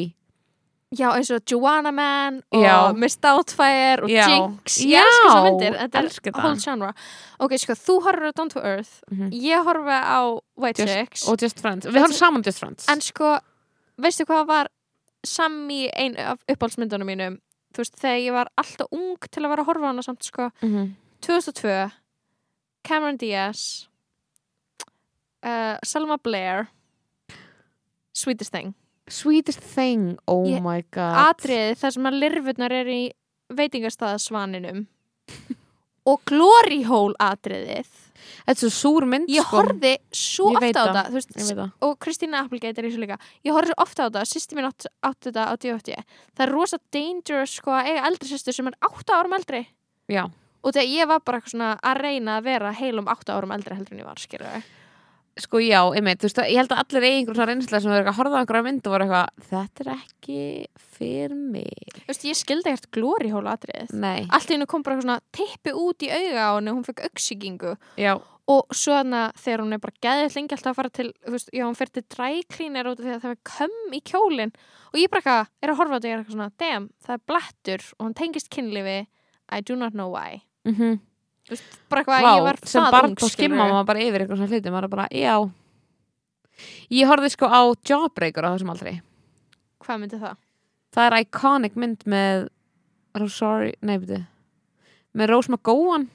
[0.93, 2.75] Já, eins og Joanna Man og Já.
[2.93, 4.27] Miss Doubtfire og Já.
[4.29, 4.75] Jinx.
[4.85, 6.91] Ég elska þessar myndir, þetta er whole genre.
[7.41, 8.91] Ok, sko, þú horfir á Down to Earth.
[9.09, 9.31] Mhm.
[9.33, 10.21] Ég horfi á
[10.55, 11.27] White Chicks.
[11.27, 12.85] og Just Friends, við höfum saman Just Friends.
[12.89, 13.39] En sko,
[13.97, 14.67] veistu hvað var
[15.23, 17.39] sami ein af uppáhaldsmyndunum mínum
[17.73, 20.23] Þú veist, þegar ég var alltaf ung til að vera að horfa á hana samt,
[20.27, 20.49] sko.
[20.61, 20.91] Mhm.
[21.25, 21.91] 2002
[22.85, 23.87] Cameron Diaz
[25.43, 26.67] uh, Selma Blair
[28.13, 28.75] Sweetest Thing.
[29.09, 31.17] Sweetest Thing, oh Ég- my god.
[31.33, 33.01] atriði þar sem að lirfurnar er í
[33.57, 34.85] veitingastæðasvaninum
[36.09, 37.89] og glory hole atriðið
[38.45, 39.57] Þetta er svo súr mynd ég sko.
[39.61, 41.05] horfi svo Ég ofta á það.
[41.07, 41.71] Ég veist, það.
[41.87, 44.69] og Kristína Applegate er í svo líka ég horfi svo ofta á þetta, sýsti mín
[44.69, 45.97] átt, átt þetta á D.O.T.
[46.37, 49.63] það er rosa dangerous sko að eiga eldri sýstur sem er 8 árum eldri
[50.11, 50.23] Já,
[50.63, 53.75] og þegar ég var bara eitthvað svona að reyna að vera heilum 8 árum eldri
[53.77, 54.63] heldur en ég var skilur
[55.41, 58.11] sko já, einmitt, þú veist, ég held að allir eigi einhver svona reynsla sem verður
[58.11, 60.41] að horfa á einhverja mynd og voru eitthvað, þetta er ekki
[60.97, 61.95] fyrir mig.
[62.03, 63.95] Þú veist, ég skildi ekkert glory hole atriðið.
[64.03, 66.77] Nei, allt í hennu kom bara eitthvað svona tippi út í auga á henni og
[66.77, 68.13] hún fekk auksíkingu já,
[68.53, 71.49] og svo þarna þegar hún er bara geðið lengi alltaf að fara til, þú veist,
[71.55, 74.53] já hún fer til dræklínir út af því að það er kömm í kjólin
[74.91, 76.85] og ég bara eitthvað, er að horfa á þetta og ég er eitthvað svona damn,
[81.49, 81.59] mhm
[81.91, 83.59] bara eitthvað, Vá, ég var sem barn þá skilurðu.
[83.59, 85.35] maður bara yfir eitthvað svona hluti, maður bara, já
[86.93, 89.01] Ég horfði sko á Jawbreaker á þessum aldrei
[89.83, 90.35] hvað myndi það?
[90.93, 92.47] Það er iconic mynd með
[93.19, 94.21] Rosario, nei, byrju
[95.13, 96.07] með Rose McGowan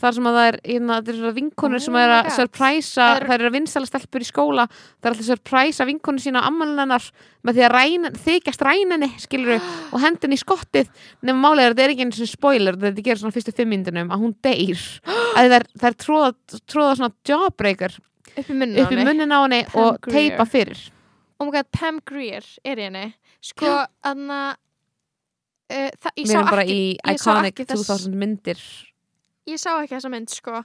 [0.00, 2.30] þar sem að það er, hérna, þetta er svona vinkonur Oh sem er my að
[2.34, 6.42] surpræsa, Það eru að vinsala stelpur í skóla það er alltaf að surpræsa vinkonur sína
[6.42, 7.04] á ammalinnar
[7.46, 10.90] með því að ræna, þykjast ræninni skilur og hendin í skottið.
[11.22, 14.10] Nema málega er þetta er ekki eins og spoiler þetta gerir svona fyrstu fimm myndunum
[14.14, 14.82] að hún deyr.
[15.38, 16.32] Að það er, það er tróða,
[16.70, 17.94] tróða svona jawbreaker
[18.34, 19.60] upp í munnin á henni.
[19.78, 20.32] og Grier.
[20.34, 20.80] teipa fyrir.
[21.38, 23.04] Oh my god, Pam Grier er í henni.
[23.44, 23.70] Sko,
[24.06, 28.62] aðna uh, það, ég sá ekki í ég sá iconic ekki þess- 2000 myndir
[29.50, 30.62] ég sá ekki þessa mynd sko.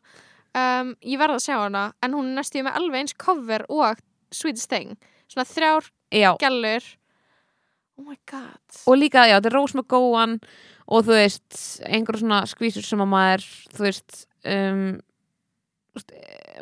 [0.57, 3.99] Um, ég verða að sjá hana en hún er næstu með alveg eins cover og
[4.33, 4.95] Sweetest Thing.
[5.29, 6.87] Svona þrjár já, gælur
[7.99, 8.81] oh my god.
[8.87, 10.39] Og líka, já, þetta er Rose McGowan
[10.89, 13.45] og þú veist, einhver svona skvísur sem að maður,
[13.75, 14.83] þú veist um,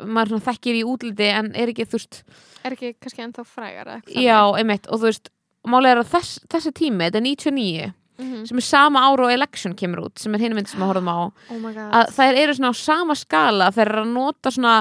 [0.08, 2.22] maður þekkir í útliti en er ekki, þú veist,
[2.66, 4.90] er ekki kannski ennþá frægar já, einmitt.
[4.90, 5.32] Og þú veist,
[5.68, 7.88] málega er að þess, þessi tími þetta er 99,
[8.18, 10.92] mm sem er sama ára og Election kemur út, sem er hinn mynd sem að
[10.92, 11.18] horfum á.
[11.54, 14.76] Oh að þær eru svona á sama skala þær eru að nota svona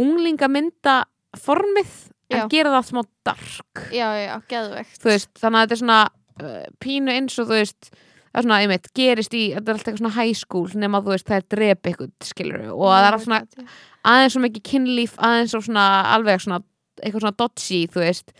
[0.00, 1.04] unglingamynda
[1.38, 1.96] formið
[2.30, 3.82] en gera það smá dark.
[3.90, 6.00] Já, já, geðvegt veist, þannig að þetta er svona
[6.42, 7.90] uh, pínu eins og þú veist
[8.30, 11.14] það er svona, einmitt, gerist í, þetta er alltaf eitthvað svona high school nema þú
[11.16, 13.74] veist, það er drepi eitthvað skilur og Oh það er alltaf svona
[14.12, 16.60] aðeins svo mikið kynlíf, aðeins svo svona alveg svona,
[17.02, 18.34] eitthvað svona dodgy þú veist,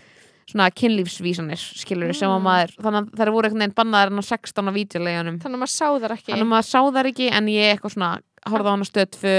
[0.51, 2.47] svona kynlífsvísanir skilur sem að Mm.
[2.49, 5.63] maður, þannig að það voru einhvern veginn bannaðar en á 16 á vídeoleginum þannig að
[5.63, 6.33] maður sá þar ekki.
[6.33, 8.11] Þannig að maður sá þar ekki en ég eitthvað svona
[8.51, 9.35] horfði á hana stöð tvö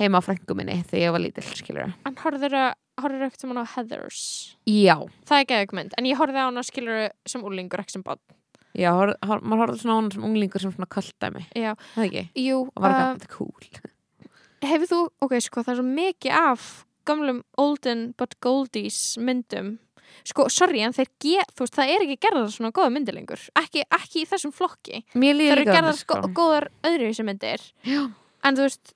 [0.00, 2.56] heima á frængu minni þegar ég var lítill skilur en horfður
[2.96, 4.20] horfður ekkert sem hann á Heathers?
[4.70, 4.96] Já,
[5.26, 8.22] það er geðvegt mynd en ég horfði á hana skilur sem úlingur ekki sem bann
[8.76, 12.06] já, hor, hor, maður horfði svona á hana sem unglingur sem svona kalldæmi, já, það
[12.06, 12.24] ekki?
[12.46, 13.92] Jú og var uh, eitthvað, þetta er cool.
[14.66, 16.68] Hefur þú, ok, sko, það er svo mikið af
[17.06, 19.76] gamlum olden but goldies myndum
[20.24, 23.42] sko, sorry, en þeir get, þú veist, það er ekki gerðar svona góða myndir lengur,
[23.58, 25.02] ekki, ekki í þessum flokki.
[25.12, 26.20] Það eru gerðar sko.
[26.36, 27.66] góðar öðru þessi myndir.
[27.84, 28.02] Já.
[28.46, 28.94] en þú veist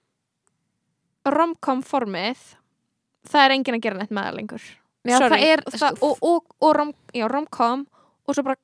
[1.26, 2.38] romcom formið
[3.28, 4.68] það er enginn að gera neitt með það lengur.
[5.08, 7.86] Já, það er það, og, og, og rom, já, romcom
[8.28, 8.60] og svo bara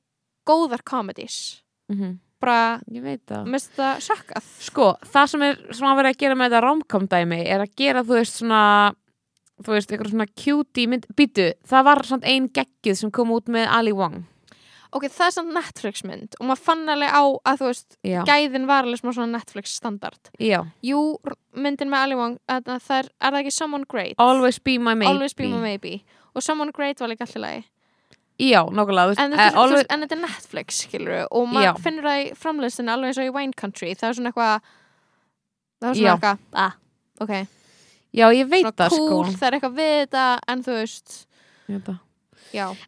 [0.47, 1.63] góðar comedies.
[1.91, 3.49] Mhm, bara, ég veit það.
[3.49, 4.51] minnst það sjokkað.
[4.67, 7.75] Sko, það sem er sem að vera að gera með þetta romcom dæmi er að
[7.81, 8.61] gera, þú veist, svona
[9.63, 11.05] þú veist, eitthvað svona cutie mynd.
[11.17, 14.25] Býtu, það var svona ein geggið sem kom út með Ali Wong.
[14.95, 18.19] Ok, það er samt Netflix mynd og maður fann alveg á að þú veist já,
[18.27, 20.29] gæðin var alveg svona Netflix standard.
[20.39, 21.01] Já, jú,
[21.59, 24.15] myndin með Ali Wong að, að það er, er það ekki Someone Great?
[24.23, 25.11] Always Be My Maybe.
[25.11, 25.97] Always Be My Maybe.
[26.31, 27.65] Og Someone Great var líka alltaf lagi.
[28.37, 31.83] Já, nákvæmlega, þú en, þú always, en þetta er Netflix skilur og maður Já.
[31.83, 33.93] finnur það í framleiðstunni alveg eins og í Wine Country.
[33.97, 34.71] Það er svona eitthvað
[35.81, 36.75] það er svona eitthvað, ah,
[37.25, 37.56] ok
[38.13, 41.15] já, ég veit það cool, sko það er eitthvað við þetta en þú veist,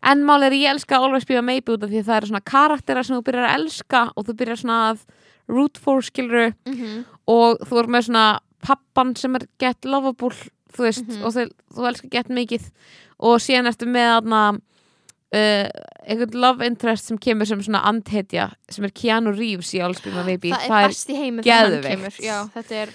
[0.03, 2.29] en mál er ég elska Always Be My Maybe út af því að það eru
[2.31, 5.01] svona karakterar sem þú byrjar að elska og þú byrjar svona að
[5.49, 10.31] root for skiluru mm og þú er með svona pappan sem er get lovable
[10.73, 11.23] þú veist, Mhm.
[11.25, 11.43] og þú,
[11.75, 12.69] þú elskar get mikið.
[13.19, 14.59] Og síðan ertu með aðna
[15.35, 15.67] uh,
[16.09, 20.49] einhvern love interest sem kemur sem svona andhetja sem er Keanu Reeves í Allsbyrna Maybe
[20.53, 22.17] það er það er, best í heimi þegar hann kemur.
[22.23, 22.93] Já, þetta er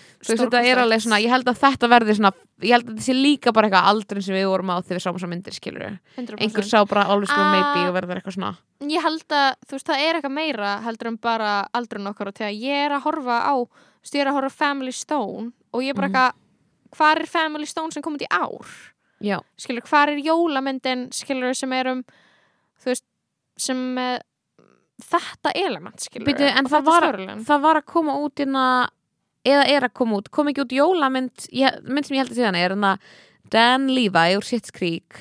[1.05, 2.33] svona ég held að þetta verði svona
[2.65, 5.05] ég held að þetta sé líka bara eitthvað aldrin sem við vorum á þegar við
[5.05, 6.71] sáum þessar myndir skilur einhver 100%.
[6.71, 7.53] sá bara Allsbyrna Ah.
[7.55, 8.53] Maybe og verður eitthvað svona.
[8.85, 12.35] Ég held að þú veist, það er eitthvað meira heldur en bara aldrun okkar og
[12.39, 13.55] þegar ég er að horfa á
[14.15, 16.15] ég er að horfa Family Stone og ég er bara Mhm.
[16.15, 16.41] eitthvað
[16.95, 18.67] hvað er Family Stone sem kom út í ár?
[19.25, 22.05] Já, skilur, hvað er jólamyndin skilur sem er um
[22.83, 23.07] þú veist,
[23.61, 24.23] sem með
[25.05, 27.09] þetta element skilur Bíddu, en það var,
[27.47, 28.67] það var að koma út hérna
[29.45, 32.41] eða er að koma út, kom ekki út jólamynd ég, mynd sem ég held að
[32.41, 33.09] síðan er að
[33.53, 35.19] Dan Levi úr Schitt's Creek.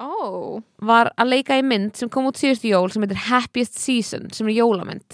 [0.00, 4.30] Ó, var að leika í mynd sem kom út síðustu jól sem heitir Happiest Season
[4.34, 5.04] sem er jólamynd.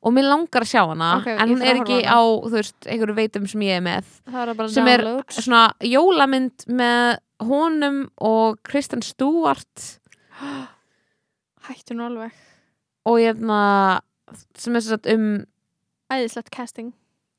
[0.00, 2.78] Og mér langar að sjá hana Ok, ég en hún er ekki á þú veist,
[2.88, 4.08] einhverju veitum sem ég er með.
[4.32, 5.04] Er sem er
[5.36, 9.86] svona jólamynd með honum og Kristen Stewart
[11.68, 12.32] hættu nú alveg.
[13.06, 13.60] Og hérna
[14.58, 15.26] sem er satt um
[16.12, 16.92] æðislegt casting.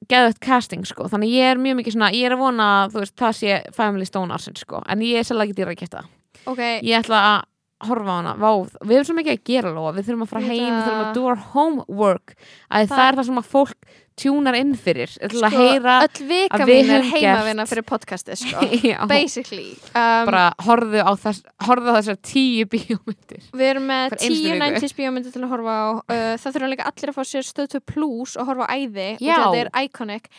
[0.08, 3.02] Geðvægt casting sko, þannig ég er mjög mikið svona ég er að vona að þú
[3.02, 6.04] veist, það sé Family Stone arsinn sko, en ég er sérlega ekki dýra að geta
[6.48, 8.34] ok, ég ætla að horfa á hana.
[8.40, 8.52] Vá,
[8.86, 10.86] við erum svo mikið að gera lofa, við þurfum að fara Ég veit heim við
[10.86, 11.08] þurfum það.
[11.10, 12.36] að do our homework.
[12.70, 15.96] Að það, Það- er það sem að fólk tjúnar inn fyrir til að Sko, heyra
[16.08, 18.64] öll vika mín er gert- fyrir podcastið sko.
[19.12, 23.44] Basically um, bara horfðu á, þess, horfðu á þessar tíu bíómyndir.
[23.54, 24.62] Við erum með tíu viku.
[24.64, 25.88] 90s bíómyndir til að horfa á.
[26.10, 29.10] Uh, það þurfa líka allir að fá sér stöð 2 plus og horfa á æði
[29.20, 30.32] og þetta er iconic.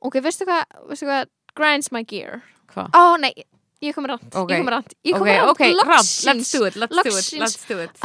[0.00, 2.40] Ok, veistu hvað, veistu hvað grinds my gear?
[2.74, 3.32] Ó nei,
[3.82, 4.50] ég kom ránt Ok.
[4.54, 7.30] ég kom ránt, ég kom Ok, ránt ok, rand, let's do it, let's do it,
[7.42, 7.96] let's do it.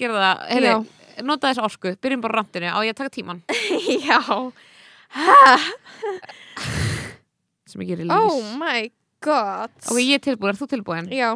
[0.00, 0.74] Gerðu það, heyrðu,
[1.22, 3.42] nota þess orku Byrjum bara randinu, á ég að taka tíman
[4.08, 4.18] já.
[7.68, 8.14] Sem ég gerir lýs.
[8.18, 8.88] oh my
[9.24, 9.72] god.
[9.88, 11.06] Ok, ég er tilbúin, er þú tilbúin?
[11.14, 11.30] já,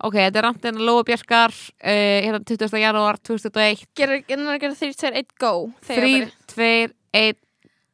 [0.00, 2.76] Ok, þetta er randin Lóa Bjarkar uh, hérna 20.
[2.82, 5.52] janúar 2021 gera, gera, gera 3, 2, 1, go
[5.88, 6.34] Þegar 3, byrja.
[6.54, 6.68] 2,
[7.22, 7.40] 1,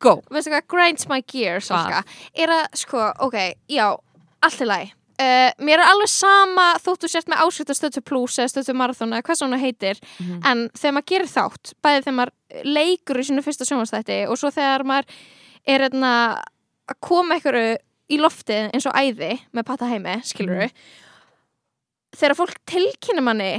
[0.02, 0.16] go.
[0.34, 1.68] Veistu hvað, grinds my gear Hvað?
[1.70, 2.02] Salka,
[2.34, 3.38] er að, sko, ok,
[3.70, 3.86] já
[4.46, 8.00] allt í lagi Uh, mér er alveg sama þótt þú sért með áskrift að stötu
[8.04, 10.42] plus eða stötu marathon eða hvað svona heitir Mhm.
[10.44, 12.32] en þegar maður gerir þátt bæði þegar maður
[12.76, 15.06] leikur í sínu fyrsta sjónvastætti og svo þegar maður
[15.66, 16.12] er einna,
[16.86, 17.78] að koma einhverju
[18.12, 20.70] í loftið eins og æði með patta heimi, skilur Mhm.
[22.16, 23.52] þegar fólk tilkynna manni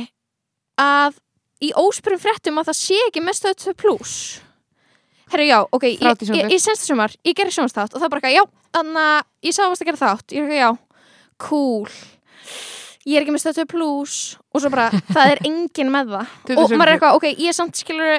[0.79, 1.17] að
[1.63, 4.41] í óspyrum fréttum að það sé ekki með stötu plus
[5.27, 8.21] Herru, já, ok, ég, ég, ég senst sumar, ég gerir sjónastátt og það er bara
[8.21, 8.43] eitthvað, já,
[8.77, 10.69] þannig að ég sá að gera þátt, ég er eitthvað, já,
[11.41, 11.87] cool.
[13.07, 14.15] Ég er ekki með stötu plus
[14.51, 16.33] og svo bara, það er enginn með það.
[16.49, 18.17] 20 og maður er eitthvað, ok, ég er samt skilur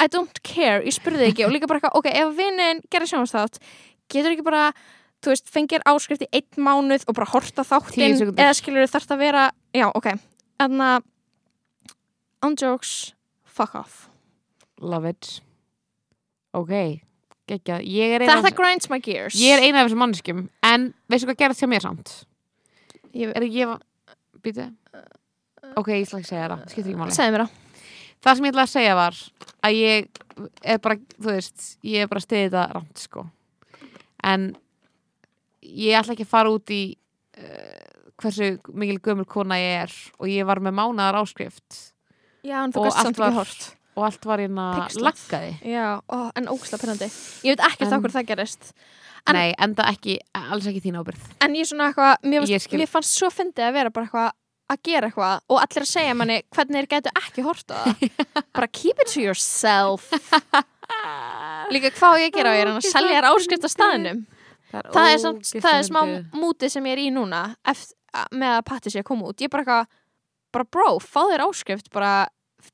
[0.00, 1.44] I don't care, ég spurði ekki.
[1.44, 3.58] Og líka bara eitthvað, ok, ef vinnin gerir sjónastátt
[4.10, 4.70] getur ekki bara,
[5.22, 9.22] þú veist, fengir áskrift í einn mánuð og bara horta þáttinn eða skilur þarf að
[9.26, 9.44] vera,
[9.76, 10.12] já, ok.
[10.62, 11.04] En að
[12.46, 13.12] on jokes,
[13.44, 14.06] fuck off.
[14.80, 15.40] Love it.
[16.56, 16.72] Ok,
[18.24, 19.36] eina þetta grinds my gears.
[19.38, 22.12] Ég er eina af þessum mannskjum En veistu hvað gerðast hjá mér samt?
[23.14, 23.74] Ég- Er ég
[24.40, 24.66] Býtu
[25.76, 27.14] Ok, ég ætla ekki að segja það, skiptir ekki máli.
[27.14, 27.50] Segðu mér það.
[28.20, 29.18] Það sem ég ætla að segja var
[29.68, 30.08] að ég
[30.64, 33.24] er bara, þú veist, ég er bara stiðið þetta rámt, sko.
[34.24, 34.46] En
[35.62, 36.80] ég ætla ekki að fara út í
[37.38, 41.92] uh, hversu mikil gömur kona ég er og ég var með mánaðar áskrift.
[42.42, 43.68] Já, en þú gæst samt ekki hort.
[43.96, 44.66] og allt var hérna
[44.96, 45.52] laggaði.
[45.66, 47.08] já, ó, en ógslag pennandi
[47.44, 48.70] ég veit ekkert okkur það gerist
[49.28, 51.20] En- Nei, enda ekki, alls ekki þín ábyrð.
[51.40, 52.78] en ég svona eitthvað, mér, Ég skil.
[52.80, 54.30] mér fannst svo fyndið að vera bara eitthvað
[54.70, 58.10] að gera eitthvað og allir að segja manni hvernig þeir getur ekki hort á það.
[58.54, 60.10] Bara keep it to yourself.
[61.70, 62.50] Líka hvað á ég að gera?
[62.50, 64.20] Á ég er hann að selja þér áskrift á staðinum
[64.70, 66.00] það er, samt, það er smá
[66.38, 67.96] mútið sem ég er í núna eftir,
[68.34, 69.38] með að patti sé að koma út.
[69.42, 69.86] Ég er bara eitthvað,
[70.54, 72.12] bara bro, fá þér áskrift bara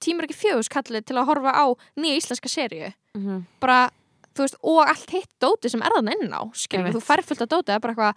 [0.02, 1.64] tímur ekki fjögus kallið til að horfa á
[1.96, 3.46] nýja íslenska serju Mhm.
[3.60, 4.05] bara, þú
[4.44, 6.96] veist, og allt hitt dóti sem er þann inn á, skilur, Einmitt.
[6.98, 8.14] þú fær fullt af dóti, það er bara eitthvað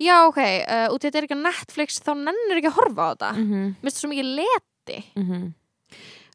[0.00, 3.10] já, ok, uh, út í þetta er ekki Netflix þá nennir ekki að horfa á
[3.14, 5.54] þetta Mhm, mér finnst það svo mikið leti mhm.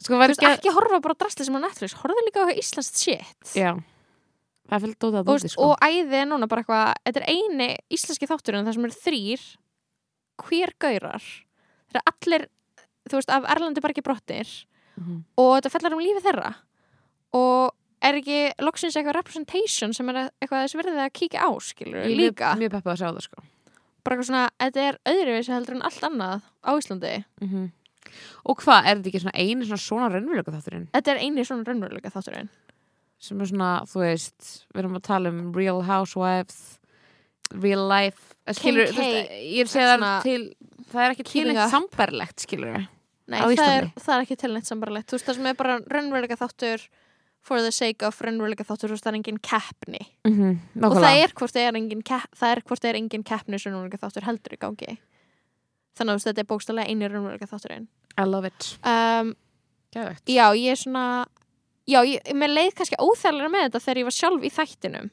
[0.05, 2.53] Sko, þú veist, ekki ekki horfa bara á drastli sem á Netflix horfa líka á
[2.53, 3.71] íslenskt shit Já,
[4.69, 5.69] það er fyllt dótað og, að dóti, sko.
[5.71, 9.45] og æði er núna bara eitthvað þetta er eini íslenski þátturinn þar sem eru þrýr
[10.45, 11.23] queer gaurar
[11.89, 12.45] það er allir,
[13.09, 14.53] þú veist, af Erlandi bara ekki brottir
[14.95, 15.23] Mhm.
[15.37, 16.53] og þetta fellar um lífi þeirra
[17.35, 17.73] og
[18.09, 22.17] er ekki loksins eitthvað representation sem er eitthvað þess verðið að kíkja á skilur Ég
[22.19, 23.43] líka, Mjög, mjög peppað að sjá það, sko.
[24.05, 27.65] bara eitthvað svona þetta er öðruvísi heldur en allt annað á Íslandi Mhm.
[28.45, 30.87] Og hvað, er þetta ekki svona einu svona svona raunveruleika þátturinn?
[30.93, 32.49] þetta er eini svona raunveruleika þátturinn
[33.25, 36.59] sem er svona, þú veist við erum að tala um Real Housewives
[37.53, 39.07] Real Life eh, skilur, Kim þú K.
[39.09, 40.43] veist, ég segja það til
[40.91, 42.77] það er ekki til eitt sambarlegt skilur
[43.25, 45.79] Nei, það er, það er ekki til neitt sambarlegt Þú veist, það sem er bara
[45.89, 46.83] raunveruleika þáttur
[47.45, 50.01] for the sake of raunveruleika þáttur þú veist, það er engin keppni.
[50.25, 50.85] Mm -hmm.
[50.87, 53.59] og það er hvort það er engin, kepp, það er, hvort það er engin keppni
[53.59, 54.97] sem raunveruleika þáttur heldur í gangi.
[55.95, 57.87] Þannig að þetta er bókstaflega eini raunveruleika þátturinn.
[58.17, 58.77] I love it.
[58.83, 59.35] Um.
[59.95, 61.25] Já, ég er svona
[61.87, 65.09] Já, ég, mér leið kannski óþægilega með þetta þegar ég var sjálf í þættinum.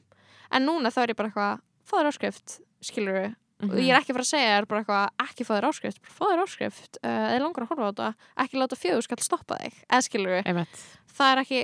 [0.51, 3.71] En núna þá er ég bara eitthvað fáður áskrift, skilur við Mhm.
[3.71, 6.97] og ég er ekki bara að segja þér bara eitthvað ekki fáður áskrift, fáður áskrift
[7.03, 8.09] uh, eða langar að horfa á þetta,
[8.43, 10.49] ekki láta fjögur skall stoppa þig, eða skilur við
[11.13, 11.61] það er ekki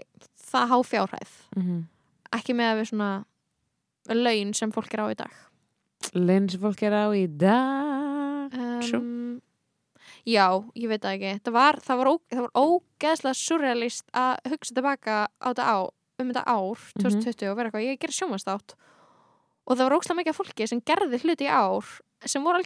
[0.52, 1.78] það há fjárhæð Mhm.
[2.40, 3.26] ekki með að við svona
[4.10, 5.32] laun sem fólk er á í dag.
[6.16, 8.54] Laun sem fólk er á í dag.
[8.54, 9.42] Um,
[10.26, 10.46] Já,
[10.76, 11.32] ég veit það ekki.
[11.46, 15.78] Það var, það var, ó, það var ógeðslega surrealist að hugsa tilbaka á þetta á,
[16.20, 18.76] um þetta ár 2020 og vera eitthvað, ég gerir sjómannstátt
[19.66, 21.86] og það var ógeðslega mikið fólki sem gerði hluti í ár
[22.26, 22.64] sem voru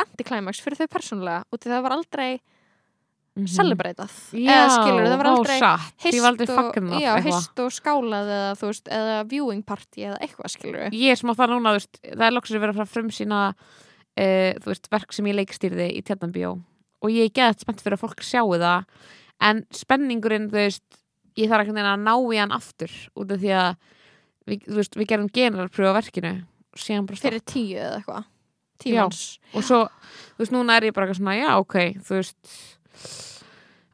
[0.00, 2.40] antiklæmaks fyrir þau persónulega og það var aldrei
[3.34, 3.50] Mhm.
[3.50, 5.54] celebratað Já, eða skilur, það var aldrei
[6.28, 11.32] aldrei og, og skálað eða, veist, eða viewing party eða eitthvað skilur Ég er smá
[11.34, 15.26] það núna, veist, það er loksins verið að fara frum sína uh, veist, verk sem
[15.26, 16.52] ég leikstýrði í Tjarnanbjó
[17.04, 18.86] og ég er geðað spennt fyrir að fólk sjáu það
[19.50, 21.00] en spenningurinn, þú veist
[21.34, 23.72] ég þarf ekki að ná í hann aftur út af því að
[24.46, 26.32] við, veist, við gerum generalpröfu á verkinu
[27.18, 28.30] fyrir tíu eða eitthvað.
[28.82, 29.20] Tímans
[29.54, 29.80] og svo,
[30.34, 32.54] þú veist, núna er ég bara svona, já, ok, þú veist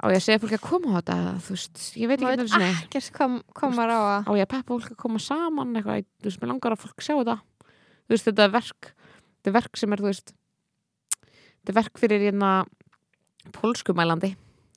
[0.00, 2.70] á ég að segja fólki að koma á þetta þú veist, ég veit ekki sinni.
[2.86, 3.10] ekkert
[3.52, 6.40] hvað maður á að á ég að peppa fólk að koma saman eitthvað, þú veist,
[6.40, 7.36] mér langar að fólk sjá þetta.
[8.00, 8.92] Þú veist, þetta er verk
[9.40, 10.32] þetta er verk sem er, þú veist
[11.30, 12.50] þetta er verk fyrir hérna
[13.56, 14.34] pólskumælandi,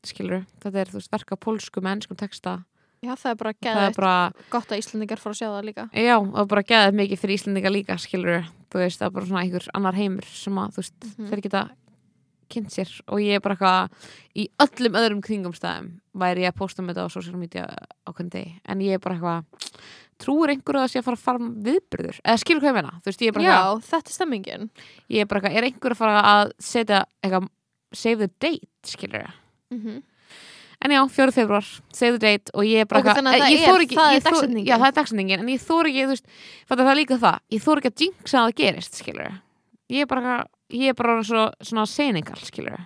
[0.08, 2.58] skilur þetta er, þú veist, verk á pólsku með ennskum texta.
[3.04, 4.18] Já, það er bara geðið bara,
[4.52, 5.84] gott að Íslandingar fór að sjá það líka.
[5.92, 9.28] já, það er bara geðað mikið fyrir Íslendinga líka, skilur þú veist, það er bara
[9.28, 11.64] svona einhver annar heimur sem að, þú veist, þeir geta
[12.54, 15.90] kynnt sér og ég er bara eitthvað í öllum öðrum kringumstæðum
[16.24, 19.04] væri ég að posta með þetta á social media á hvernig degi, en ég er
[19.04, 19.82] bara eitthvað
[20.24, 22.94] trúir einhverju að það sé að fara að fara viðbyrður, eða skilur hvað ég meina
[23.02, 24.70] þú veist, ég er bara Já, eitthvað, þetta er stemmingin.
[25.10, 27.48] ég er bara eitthvað er einhverju að fara að setja eitthvað
[27.94, 29.32] save the date, skilur
[29.74, 30.02] Mm -hmm.
[30.86, 31.32] en já, 4.
[31.32, 33.82] februar, save the date og ég er bara eitthvað, þannig að eh, það ég er-
[33.84, 34.66] ekki, það er ég dagsetningin.
[34.68, 36.26] já, það er dagsetningin, en ég þór ekki, þú veist
[36.70, 39.32] það er líka það, ég þór ekki að jinxa að það gerist, skilur
[39.90, 42.80] ég er bara eitthvað, ég er bara svo, svona seningal, skilur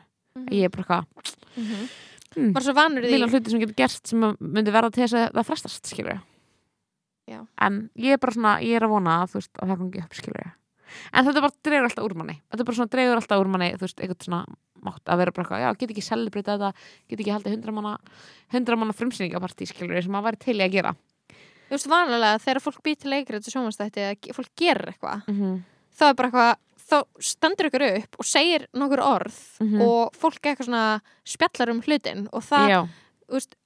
[0.53, 2.51] ég er bara eitthvað, mm.
[2.53, 3.13] Bara svo vanur því.
[3.15, 6.19] vilja hluti sem getur gerst sem myndi verða til þess að það frestast, skilur
[7.27, 7.41] Já.
[7.65, 10.17] en ég er bara svona, ég er að vona að, veist, að það gangi upp,
[10.19, 10.53] skilur
[11.11, 13.87] en þetta bara dregur alltaf úr manni þetta bara svona dregur alltaf úr manni, þú
[13.87, 14.43] veist, eitthvað svona
[14.87, 16.71] mátt að vera bara eitthvað, já, get ekki celebrita þetta
[17.09, 17.93] get ekki haldið hundra manna
[18.55, 20.95] hundra manna frumsýningapartí, skilur sem að væri til í að gera
[21.67, 25.35] Þú veist, vanlega þegar fólk býr til leikrið til sjómanstætti eða fólk gerir eitthvað, mm
[25.35, 25.57] -hmm.
[25.99, 26.53] þá er bara eitthvað,
[26.87, 29.81] þá stendur ykkur upp og segir nokkur orð Mhm.
[29.81, 32.69] og fólk eitthvað svona spjallar um hlutin og það,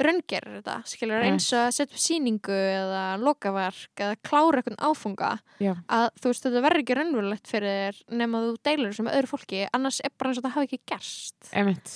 [0.02, 5.76] raungerir þetta, skilur, eins að setja upp sýningu eða lokaverk eða klára eitthvað áfunga Já.
[5.88, 9.62] að þú veist, þetta verður ekki raunverulegt fyrir nema þú deilur þessu með öðru fólki
[9.72, 11.52] annars er bara eins og það hafi ekki gerst.
[11.54, 11.94] Einmitt.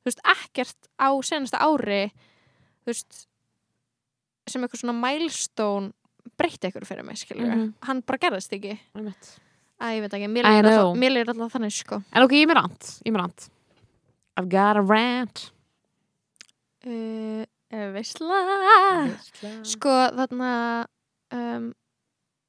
[0.00, 2.12] Þú veist, ekkert á senasta ári
[2.86, 3.26] þú veist
[4.46, 5.92] sem eitthvað svona milestone
[6.38, 7.74] breytti eitthvað fyrir mig, skilur Mhm.
[7.82, 9.38] hann bara gerðist ekki, einmitt
[9.80, 10.92] að ég veit ekki mér know.
[10.92, 12.00] alltaf, alltaf þannig, sko.
[12.12, 13.48] En ok, ég er með rant, ég er með rant.
[14.40, 15.46] I've got a rant.
[16.80, 18.38] Uh, veistla
[19.68, 20.52] sko, þarna
[21.36, 21.66] um,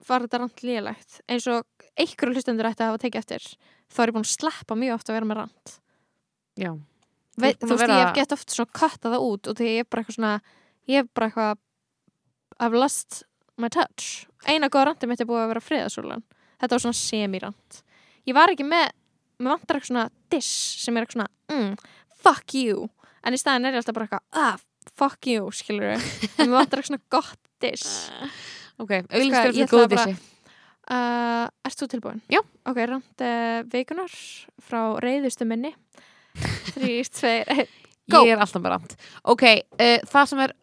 [0.07, 1.19] var þetta rand lélegt?
[1.29, 1.67] Eins og
[1.99, 3.49] einhverju hlustendur ætti að hafa tekið eftir
[3.91, 5.73] þá er ég búin að sleppa mjög oft að vera með rand
[6.61, 9.69] Já, búin þú veist, vera- ég hef gett oft svona katta það út og því
[9.69, 10.33] ég er bara eitthvað svona
[10.89, 11.61] ég er bara eitthvað
[12.61, 13.23] I've lost
[13.57, 14.27] my touch.
[14.45, 16.23] Eina góða randi mitt er búið að vera friðasúlan
[16.61, 17.81] þetta var svona semirand
[18.29, 18.89] ég var ekki með,
[19.41, 22.89] mér vantar eitthvað svona diss sem er eitthvað svona mm, fuck you,
[23.25, 24.61] en í staðin er ég alltaf bara eitthvað ah,
[24.97, 26.01] fuck you, skilur en
[26.45, 28.09] mér vantar eitthvað svona gott diss.
[28.81, 30.13] Ok, auðvitað fyrir góð dissi?
[30.89, 32.21] Uh, Ert þú tilbúin?
[32.33, 32.39] Já.
[32.65, 34.15] Ok, rand uh, vikunar
[34.65, 35.69] frá reyðustu minni.
[36.71, 37.69] Þrý, tveir, einn
[38.09, 38.23] Go.
[38.25, 38.95] Ég er alltaf með rant
[39.29, 39.43] Ok,
[39.77, 40.55] uh, það sem er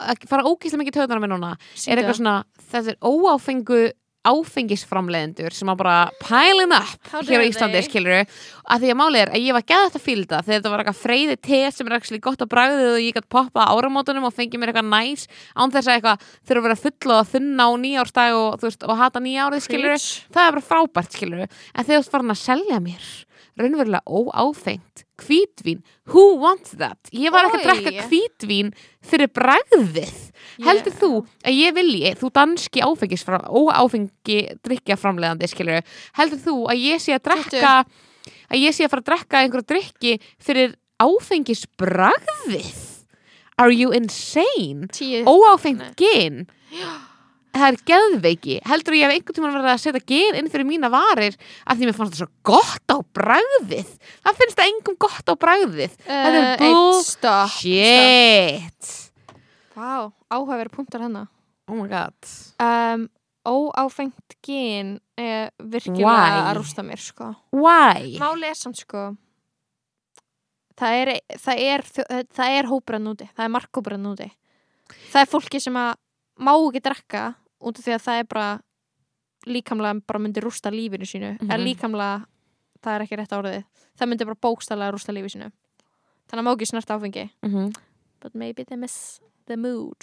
[0.00, 2.36] að fara ógíslega mikið töðunar með núna er eitthvað svona,
[2.72, 3.80] þessi óáfengu
[4.26, 7.86] áfengisframleiðendur sem að bara pælin upp hér á Íslandi, they?
[7.86, 10.82] skilur að því að máli er að ég var gæða þetta fylgda þegar þetta var
[10.82, 14.36] eitthvað freyði te sem er actually gott að bragðið og ég gætt poppa áramótunum og
[14.36, 15.24] fengi mér eitthvað næs
[15.56, 19.00] án þess að eitthvað þurfa að vera fulla og þunna á nýjárstag og, veist, og
[19.00, 20.28] hata nýjárið, skilur Preach.
[20.28, 23.10] það er bara frábært, skilur en þegar þú ert farin að selja mér
[23.58, 26.98] raunverulega óáfengt hvítvín, who wants that?
[27.12, 27.66] Ég var ekki að Oj.
[27.68, 28.70] drekka hvítvín
[29.04, 30.14] fyrir bragðið.
[30.64, 31.10] Heldur þú
[31.44, 35.82] að ég vilji, þú danski áfengisfram, óáfengi drikkjaframleðandi, skilur
[36.16, 37.74] heldur þú að ég sé að drekka
[38.50, 42.86] að ég sé að fara að drekka einhverja drikki fyrir áfengisbragðið?
[43.60, 44.88] Are you insane?
[45.28, 45.92] Óáfengt Nei.
[46.00, 46.46] gin
[47.50, 48.56] Það er geðveiki.
[48.70, 51.34] Heldur ég hef einhvern tímann verið að setja gin inn fyrir mína varir
[51.66, 53.90] af því mér fannst það svo gott á bragðið.
[54.22, 55.34] Það finnst það engum gott á
[56.38, 57.56] er uh, bull Eitt stopp.
[57.58, 58.96] Shit
[59.74, 61.28] Vá, áhugaverið punktar hennar
[61.70, 62.30] Oh my god.
[62.58, 63.08] Um,
[63.46, 67.30] Óáfengt gin er virkilega að rústa mér sko.
[67.56, 68.18] Why?
[68.20, 69.14] Máli er samt sko.
[70.80, 71.86] Það er, það er,
[72.36, 73.28] það er hóprann úti.
[73.32, 74.28] Það er markhóprann úti.
[75.12, 75.94] Það er fólki sem að
[76.40, 77.24] má ekki drekka
[77.60, 78.48] út af því að það er bara
[79.46, 81.36] líkamlega bara myndi rústa lífinu sínu.
[81.40, 81.50] Mhm.
[81.50, 82.24] en líkamlega,
[82.82, 83.64] það er ekki rétt áriðið
[83.98, 85.52] það myndi bara bókstælega rústa lífinu sínu.
[86.30, 87.30] Þannig að má ekki snert áfengi.
[87.44, 87.72] Mm
[88.20, 89.96] but maybe they miss the mood.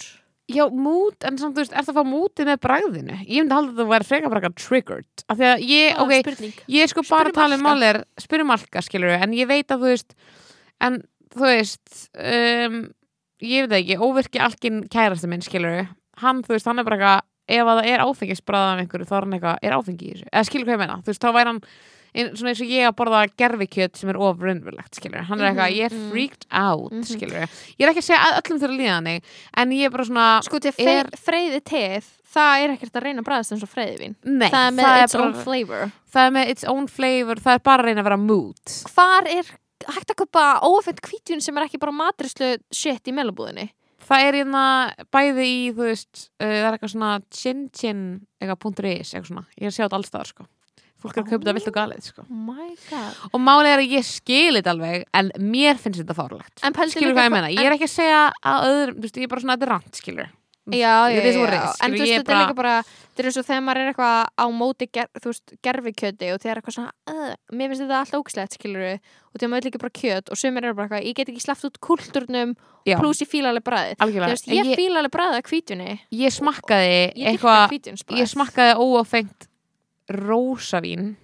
[0.48, 3.16] Já, mút, en samt þú veist, ert að fá mútið með bragðinu?
[3.28, 5.24] Ég myndi halda að það væri frekar bara triggered.
[5.28, 6.54] Af því að ég, Ah, ok, spurning.
[6.72, 9.78] ég er sko bara að tala um málir spyrjum alka, skilur en ég veit að
[9.84, 10.14] þú veist
[10.80, 10.96] en
[11.36, 12.78] þú veist um,
[13.44, 15.86] ég veit það ekki, óvirki alkin kærasta minn, skilur
[16.22, 19.14] hann, þú veist, hann er bara eitthvað ef að það er áfengisbræða af einhverju, þá
[19.16, 20.98] er hann eitthvað er áfengi í þessu, eða skilur hvað ég meina?
[21.04, 21.60] Þú veist, þá væri hann
[22.18, 25.48] ein, svona eins og ég að borða gerfikjöt sem er of raunverulegt, skilur hann er
[25.50, 26.10] eitthvað, Mhm, ég er mhm.
[26.10, 27.04] freaked out, Mhm.
[27.04, 29.22] skilur ég er ekki að segja að öllum þurfa að líða þannig
[29.56, 31.10] en ég er bara svona, sko Er- er...
[31.16, 34.74] freyði teð það er ekkert að reyna að bræðast eins og freyðivin nei, það er
[34.76, 35.92] með its bara, own flavor.
[36.12, 38.64] það er með its own flavor það er bara að reyna að vera mood.
[39.28, 39.44] Er
[39.94, 43.70] hægt að köpa óafengt kvítjun sem er ekki bara matrislu shit í melabúðinni
[44.08, 44.62] Það er hérna
[45.12, 47.10] bæði í, þú veist, uh, það er eitthvað svona
[47.40, 48.04] chin-chin,
[48.40, 49.44] eitthvað punktur is, eitthvað svona.
[49.58, 50.46] Ég er að sjá þetta allstaðar, sko.
[50.98, 52.24] Fólk er að kaupa þetta vilt og galið, sko.
[52.26, 52.32] oh
[53.30, 56.56] Og málið er að ég skil þetta alveg, en mér finnst þetta fárlegt.
[56.96, 57.52] Skilur hvað ég menna?
[57.54, 59.72] Ég er ekki að segja að öðrum, þú veist, ég er bara svona, þetta er
[59.76, 60.32] rant, skilur.
[60.72, 61.72] Já, já, já, já.
[61.84, 63.90] en þú veist ég þetta er líka bara þetta er eins og þegar maður er
[63.92, 68.00] eitthvað á móti ger, þú veist, gerfikjöti og þegar eitthvað svona uh, mér finnst þetta
[68.02, 71.08] alltaf ógislegt skilur og þegar maður vil ekki bara kjöt og sumir eru bara eitthvað
[71.08, 72.54] ég get ekki sleppt út kulturnum
[73.00, 74.34] pluss ég fíla alveg bræðið þú algjörlega.
[74.36, 75.90] veist, En ég, Ég, fíla alveg bræðið að kvítjunni
[76.22, 79.48] ég smakkaði ég dyrka eitthvað, ég smakkaði óáfengt
[80.08, 81.16] rósavín.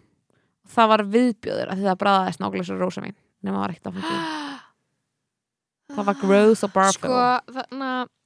[0.75, 2.41] Það var viðbjöður, því það bræðaðist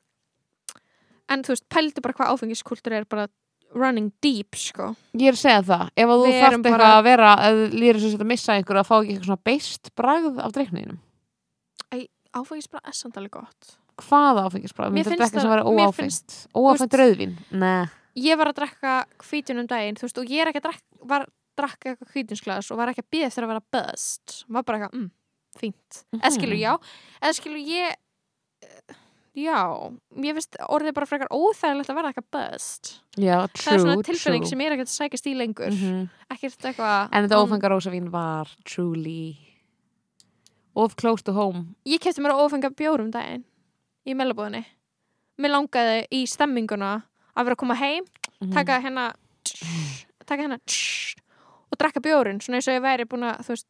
[1.28, 3.28] en þú veist, pældu bara hvað áfengiskultur er bara
[3.74, 4.94] running deep, sko.
[5.14, 7.36] Ég er að segja það, ef að þú Við þarft erum eitthvað bara- að vera
[7.36, 10.98] að lýra svo að missa einhver að fá ekki eitthvað svona beist bragð af dreikninum
[12.36, 13.68] áfengisbrað er samt alveg gott.
[13.98, 14.92] Hvað áfengisbragð?
[14.92, 15.96] Mér Mér finnst finnst ekki sem það- vera mér óáfengt.
[15.96, 17.32] finnst- Óáfengt þú rauðvín?
[17.50, 17.86] Nei.
[18.16, 21.08] Ég var að drekka hvítjun um daginn þú veist, og ég er ekki að drekka
[21.08, 24.62] var að drekka eitthvað hvítjunsglas og var ekki að býða eftir að vera buzzed var
[24.62, 25.10] bara eitthvað, mm,
[25.58, 26.04] fínt.
[26.12, 26.20] Mhm.
[26.20, 26.78] eða skilur já,
[27.22, 27.94] eða skilur ég
[28.62, 28.94] eh,
[29.38, 29.58] já,
[30.24, 34.06] ég finnst orðið bara frekar óþægilegt að vera eitthvað buzzed Já, það er true, svona
[34.08, 34.50] tilfinning true.
[34.50, 35.70] sem ég er ekkert að sækast í lengur.
[35.74, 36.08] Mhm.
[36.34, 39.36] ekkert eitthvað En þetta um, ófengar rósavín var truly
[40.78, 41.74] of close to home.
[41.88, 43.44] Ég kefti mér að ófenga bjór um daginn
[44.06, 44.64] í mellabúðinni
[45.38, 46.92] mér langaði í stemminguna
[47.36, 48.04] að vera að koma heim
[48.40, 48.52] Mhm.
[48.54, 49.12] taka hérna
[50.26, 50.58] taka hérna
[51.72, 53.66] og drekka bjórinn svona eins og ég væri búin að þú veist,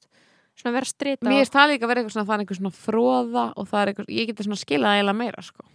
[0.58, 2.76] svona vera strita Mér finnst það líka að vera eitthvað svona, það er eitthvað svona
[2.76, 5.66] fróða og það er eitthvað, ég geti svona skilað eiginlega meira sko.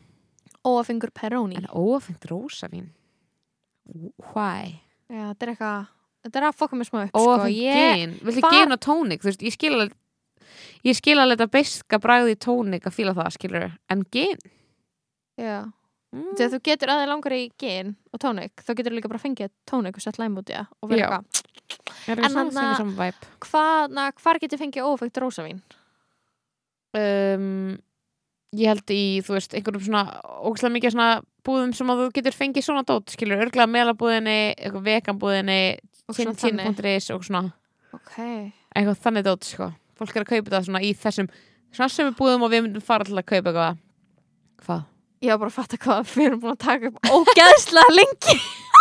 [0.64, 2.88] óafingur peróni En óáfengt rósavín
[4.34, 4.80] Why?
[5.12, 5.92] Já, þetta er eitthvað
[6.24, 7.24] þetta er að fokka mér smá upp sko.
[7.28, 9.96] Óáfengt ég, far- gin og tónik þú veist, ég skil alveg
[10.88, 14.40] ég skil alveg þetta beska bragði í tónik að fíla það, skilur en gin
[15.40, 15.58] já.
[16.14, 16.36] mm.
[16.38, 19.28] þegar þú getur aðeins langar í gin og tónik þá getur þú líka bara að
[19.28, 21.43] fengja tónik og sett læm út í það og vera eitthvað
[22.14, 25.62] en saman væp hvað, getur fengið óafingt rósavín?
[26.94, 27.78] Um,
[28.54, 30.04] ég held í, þú veist, einhverjum svona
[30.46, 31.10] ógæslega mikið svona
[31.46, 35.60] búðum sem að þú getur fengið svona dót, skilur, örglega melabúðinni eitthvað veganbúðinni
[36.08, 36.78] og svona chin þannig.
[36.78, 37.44] chin.is og svona.
[37.98, 38.14] Ok,
[38.76, 39.72] eitthvað þannig dót, sko.
[39.98, 41.30] Fólk er að kaupa það svona í þessum
[41.74, 43.84] svona sem við búðum og við myndum fara til að kaupa eitthvað.
[44.64, 44.90] Hvað?
[45.24, 48.36] ég var bara að fatta hvað við erum búin að taka upp ógæðslega lengi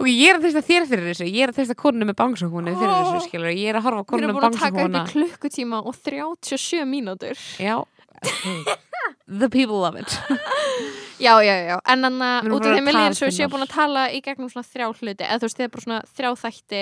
[0.00, 1.26] og ég er að þess að þér fyrir þessu.
[1.28, 4.00] Ég er að þess að konunum með bangsókúni fyrir þessu, skilur ég er að horfa
[4.00, 7.42] á við konunum erum með búin að taka upp í klukkutíma og 37 mínútur.
[7.60, 7.76] Já.
[9.40, 10.10] The people love it.
[11.20, 13.16] Já, já, já, en þannig Við að erum út af þeim er líðan talfinnar.
[13.18, 15.24] svo ég sé búin að tala í gegnum svona þrjá hluti.
[15.26, 16.80] Eða þú veist, þið er bara svona þrjá þætti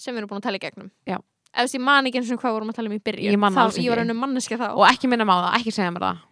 [0.00, 0.86] sem við erum búin að tala í gegnum.
[1.04, 1.18] Já.
[1.58, 3.58] Veist, ég man ekki eins og hvað vorum að tala um í byrjun Ég man
[3.60, 3.84] alls ekki.
[3.84, 4.66] Ég var ennum manneska þá.
[4.72, 6.22] Og ekki minna maður það, ekki segja mér það.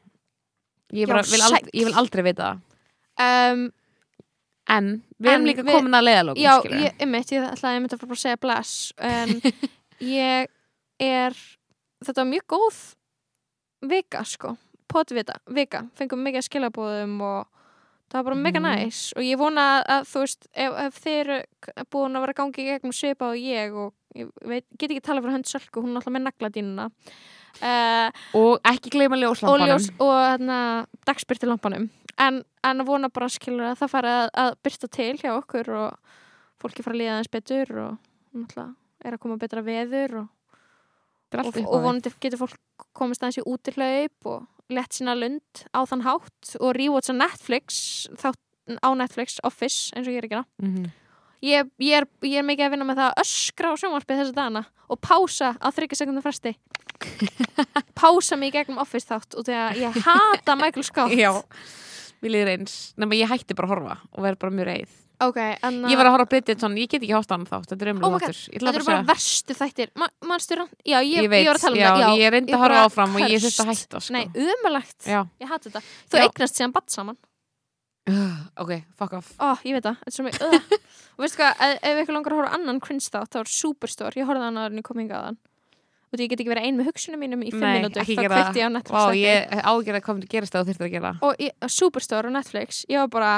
[0.97, 1.77] Ég, bara, Já, vil, aldrei, sæll.
[1.77, 2.65] ég vil aldrei vita það.
[3.27, 3.67] Um,
[4.69, 8.17] en við erum líka komin að leiðalókum Já, ég, einmitt, ég ætlaði einmitt að fara
[8.17, 9.35] að segja bless en
[10.21, 10.49] ég
[11.03, 11.37] er
[12.05, 12.81] þetta var mjög góð
[13.87, 14.57] vika, sko.
[14.91, 17.47] Potvita, vika, fengum mikið að skilabóðum og
[18.11, 18.67] það var bara mega Mhm.
[18.87, 21.39] næs og ég vona að þú veist ef, ef þið eru
[21.91, 25.03] búin að vera að gangi í gegnum svipa og ég og ég veit, get ekki
[25.03, 26.87] tala fyrir hönd Sölku, hún er alltaf með nagladínuna
[27.63, 28.09] uh,
[28.39, 30.59] og ekki gleyma og ljóslampanum ljós og hérna,
[31.09, 31.89] dagspyrti lampanum
[32.19, 36.17] en, en vona bara skilur að það fara að, að byrsta til hjá okkur og
[36.63, 37.97] fólki fara að líða aðeins betur og
[38.37, 38.75] náttúrulega
[39.07, 40.29] er að koma betra veður og,
[41.37, 46.03] og, og vonandi getur fólk komist aðeins í útihlaup og lett sína lund á þann
[46.07, 48.41] hátt og rewatcha Netflix þátt
[48.83, 50.87] á Netflix, Office, eins og ég er ekki Mhm.
[51.45, 54.35] ég, ég, er, ég er mikið að vinna með það að öskra á sjónvarpið þessu
[54.35, 56.57] dagana og pása á þryggja sekundum fresti
[58.01, 61.17] pása mig gegnum Office þátt og því að ég hata Michael Scott.
[61.17, 61.33] Já,
[62.25, 62.77] við líður eins.
[63.01, 64.95] Nema ég hætti bara að horfa og verð bara mjög reið.
[65.25, 67.71] Ok, en Ég var að horfa á Bridgerton, ég get ekki hósta hann þátt.
[67.71, 68.41] Þetta er Oh my God, þáttur.
[68.53, 69.93] Ég þetta eru bara verstu þættir.
[69.97, 72.03] Ma, manstu rann, já, ég, Ég veit, var að tala um já, það.
[72.03, 74.13] Já, ég reyndi að horfa áfram og ég þurfti að hætta sko.
[74.13, 75.83] nei, umulagt, Já, ég hati þetta.
[76.13, 76.27] Þú Já.
[76.27, 77.19] eignast síðan badd saman.
[78.63, 79.33] Ok, fuck off.
[79.41, 80.77] Ó, ég veit það, þetta er svo mikið uh.
[81.17, 84.21] og veistu hvað, ef, ef ykkur langar að horfa annan cringe þátt, þá er Superstore,
[84.21, 85.41] ég horfði á hann að hann í kominga að hann
[86.13, 88.69] og ég get ekki verið ein með hugsunum mínum í fimm ekki þá kveitti ég
[88.69, 89.21] á Netflix þætti.
[89.25, 89.61] ég.
[89.73, 91.13] ágjörði hvað myndi gerast það þú þurftir að gera.
[91.27, 93.33] Og ég, Superstore og Netflix ég var bara,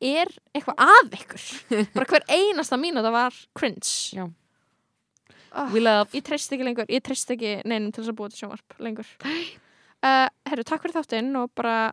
[0.00, 1.46] er eitthvað að ykkur?
[1.96, 3.92] Bara hver einasta mínúta var cringe.
[4.16, 4.26] Já.
[5.56, 6.10] oh, We love.
[6.14, 9.08] ég treyst ekki lengur, ég treyst ekki neinum til þess að búa til sjónvarp lengur.
[9.26, 11.90] Uh, herru, takk fyrir þáttinn og bara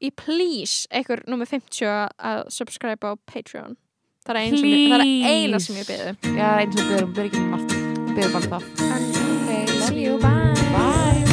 [0.00, 1.84] í please einhver nummer 50
[2.16, 3.76] að subscribe á Patreon.
[4.28, 7.14] Það er, ein sem ég, það er eina sem ég beði Já, eins og byrjum,
[7.16, 7.87] byrjum
[8.18, 11.24] ekki með margt Byrjum bara um það okay, see you, bye Bye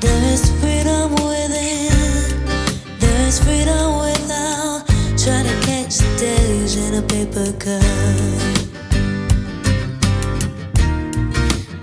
[0.00, 1.92] There is freedom within.
[3.00, 4.86] There is freedom without
[5.16, 7.82] trying to catch the days in a paper cup.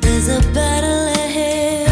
[0.01, 1.89] There's a battle ahead.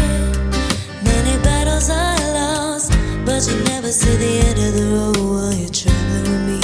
[1.04, 2.92] Many battles I lost,
[3.26, 6.63] but you never see the end of the road while you're traveling with me.